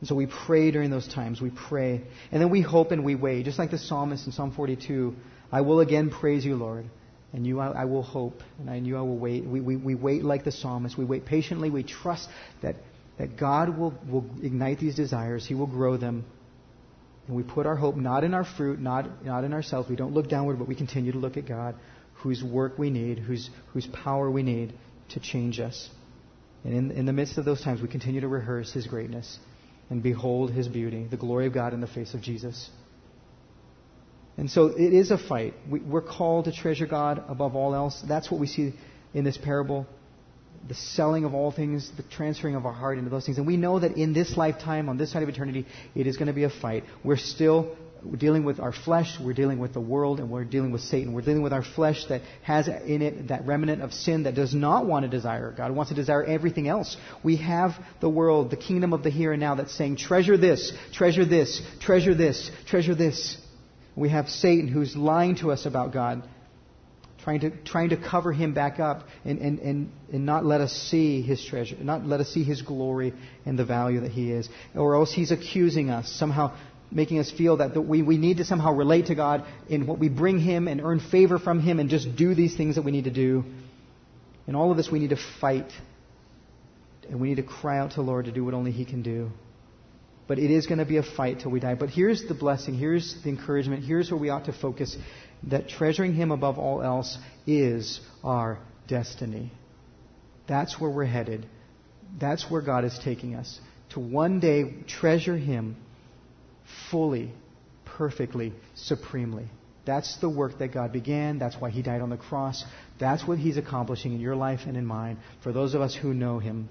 And 0.05 0.09
so 0.09 0.13
we 0.13 0.27
pray 0.27 0.69
during 0.69 0.91
those 0.91 1.07
times. 1.07 1.41
We 1.41 1.49
pray. 1.49 1.99
And 2.31 2.39
then 2.39 2.51
we 2.51 2.61
hope 2.61 2.91
and 2.91 3.03
we 3.03 3.15
wait. 3.15 3.45
Just 3.45 3.57
like 3.57 3.71
the 3.71 3.79
psalmist 3.79 4.27
in 4.27 4.33
Psalm 4.33 4.53
42 4.55 5.15
I 5.51 5.61
will 5.61 5.79
again 5.79 6.11
praise 6.11 6.45
you, 6.45 6.55
Lord. 6.57 6.85
And 7.33 7.47
you 7.47 7.59
I, 7.59 7.69
I 7.71 7.85
will 7.85 8.03
hope. 8.03 8.41
And 8.59 8.69
I 8.69 8.77
knew 8.77 8.97
I 8.97 9.01
will 9.01 9.17
wait. 9.17 9.43
We, 9.43 9.61
we, 9.61 9.77
we 9.77 9.95
wait 9.95 10.23
like 10.23 10.43
the 10.43 10.51
psalmist. 10.51 10.95
We 10.95 11.05
wait 11.05 11.25
patiently. 11.25 11.71
We 11.71 11.81
trust 11.81 12.29
that, 12.61 12.75
that 13.17 13.35
God 13.35 13.79
will, 13.79 13.95
will 14.07 14.29
ignite 14.43 14.77
these 14.77 14.93
desires, 14.93 15.43
He 15.43 15.55
will 15.55 15.65
grow 15.65 15.97
them. 15.97 16.23
And 17.25 17.35
we 17.35 17.41
put 17.41 17.65
our 17.65 17.75
hope 17.75 17.95
not 17.95 18.23
in 18.23 18.35
our 18.35 18.45
fruit, 18.45 18.79
not, 18.79 19.25
not 19.25 19.43
in 19.43 19.53
ourselves. 19.53 19.89
We 19.89 19.95
don't 19.95 20.13
look 20.13 20.29
downward, 20.29 20.59
but 20.59 20.67
we 20.67 20.75
continue 20.75 21.13
to 21.13 21.17
look 21.17 21.35
at 21.35 21.47
God, 21.47 21.73
whose 22.17 22.43
work 22.43 22.77
we 22.77 22.91
need, 22.91 23.17
whose, 23.17 23.49
whose 23.73 23.87
power 23.87 24.29
we 24.29 24.43
need 24.43 24.71
to 25.13 25.19
change 25.19 25.59
us. 25.59 25.89
And 26.63 26.75
in, 26.75 26.91
in 26.91 27.05
the 27.07 27.13
midst 27.13 27.39
of 27.39 27.45
those 27.45 27.63
times, 27.63 27.81
we 27.81 27.87
continue 27.87 28.21
to 28.21 28.27
rehearse 28.27 28.71
His 28.71 28.85
greatness 28.85 29.39
and 29.89 30.01
behold 30.01 30.51
his 30.51 30.67
beauty, 30.67 31.07
the 31.09 31.17
glory 31.17 31.47
of 31.47 31.53
God 31.53 31.73
in 31.73 31.81
the 31.81 31.87
face 31.87 32.13
of 32.13 32.21
Jesus. 32.21 32.69
And 34.37 34.49
so 34.49 34.67
it 34.67 34.93
is 34.93 35.11
a 35.11 35.17
fight. 35.17 35.53
We, 35.69 35.81
are 35.93 36.01
called 36.01 36.45
to 36.45 36.51
treasure 36.51 36.87
God 36.87 37.23
above 37.29 37.55
all 37.55 37.73
else. 37.73 38.03
That's 38.07 38.29
what 38.29 38.39
we 38.39 38.47
see 38.47 38.73
in 39.13 39.23
this 39.23 39.37
parable. 39.37 39.85
The 40.67 40.73
selling 40.73 41.23
of 41.23 41.33
all 41.33 41.51
things, 41.51 41.91
the 41.95 42.03
transferring 42.03 42.55
of 42.55 42.65
our 42.65 42.73
heart 42.73 42.97
into 42.97 43.09
those 43.09 43.25
things. 43.25 43.37
And 43.37 43.47
we 43.47 43.55
know 43.55 43.79
that 43.79 43.97
in 43.97 44.13
this 44.13 44.35
lifetime, 44.35 44.89
on 44.89 44.97
this 44.97 45.11
side 45.11 45.23
of 45.23 45.29
eternity, 45.29 45.65
it 45.93 46.07
is 46.07 46.17
going 46.17 46.27
to 46.27 46.33
be 46.33 46.43
a 46.43 46.49
fight. 46.49 46.83
We're 47.03 47.17
still 47.17 47.77
we're 48.05 48.17
dealing 48.17 48.43
with 48.43 48.59
our 48.59 48.71
flesh, 48.71 49.17
we're 49.19 49.33
dealing 49.33 49.57
with 49.57 49.73
the 49.73 49.81
world, 49.81 50.19
and 50.19 50.29
we're 50.29 50.43
dealing 50.43 50.71
with 50.71 50.81
Satan. 50.81 51.13
We're 51.13 51.21
dealing 51.21 51.41
with 51.41 51.53
our 51.53 51.63
flesh 51.63 52.05
that 52.09 52.21
has 52.43 52.67
in 52.67 53.01
it 53.01 53.29
that 53.29 53.45
remnant 53.47 53.81
of 53.81 53.93
sin 53.93 54.23
that 54.23 54.35
does 54.35 54.53
not 54.53 54.85
want 54.85 55.03
to 55.03 55.09
desire 55.09 55.51
God, 55.55 55.71
wants 55.71 55.89
to 55.89 55.95
desire 55.95 56.23
everything 56.23 56.67
else. 56.67 56.95
We 57.23 57.37
have 57.37 57.71
the 58.01 58.09
world, 58.09 58.51
the 58.51 58.57
kingdom 58.57 58.93
of 58.93 59.03
the 59.03 59.09
here 59.09 59.33
and 59.33 59.39
now 59.39 59.55
that's 59.55 59.75
saying, 59.75 59.97
treasure 59.97 60.37
this, 60.37 60.71
treasure 60.93 61.25
this, 61.25 61.61
treasure 61.81 62.13
this, 62.13 62.51
treasure 62.67 62.95
this. 62.95 63.37
We 63.95 64.09
have 64.09 64.29
Satan 64.29 64.67
who's 64.67 64.95
lying 64.95 65.37
to 65.37 65.51
us 65.51 65.65
about 65.65 65.91
God, 65.91 66.23
trying 67.23 67.39
to, 67.39 67.49
trying 67.63 67.89
to 67.89 67.97
cover 67.97 68.31
him 68.31 68.53
back 68.53 68.79
up 68.79 69.07
and, 69.23 69.39
and, 69.39 69.59
and, 69.59 69.91
and 70.13 70.25
not 70.25 70.45
let 70.45 70.61
us 70.61 70.71
see 70.71 71.21
his 71.21 71.43
treasure, 71.43 71.75
not 71.81 72.05
let 72.05 72.19
us 72.19 72.29
see 72.29 72.43
his 72.43 72.61
glory 72.61 73.13
and 73.45 73.57
the 73.57 73.65
value 73.65 74.01
that 74.01 74.11
he 74.11 74.31
is. 74.31 74.47
Or 74.75 74.95
else 74.95 75.11
he's 75.11 75.31
accusing 75.31 75.89
us, 75.89 76.11
somehow 76.11 76.55
making 76.95 77.19
us 77.19 77.29
feel 77.29 77.57
that 77.57 77.77
we, 77.77 78.01
we 78.01 78.17
need 78.17 78.37
to 78.37 78.45
somehow 78.45 78.71
relate 78.71 79.07
to 79.07 79.15
God 79.15 79.45
in 79.69 79.85
what 79.85 79.99
we 79.99 80.07
bring 80.07 80.39
him 80.39 80.69
and 80.69 80.81
earn 80.81 81.01
favor 81.01 81.37
from 81.37 81.59
him 81.59 81.79
and 81.79 81.89
just 81.89 82.15
do 82.15 82.33
these 82.33 82.55
things 82.55 82.75
that 82.75 82.83
we 82.83 82.91
need 82.91 83.03
to 83.03 83.11
do. 83.11 83.43
In 84.47 84.55
all 84.55 84.71
of 84.71 84.77
this, 84.77 84.89
we 84.89 84.99
need 84.99 85.09
to 85.09 85.19
fight. 85.41 85.71
And 87.09 87.19
we 87.19 87.27
need 87.27 87.35
to 87.35 87.43
cry 87.43 87.77
out 87.77 87.91
to 87.91 87.95
the 87.97 88.01
Lord 88.01 88.25
to 88.25 88.31
do 88.31 88.45
what 88.45 88.53
only 88.53 88.71
he 88.71 88.85
can 88.85 89.03
do. 89.03 89.29
But 90.25 90.39
it 90.39 90.49
is 90.49 90.65
going 90.67 90.79
to 90.79 90.85
be 90.85 90.97
a 90.97 91.03
fight 91.03 91.41
till 91.41 91.51
we 91.51 91.59
die. 91.59 91.75
But 91.75 91.89
here's 91.89 92.25
the 92.27 92.33
blessing. 92.33 92.75
Here's 92.75 93.21
the 93.21 93.29
encouragement. 93.29 93.83
Here's 93.83 94.09
where 94.09 94.19
we 94.19 94.29
ought 94.29 94.45
to 94.45 94.53
focus 94.53 94.97
that 95.43 95.67
treasuring 95.67 96.15
Him 96.15 96.31
above 96.31 96.57
all 96.57 96.81
else 96.81 97.17
is 97.45 97.99
our 98.23 98.57
destiny. 98.87 99.51
That's 100.47 100.79
where 100.79 100.89
we're 100.89 101.05
headed. 101.05 101.45
That's 102.19 102.49
where 102.49 102.61
God 102.61 102.85
is 102.85 102.97
taking 103.03 103.35
us. 103.35 103.59
To 103.91 103.99
one 103.99 104.39
day 104.39 104.83
treasure 104.87 105.37
Him 105.37 105.75
fully, 106.89 107.31
perfectly, 107.85 108.53
supremely. 108.75 109.47
That's 109.85 110.17
the 110.17 110.29
work 110.29 110.59
that 110.59 110.73
God 110.73 110.91
began. 110.91 111.37
That's 111.37 111.55
why 111.55 111.69
He 111.69 111.81
died 111.81 112.01
on 112.01 112.09
the 112.09 112.17
cross. 112.17 112.63
That's 112.99 113.25
what 113.27 113.37
He's 113.37 113.57
accomplishing 113.57 114.13
in 114.13 114.19
your 114.19 114.35
life 114.35 114.61
and 114.65 114.75
in 114.75 114.85
mine 114.85 115.17
for 115.43 115.51
those 115.51 115.75
of 115.75 115.81
us 115.81 115.95
who 115.95 116.13
know 116.13 116.39
Him 116.39 116.69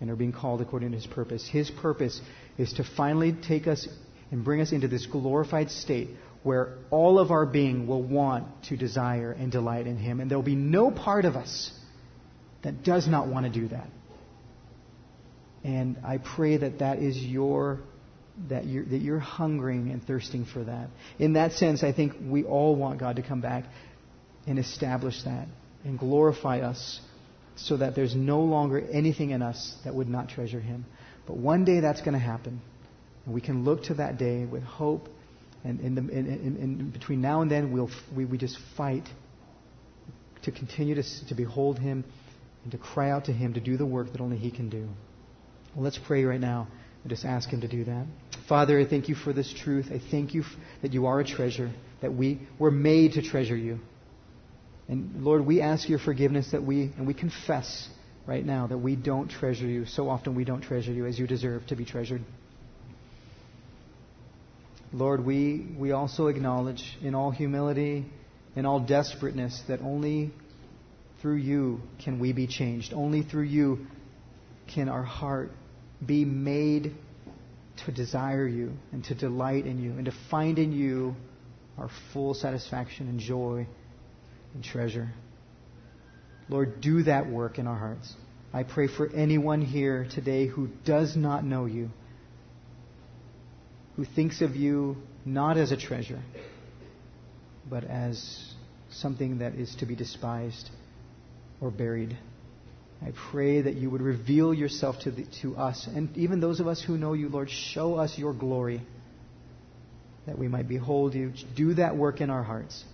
and 0.00 0.10
are 0.10 0.16
being 0.16 0.32
called 0.32 0.60
according 0.60 0.90
to 0.92 0.96
His 0.96 1.06
purpose. 1.06 1.48
His 1.48 1.70
purpose 1.70 2.20
is 2.58 2.72
to 2.74 2.84
finally 2.84 3.32
take 3.32 3.66
us 3.66 3.88
and 4.30 4.44
bring 4.44 4.60
us 4.60 4.72
into 4.72 4.88
this 4.88 5.06
glorified 5.06 5.70
state 5.70 6.10
where 6.42 6.78
all 6.90 7.18
of 7.18 7.30
our 7.30 7.46
being 7.46 7.86
will 7.86 8.02
want 8.02 8.46
to 8.64 8.76
desire 8.76 9.32
and 9.32 9.52
delight 9.52 9.86
in 9.86 9.96
Him. 9.96 10.20
And 10.20 10.30
there 10.30 10.38
will 10.38 10.42
be 10.44 10.56
no 10.56 10.90
part 10.90 11.24
of 11.24 11.36
us 11.36 11.72
that 12.62 12.82
does 12.82 13.08
not 13.08 13.28
want 13.28 13.52
to 13.52 13.60
do 13.60 13.68
that. 13.68 13.88
And 15.64 15.98
I 16.04 16.18
pray 16.18 16.56
that 16.56 16.80
that 16.80 16.98
is 16.98 17.16
your, 17.16 17.80
that 18.48 18.66
you're, 18.66 18.84
that 18.84 18.98
you're 18.98 19.18
hungering 19.18 19.90
and 19.90 20.04
thirsting 20.04 20.44
for 20.44 20.64
that. 20.64 20.88
In 21.18 21.34
that 21.34 21.52
sense, 21.52 21.82
I 21.82 21.92
think 21.92 22.14
we 22.22 22.44
all 22.44 22.74
want 22.74 22.98
God 23.00 23.16
to 23.16 23.22
come 23.22 23.40
back 23.40 23.64
and 24.46 24.58
establish 24.58 25.22
that 25.24 25.46
and 25.84 25.98
glorify 25.98 26.60
us 26.60 27.00
so 27.56 27.76
that 27.76 27.94
there's 27.94 28.14
no 28.14 28.40
longer 28.40 28.80
anything 28.92 29.30
in 29.30 29.42
us 29.42 29.74
that 29.84 29.94
would 29.94 30.08
not 30.08 30.28
treasure 30.28 30.60
Him. 30.60 30.84
But 31.26 31.36
one 31.36 31.64
day 31.64 31.80
that's 31.80 32.00
going 32.00 32.14
to 32.14 32.18
happen. 32.18 32.60
And 33.24 33.34
we 33.34 33.40
can 33.40 33.64
look 33.64 33.84
to 33.84 33.94
that 33.94 34.18
day 34.18 34.44
with 34.44 34.62
hope 34.62 35.08
and 35.64 35.80
in, 35.80 35.94
the, 35.94 36.00
in, 36.00 36.26
in, 36.26 36.56
in 36.56 36.90
between 36.90 37.20
now 37.20 37.42
and 37.42 37.50
then, 37.50 37.72
we'll, 37.72 37.90
we, 38.14 38.24
we 38.24 38.36
just 38.36 38.58
fight 38.76 39.08
to 40.42 40.50
continue 40.50 40.96
to, 40.96 41.26
to 41.28 41.34
behold 41.34 41.78
Him 41.78 42.04
and 42.64 42.72
to 42.72 42.78
cry 42.78 43.10
out 43.10 43.26
to 43.26 43.32
Him 43.32 43.54
to 43.54 43.60
do 43.60 43.76
the 43.76 43.86
work 43.86 44.10
that 44.12 44.20
only 44.20 44.38
He 44.38 44.50
can 44.50 44.68
do. 44.68 44.88
Well, 45.74 45.84
let's 45.84 45.98
pray 45.98 46.24
right 46.24 46.40
now 46.40 46.66
and 47.02 47.10
just 47.10 47.24
ask 47.24 47.48
Him 47.48 47.60
to 47.60 47.68
do 47.68 47.84
that. 47.84 48.06
Father, 48.48 48.78
I 48.80 48.86
thank 48.86 49.08
you 49.08 49.14
for 49.14 49.32
this 49.32 49.52
truth. 49.52 49.86
I 49.92 50.00
thank 50.10 50.34
you 50.34 50.44
that 50.82 50.92
you 50.92 51.06
are 51.06 51.20
a 51.20 51.24
treasure, 51.24 51.70
that 52.00 52.12
we 52.12 52.40
were 52.58 52.70
made 52.70 53.12
to 53.12 53.22
treasure 53.22 53.56
you. 53.56 53.78
And 54.88 55.22
Lord, 55.24 55.46
we 55.46 55.60
ask 55.60 55.88
your 55.88 55.98
forgiveness 55.98 56.50
that 56.50 56.62
we, 56.62 56.92
and 56.96 57.06
we 57.06 57.14
confess 57.14 57.88
right 58.26 58.44
now 58.44 58.66
that 58.66 58.78
we 58.78 58.96
don't 58.96 59.28
treasure 59.28 59.66
you. 59.66 59.86
So 59.86 60.08
often 60.08 60.34
we 60.34 60.44
don't 60.44 60.60
treasure 60.60 60.92
you 60.92 61.06
as 61.06 61.18
you 61.18 61.26
deserve 61.26 61.66
to 61.68 61.76
be 61.76 61.84
treasured. 61.84 62.22
Lord, 64.92 65.24
we, 65.24 65.66
we 65.78 65.92
also 65.92 66.26
acknowledge 66.26 66.98
in 67.00 67.14
all 67.14 67.30
humility, 67.30 68.04
in 68.54 68.66
all 68.66 68.80
desperateness, 68.80 69.62
that 69.68 69.80
only 69.80 70.32
through 71.22 71.36
you 71.36 71.80
can 72.04 72.18
we 72.18 72.32
be 72.32 72.46
changed. 72.46 72.92
Only 72.92 73.22
through 73.22 73.44
you 73.44 73.86
can 74.74 74.88
our 74.88 75.02
heart 75.02 75.52
be 76.04 76.24
made 76.24 76.94
to 77.84 77.92
desire 77.92 78.46
you 78.46 78.72
and 78.92 79.04
to 79.04 79.14
delight 79.14 79.66
in 79.66 79.82
you 79.82 79.92
and 79.92 80.04
to 80.06 80.12
find 80.30 80.58
in 80.58 80.72
you 80.72 81.16
our 81.78 81.90
full 82.12 82.34
satisfaction 82.34 83.08
and 83.08 83.18
joy 83.18 83.66
and 84.54 84.62
treasure. 84.62 85.10
Lord, 86.48 86.80
do 86.80 87.02
that 87.04 87.28
work 87.28 87.58
in 87.58 87.66
our 87.66 87.78
hearts. 87.78 88.14
I 88.52 88.64
pray 88.64 88.88
for 88.88 89.10
anyone 89.12 89.62
here 89.62 90.06
today 90.10 90.46
who 90.46 90.68
does 90.84 91.16
not 91.16 91.44
know 91.44 91.64
you 91.64 91.90
who 93.96 94.04
thinks 94.04 94.40
of 94.40 94.56
you 94.56 94.96
not 95.24 95.56
as 95.56 95.72
a 95.72 95.76
treasure, 95.76 96.22
but 97.68 97.84
as 97.84 98.54
something 98.90 99.38
that 99.38 99.54
is 99.54 99.74
to 99.76 99.86
be 99.86 99.94
despised 99.94 100.70
or 101.60 101.70
buried. 101.70 102.16
I 103.04 103.12
pray 103.30 103.62
that 103.62 103.74
you 103.74 103.90
would 103.90 104.00
reveal 104.00 104.54
yourself 104.54 105.00
to, 105.00 105.10
the, 105.10 105.24
to 105.42 105.56
us, 105.56 105.88
and 105.88 106.16
even 106.16 106.40
those 106.40 106.60
of 106.60 106.68
us 106.68 106.80
who 106.80 106.96
know 106.96 107.14
you, 107.14 107.28
Lord, 107.28 107.50
show 107.50 107.96
us 107.96 108.16
your 108.16 108.32
glory, 108.32 108.80
that 110.26 110.38
we 110.38 110.46
might 110.46 110.68
behold 110.68 111.14
you. 111.14 111.32
Do 111.56 111.74
that 111.74 111.96
work 111.96 112.20
in 112.20 112.30
our 112.30 112.42
hearts. 112.44 112.84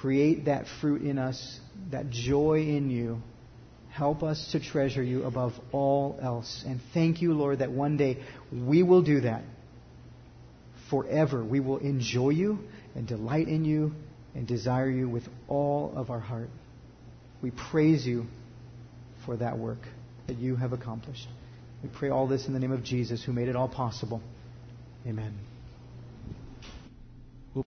Create 0.00 0.44
that 0.44 0.66
fruit 0.80 1.02
in 1.02 1.18
us, 1.18 1.58
that 1.90 2.10
joy 2.10 2.60
in 2.60 2.90
you 2.90 3.20
Help 3.90 4.22
us 4.22 4.52
to 4.52 4.60
treasure 4.60 5.02
you 5.02 5.24
above 5.24 5.52
all 5.72 6.18
else. 6.22 6.64
And 6.66 6.80
thank 6.94 7.22
you, 7.22 7.34
Lord, 7.34 7.58
that 7.58 7.72
one 7.72 7.96
day 7.96 8.18
we 8.52 8.82
will 8.84 9.02
do 9.02 9.22
that 9.22 9.42
forever. 10.88 11.44
We 11.44 11.60
will 11.60 11.78
enjoy 11.78 12.30
you 12.30 12.60
and 12.94 13.06
delight 13.06 13.48
in 13.48 13.64
you 13.64 13.92
and 14.34 14.46
desire 14.46 14.88
you 14.88 15.08
with 15.08 15.24
all 15.48 15.92
of 15.96 16.08
our 16.08 16.20
heart. 16.20 16.50
We 17.42 17.50
praise 17.50 18.06
you 18.06 18.26
for 19.30 19.36
that 19.36 19.56
work 19.56 19.78
that 20.26 20.38
you 20.38 20.56
have 20.56 20.72
accomplished. 20.72 21.28
We 21.84 21.88
pray 21.88 22.10
all 22.10 22.26
this 22.26 22.48
in 22.48 22.52
the 22.52 22.58
name 22.58 22.72
of 22.72 22.82
Jesus, 22.82 23.22
who 23.22 23.32
made 23.32 23.46
it 23.46 23.54
all 23.54 23.68
possible. 23.68 24.20
Amen. 25.06 25.32